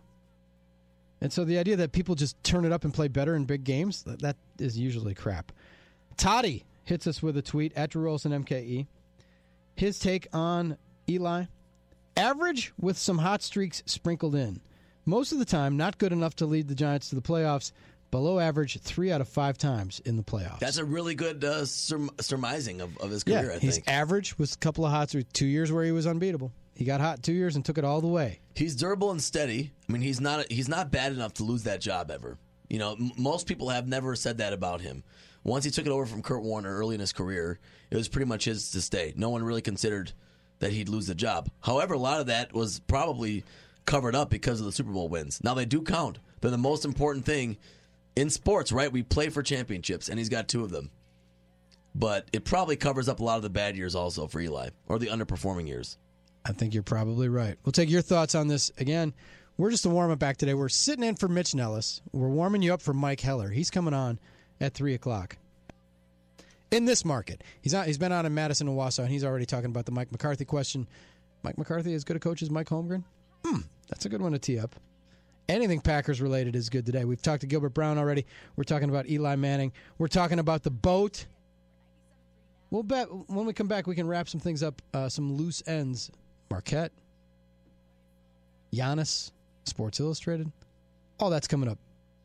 [1.22, 3.62] And so the idea that people just turn it up and play better in big
[3.62, 5.52] games that, that is usually crap.
[6.16, 8.88] Toddy hits us with a tweet at Drew Olson MKE.
[9.76, 10.76] His take on
[11.08, 11.44] Eli
[12.16, 14.60] average with some hot streaks sprinkled in.
[15.04, 17.70] Most of the time, not good enough to lead the Giants to the playoffs.
[18.10, 20.58] Below average three out of five times in the playoffs.
[20.58, 23.52] That's a really good uh, surm- surmising of, of his yeah, career.
[23.52, 25.30] I he's think average with a couple of hot streaks.
[25.32, 26.52] Two years where he was unbeatable.
[26.74, 28.40] He got hot two years and took it all the way.
[28.54, 29.72] he's durable and steady.
[29.88, 32.38] I mean, he's not he's not bad enough to lose that job ever.
[32.68, 35.04] You know, m- most people have never said that about him.
[35.44, 37.58] once he took it over from Kurt Warner early in his career,
[37.90, 39.12] it was pretty much his to stay.
[39.16, 40.12] No one really considered
[40.60, 41.48] that he'd lose the job.
[41.60, 43.44] However, a lot of that was probably
[43.84, 45.42] covered up because of the Super Bowl wins.
[45.42, 46.18] Now they do count.
[46.40, 47.58] They're the most important thing
[48.16, 48.90] in sports, right?
[48.92, 50.90] We play for championships, and he's got two of them.
[51.94, 54.98] But it probably covers up a lot of the bad years also for Eli, or
[54.98, 55.98] the underperforming years.
[56.44, 57.56] I think you're probably right.
[57.64, 59.14] We'll take your thoughts on this again.
[59.56, 60.54] We're just a warm up back today.
[60.54, 62.00] We're sitting in for Mitch Nelles.
[62.12, 63.50] We're warming you up for Mike Heller.
[63.50, 64.18] He's coming on
[64.60, 65.36] at three o'clock.
[66.70, 69.44] In this market, he's on, he's been on in Madison and Wausau, and he's already
[69.44, 70.88] talking about the Mike McCarthy question.
[71.42, 73.04] Mike McCarthy as good a coach as Mike Holmgren?
[73.44, 74.74] Hmm, that's a good one to tee up.
[75.48, 77.04] Anything Packers related is good today.
[77.04, 78.24] We've talked to Gilbert Brown already.
[78.56, 79.72] We're talking about Eli Manning.
[79.98, 81.26] We're talking about the boat.
[82.70, 85.62] We'll bet when we come back, we can wrap some things up, uh, some loose
[85.66, 86.10] ends.
[86.52, 86.92] Marquette,
[88.74, 89.30] Giannis,
[89.64, 90.52] Sports Illustrated.
[91.18, 91.78] All that's coming up.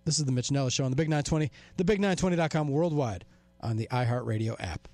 [0.04, 3.24] This is the Mitch Nelles Show on the Big 920, thebig920.com worldwide
[3.62, 4.90] on the iHeartRadio app.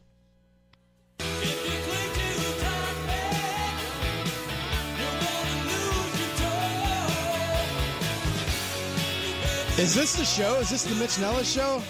[9.79, 10.59] Is this the show?
[10.59, 11.81] Is this the Mitch Nelles Show?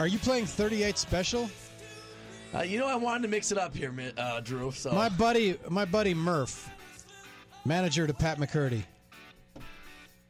[0.00, 1.48] Are you playing 38 Special?
[2.54, 4.70] Uh, you know, I wanted to mix it up here, uh, Drew.
[4.70, 6.70] So My buddy, my buddy Murph,
[7.64, 8.84] manager to Pat McCurdy,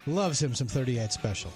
[0.07, 1.53] loves him some 38 Special.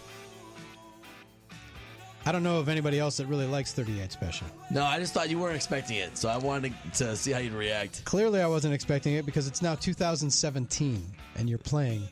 [2.26, 4.46] I don't know of anybody else that really likes 38 Special.
[4.70, 7.38] no, I just thought you weren't expecting it, so I wanted to, to see how
[7.38, 8.04] you'd react.
[8.04, 11.02] Clearly, I wasn't expecting it because it's now 2017
[11.36, 12.06] and you're playing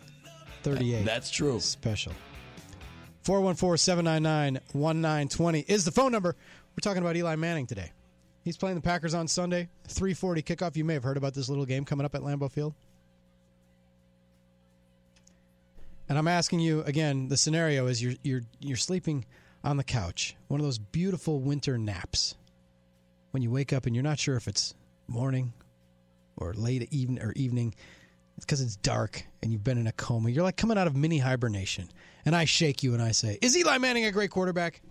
[0.63, 1.05] 38.
[1.05, 1.61] That's true.
[1.61, 2.13] Special.
[3.25, 6.35] 414 799 1920 is the phone number.
[6.71, 7.91] We're talking about Eli Manning today.
[8.47, 10.77] He's playing the Packers on Sunday, 340 kickoff.
[10.77, 12.75] You may have heard about this little game coming up at Lambeau Field.
[16.09, 19.25] And I'm asking you again, the scenario is you're you're you're sleeping
[19.65, 22.37] on the couch, one of those beautiful winter naps.
[23.33, 24.77] When you wake up and you're not sure if it's
[25.09, 25.53] morning
[26.37, 27.75] or late evening or evening,
[28.37, 30.31] it's because it's dark and you've been in a coma.
[30.31, 31.89] You're like coming out of mini hibernation.
[32.25, 34.83] And I shake you and I say, Is Eli Manning a great quarterback?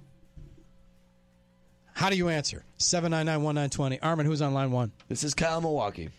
[1.95, 2.65] How do you answer?
[2.77, 4.01] 799 1920.
[4.01, 4.91] Armin, who's on line one?
[5.07, 6.09] This is Kyle Milwaukee.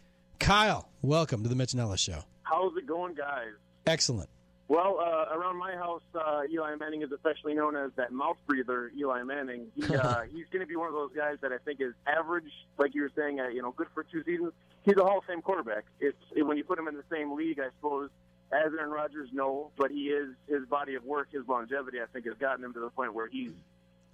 [0.40, 2.24] Kyle, welcome to the Mitch Nelles Show.
[2.44, 3.52] How's it going, guys?
[3.86, 4.30] Excellent.
[4.68, 8.90] Well, uh, around my house, uh, Eli Manning is affectionately known as that mouth breather,
[8.98, 9.66] Eli Manning.
[9.74, 12.50] He, uh, he's going to be one of those guys that I think is average,
[12.78, 14.54] like you were saying, uh, you know, good for two seasons.
[14.82, 15.84] He's a Hall of Fame quarterback.
[16.00, 18.08] It's it, when you put him in the same league, I suppose,
[18.50, 22.24] as Aaron Rodgers, no, but he is his body of work, his longevity, I think,
[22.24, 23.52] has gotten him to the point where he's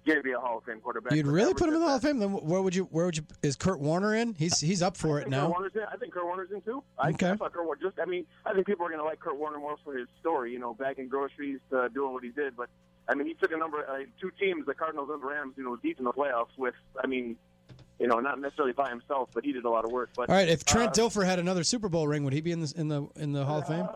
[0.05, 1.13] going to be a Hall of Fame quarterback.
[1.13, 2.19] You'd really put him in the Hall of Fame?
[2.19, 2.85] Then where would you?
[2.85, 3.25] Where would you?
[3.41, 4.35] Is Kurt Warner in?
[4.35, 5.49] He's he's up for I it Kurt now.
[5.49, 5.81] Warner's in.
[5.91, 6.83] I think Kurt Warner's in too.
[6.97, 7.29] I, Okay.
[7.31, 7.99] I thought Kurt Warner just.
[7.99, 10.51] I mean, I think people are going to like Kurt Warner more for his story.
[10.51, 12.55] You know, bagging groceries, uh, doing what he did.
[12.55, 12.69] But
[13.07, 15.63] I mean, he took a number, uh, two teams, the Cardinals and the Rams, you
[15.63, 16.57] know, deep in the playoffs.
[16.57, 17.35] With, I mean,
[17.99, 20.09] you know, not necessarily by himself, but he did a lot of work.
[20.15, 22.51] But All right, if Trent uh, Dilfer had another Super Bowl ring, would he be
[22.51, 23.87] in the in the in the Hall of Fame?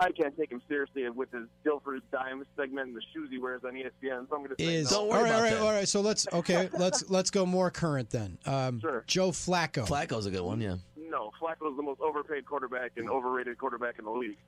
[0.00, 3.38] Uh, I can't take him seriously with his Dilfer's Dime segment and the shoes he
[3.38, 4.28] wears on ESPN.
[4.28, 5.10] So I'm going to say Is no.
[5.10, 5.88] all right, all right, all right.
[5.88, 8.38] So let's okay, let's let's go more current then.
[8.46, 9.04] Um, Sure.
[9.06, 9.86] Joe Flacco.
[9.86, 10.76] Flacco's a good one, yeah.
[10.96, 14.38] No, Flacco's the most overpaid quarterback and overrated quarterback in the league.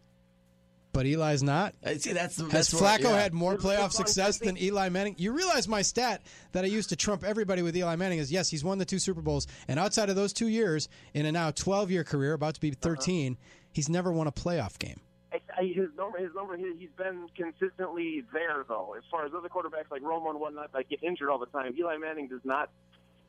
[0.93, 1.75] But Eli's not.
[1.83, 3.21] I See, that's Has that's where- Flacco yeah.
[3.21, 5.15] had more playoff success than Eli Manning?
[5.17, 6.21] You realize my stat
[6.53, 8.99] that I used to trump everybody with Eli Manning is yes, he's won the two
[8.99, 12.55] Super Bowls, and outside of those two years, in a now 12 year career, about
[12.57, 13.39] to be 13,
[13.73, 15.01] he's never won a playoff game.
[15.33, 18.95] I, I, his number, his number, he, he's been consistently there though.
[18.97, 21.75] As far as other quarterbacks like Romo and whatnot, that get injured all the time.
[21.79, 22.71] Eli Manning does not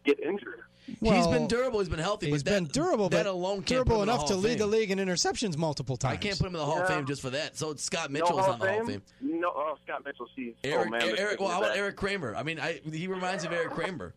[0.04, 0.62] get injured.
[0.86, 1.80] He's been durable.
[1.80, 2.30] He's been healthy.
[2.30, 4.28] He's but that, been durable, That but alone can't durable put him in the enough
[4.28, 6.14] Hall to lead the league in interceptions multiple times.
[6.14, 7.56] I can't put him in the Hall of Fame just for that.
[7.56, 9.02] So Scott No Mitchell's Hall on the Hall of Fame.
[9.22, 10.28] No, oh, Scott Mitchell.
[10.36, 10.56] Geez.
[10.66, 11.78] Oh, Eric, oh, man, Eric, well, how about.
[11.78, 12.36] Erik Kramer?
[12.36, 14.14] I mean, I, he reminds me of Erik Kramer.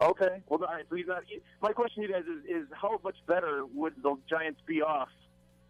[0.00, 0.42] Okay.
[0.48, 0.84] Well, all right.
[0.90, 1.22] So he's not.
[1.60, 5.08] My question to you guys is, is how much better would the Giants be off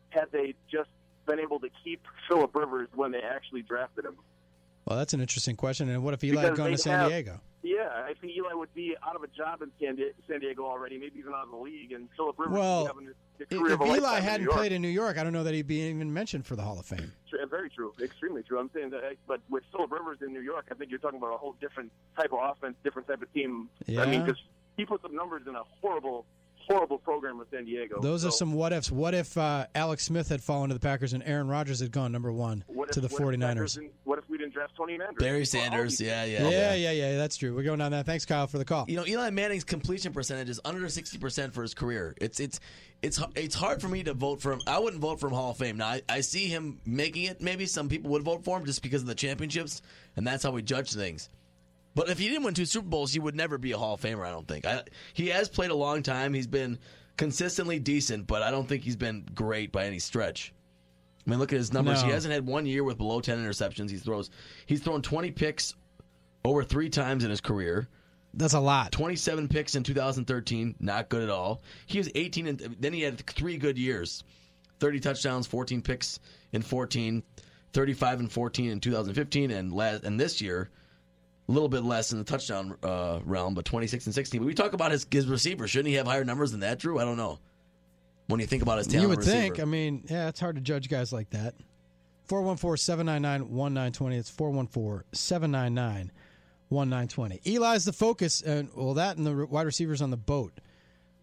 [0.08, 0.88] had they just
[1.26, 4.16] been able to keep Philip Rivers when they actually drafted him?
[4.86, 5.88] Well, that's an interesting question.
[5.88, 7.40] And what if Eli had gone to San have- Diego?
[7.64, 10.64] Yeah, I think Eli would be out of a job in San Diego, San Diego
[10.64, 13.74] already, maybe even out of the league, and Philip Rivers Well, having the If career
[13.74, 14.56] of a Eli in hadn't York.
[14.56, 16.80] played in New York, I don't know that he'd be even mentioned for the Hall
[16.80, 17.12] of Fame.
[17.50, 18.58] Very true, extremely true.
[18.58, 21.34] I'm saying that, but with Philip Rivers in New York, I think you're talking about
[21.34, 23.68] a whole different type of offense, different type of team.
[23.96, 24.40] I mean, because
[24.76, 26.24] he put some numbers in a horrible,
[26.68, 28.00] horrible program with San Diego.
[28.00, 28.90] Those are some what ifs.
[28.90, 32.12] What if uh, Alex Smith had fallen to the Packers and Aaron Rodgers had gone
[32.12, 33.54] number one what if, to the what if 49ers?
[33.54, 35.16] Packers What if we didn't draft Tony Manders?
[35.18, 37.54] Barry Well, all Sanders, these- yeah, yeah, yeah, yeah, yeah, That's true.
[37.54, 38.06] We're going down that.
[38.06, 38.84] Thanks, Kyle, for the call.
[38.88, 42.14] You know, Eli Manning's completion percentage is under sixty percent for his career.
[42.20, 42.60] It's it's
[43.02, 44.60] it's it's hard for me to vote for him.
[44.66, 45.76] I wouldn't vote for him Hall of Fame.
[45.78, 47.40] Now I, I see him making it.
[47.40, 49.82] Maybe some people would vote for him just because of the championships,
[50.16, 51.28] and that's how we judge things.
[51.94, 54.00] But if he didn't win two Super Bowls, he would never be a Hall of
[54.00, 54.26] Famer.
[54.26, 54.66] I don't think.
[54.66, 54.82] I,
[55.12, 56.32] he has played a long time.
[56.32, 56.78] He's been
[57.16, 60.54] consistently decent, but I don't think he's been great by any stretch.
[61.26, 62.00] I mean, look at his numbers.
[62.00, 62.08] No.
[62.08, 63.90] He hasn't had one year with below ten interceptions.
[63.90, 64.30] He throws.
[64.66, 65.74] He's thrown twenty picks
[66.44, 67.88] over three times in his career.
[68.34, 68.92] That's a lot.
[68.92, 71.62] 27 picks in 2013, not good at all.
[71.86, 74.24] He was 18, and then he had three good years
[74.80, 76.18] 30 touchdowns, 14 picks
[76.52, 77.22] in 14,
[77.72, 80.70] 35 and 14 in 2015, and last, and this year,
[81.52, 84.40] a little bit less in the touchdown uh, realm, but 26 and 16.
[84.40, 85.70] But we talk about his, his receivers.
[85.70, 86.98] Shouldn't he have higher numbers than that, Drew?
[86.98, 87.38] I don't know.
[88.26, 89.36] When you think about his talent, You would receiver.
[89.38, 89.60] think.
[89.60, 91.54] I mean, yeah, it's hard to judge guys like that.
[92.28, 94.16] 414 799 1920.
[94.16, 96.10] It's 414 799
[96.68, 97.40] 1920.
[97.44, 100.52] Eli's the focus, and well, that and the wide receivers on the boat.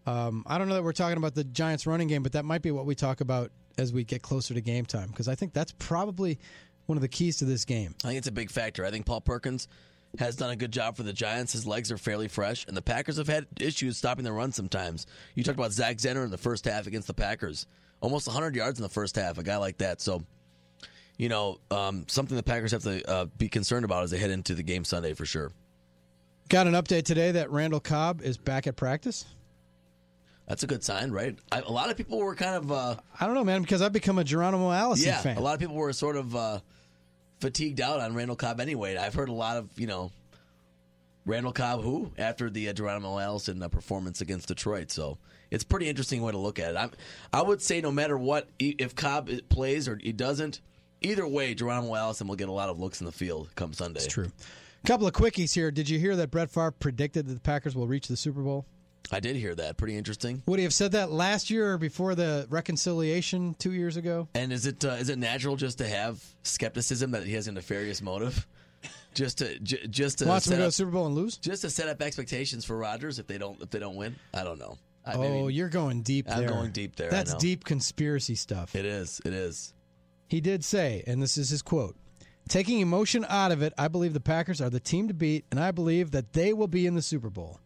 [0.05, 2.61] Um, I don't know that we're talking about the Giants running game, but that might
[2.61, 5.53] be what we talk about as we get closer to game time, because I think
[5.53, 6.37] that's probably
[6.85, 7.95] one of the keys to this game.
[8.03, 8.85] I think it's a big factor.
[8.85, 9.67] I think Paul Perkins
[10.17, 11.53] has done a good job for the Giants.
[11.53, 15.05] His legs are fairly fresh, and the Packers have had issues stopping the run sometimes.
[15.35, 17.67] You talked about Zach Zenner in the first half against the Packers,
[18.01, 20.01] almost 100 yards in the first half, a guy like that.
[20.01, 20.23] So,
[21.17, 24.31] you know, um, something the Packers have to uh, be concerned about as they head
[24.31, 25.51] into the game Sunday for sure.
[26.49, 29.25] Got an update today that Randall Cobb is back at practice.
[30.47, 31.37] That's a good sign, right?
[31.51, 32.71] I, a lot of people were kind of.
[32.71, 35.37] Uh, I don't know, man, because I've become a Geronimo Allison yeah, fan.
[35.37, 36.59] a lot of people were sort of uh,
[37.39, 38.97] fatigued out on Randall Cobb anyway.
[38.97, 40.11] I've heard a lot of you know
[41.25, 44.91] Randall Cobb who after the uh, Geronimo Allison uh, performance against Detroit.
[44.91, 45.17] So
[45.51, 46.77] it's pretty interesting way to look at it.
[46.77, 46.91] I'm,
[47.33, 50.61] I would say no matter what, if Cobb plays or he doesn't,
[51.01, 54.01] either way, Geronimo Allison will get a lot of looks in the field come Sunday.
[54.01, 54.31] It's true.
[54.83, 55.71] A Couple of quickies here.
[55.71, 58.65] Did you hear that Brett Favre predicted that the Packers will reach the Super Bowl?
[59.11, 59.77] I did hear that.
[59.77, 60.43] Pretty interesting.
[60.45, 64.27] Would he have said that last year or before the reconciliation two years ago?
[64.35, 67.51] And is it uh, is it natural just to have skepticism that he has a
[67.51, 68.47] nefarious motive?
[69.15, 71.35] Just to j- just to Watch set go to Super Bowl and lose?
[71.37, 74.15] just to set up expectations for Rodgers if they don't if they don't win.
[74.33, 74.77] I don't know.
[75.05, 76.47] I, oh, maybe- you're going deep I'm there.
[76.49, 78.75] going deep there, That's deep conspiracy stuff.
[78.75, 79.19] It is.
[79.25, 79.73] It is.
[80.27, 81.97] He did say, and this is his quote
[82.47, 85.59] Taking emotion out of it, I believe the Packers are the team to beat, and
[85.59, 87.59] I believe that they will be in the Super Bowl.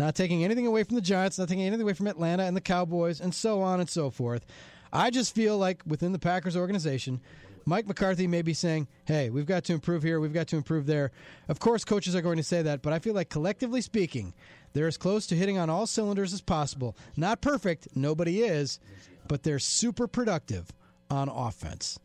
[0.00, 2.60] Not taking anything away from the Giants, not taking anything away from Atlanta and the
[2.62, 4.46] Cowboys, and so on and so forth.
[4.94, 7.20] I just feel like within the Packers organization,
[7.66, 10.86] Mike McCarthy may be saying, hey, we've got to improve here, we've got to improve
[10.86, 11.12] there.
[11.50, 14.32] Of course, coaches are going to say that, but I feel like collectively speaking,
[14.72, 16.96] they're as close to hitting on all cylinders as possible.
[17.18, 18.80] Not perfect, nobody is,
[19.28, 20.72] but they're super productive
[21.10, 21.98] on offense.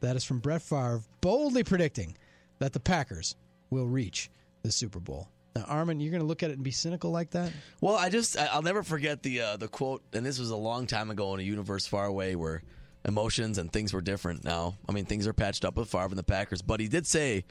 [0.00, 2.16] That is from Brett Favre, boldly predicting
[2.60, 3.36] that the Packers
[3.68, 4.30] will reach
[4.62, 5.28] the Super Bowl.
[5.56, 7.52] Now, Armin, you're going to look at it and be cynical like that?
[7.80, 10.86] Well, I just I'll never forget the uh, the quote, and this was a long
[10.86, 12.62] time ago in a universe far away where
[13.04, 14.44] emotions and things were different.
[14.44, 17.06] Now, I mean, things are patched up with Favre and the Packers, but he did
[17.06, 17.44] say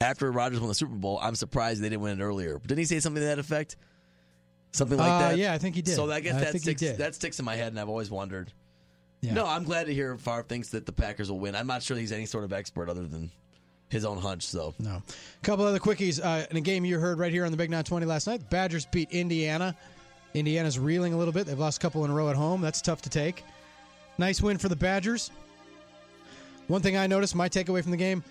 [0.00, 2.58] after Rodgers won the Super Bowl, I'm surprised they didn't win it earlier.
[2.66, 3.76] Didn't he say something to that effect?
[4.72, 5.36] Something like Uh, that.
[5.38, 5.94] yeah, I think he did.
[5.94, 8.52] So I guess I that sticks that sticks in my head, and I've always wondered.
[9.20, 9.34] Yeah.
[9.34, 11.54] No, I'm glad to hear Favre thinks that the Packers will win.
[11.54, 13.30] I'm not sure he's any sort of expert other than
[13.92, 14.42] his own hunch.
[14.44, 14.96] So No.
[14.96, 16.18] A couple other quickies.
[16.22, 18.46] Uh, in a game you heard right here on the Big 920 last night, the
[18.46, 19.76] Badgers beat Indiana.
[20.34, 21.46] Indiana's reeling a little bit.
[21.46, 22.60] They've lost a couple in a row at home.
[22.62, 23.44] That's tough to take.
[24.18, 25.30] Nice win for the Badgers.
[26.68, 28.24] One thing I noticed, my takeaway from the game,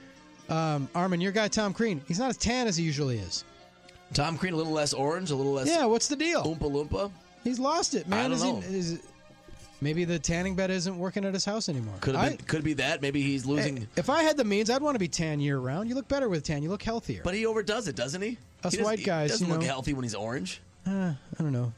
[0.50, 3.44] um, Armin, your guy Tom Crean, he's not as tan as he usually is.
[4.14, 5.68] Tom Crean a little less orange, a little less.
[5.68, 6.44] Yeah, what's the deal?
[6.44, 7.12] Oompa loompa.
[7.44, 8.32] He's lost it, man.
[8.32, 9.00] Is he- is-
[9.82, 11.96] maybe the tanning bed isn't working at his house anymore.
[12.02, 12.46] Could have been.
[12.48, 13.02] Could be that.
[13.02, 13.78] Maybe he's losing.
[13.78, 15.90] Hey, if I had the means, I'd want to be tan year round.
[15.90, 16.64] You look better with tan.
[16.64, 17.22] You look healthier.
[17.24, 18.38] But he overdoes it, doesn't he?
[18.64, 19.68] Us He doesn't- white guys, he doesn't you look know.
[19.68, 20.62] healthy when he's orange.
[20.88, 21.74] Uh, I don't know.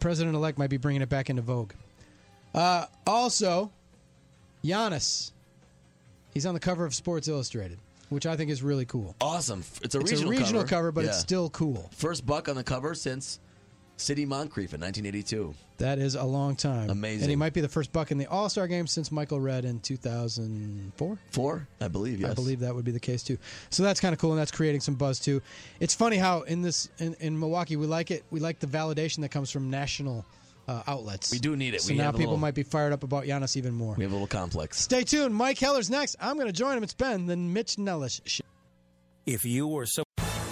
[0.00, 1.72] President elect might be bringing it back into vogue.
[2.54, 3.70] Uh, also,
[4.64, 5.32] Giannis.
[6.32, 7.78] He's on the cover of Sports Illustrated,
[8.08, 9.14] which I think is really cool.
[9.20, 9.60] Awesome.
[9.60, 11.20] It's a It's a regional, regional cover, but it's Yeah.
[11.20, 11.88] still cool.
[11.92, 13.38] First buck on the cover since
[13.96, 15.54] Sidney Moncrief in 1982.
[15.78, 16.88] That is a long time.
[16.90, 17.22] Amazing.
[17.22, 19.64] And he might be the first buck in the All Star game since Michael Redd
[19.64, 21.18] in 2004.
[21.30, 22.20] Four, I believe.
[22.20, 22.30] Yes.
[22.30, 23.38] I believe that would be the case too.
[23.70, 25.42] So that's kind of cool, and that's creating some buzz too.
[25.80, 28.24] It's funny how in this in, in Milwaukee we like it.
[28.30, 30.24] We like the validation that comes from national
[30.68, 31.30] uh, outlets.
[31.30, 31.82] We do need it.
[31.82, 33.94] So We now people little- might be fired up about Giannis even more.
[33.96, 34.80] We have a little complex.
[34.80, 35.34] Stay tuned.
[35.34, 36.16] Mike Heller's next.
[36.20, 36.82] I'm going to join him.
[36.82, 38.42] It's Ben, then Mitch Nelles Show.
[39.26, 40.04] If you or so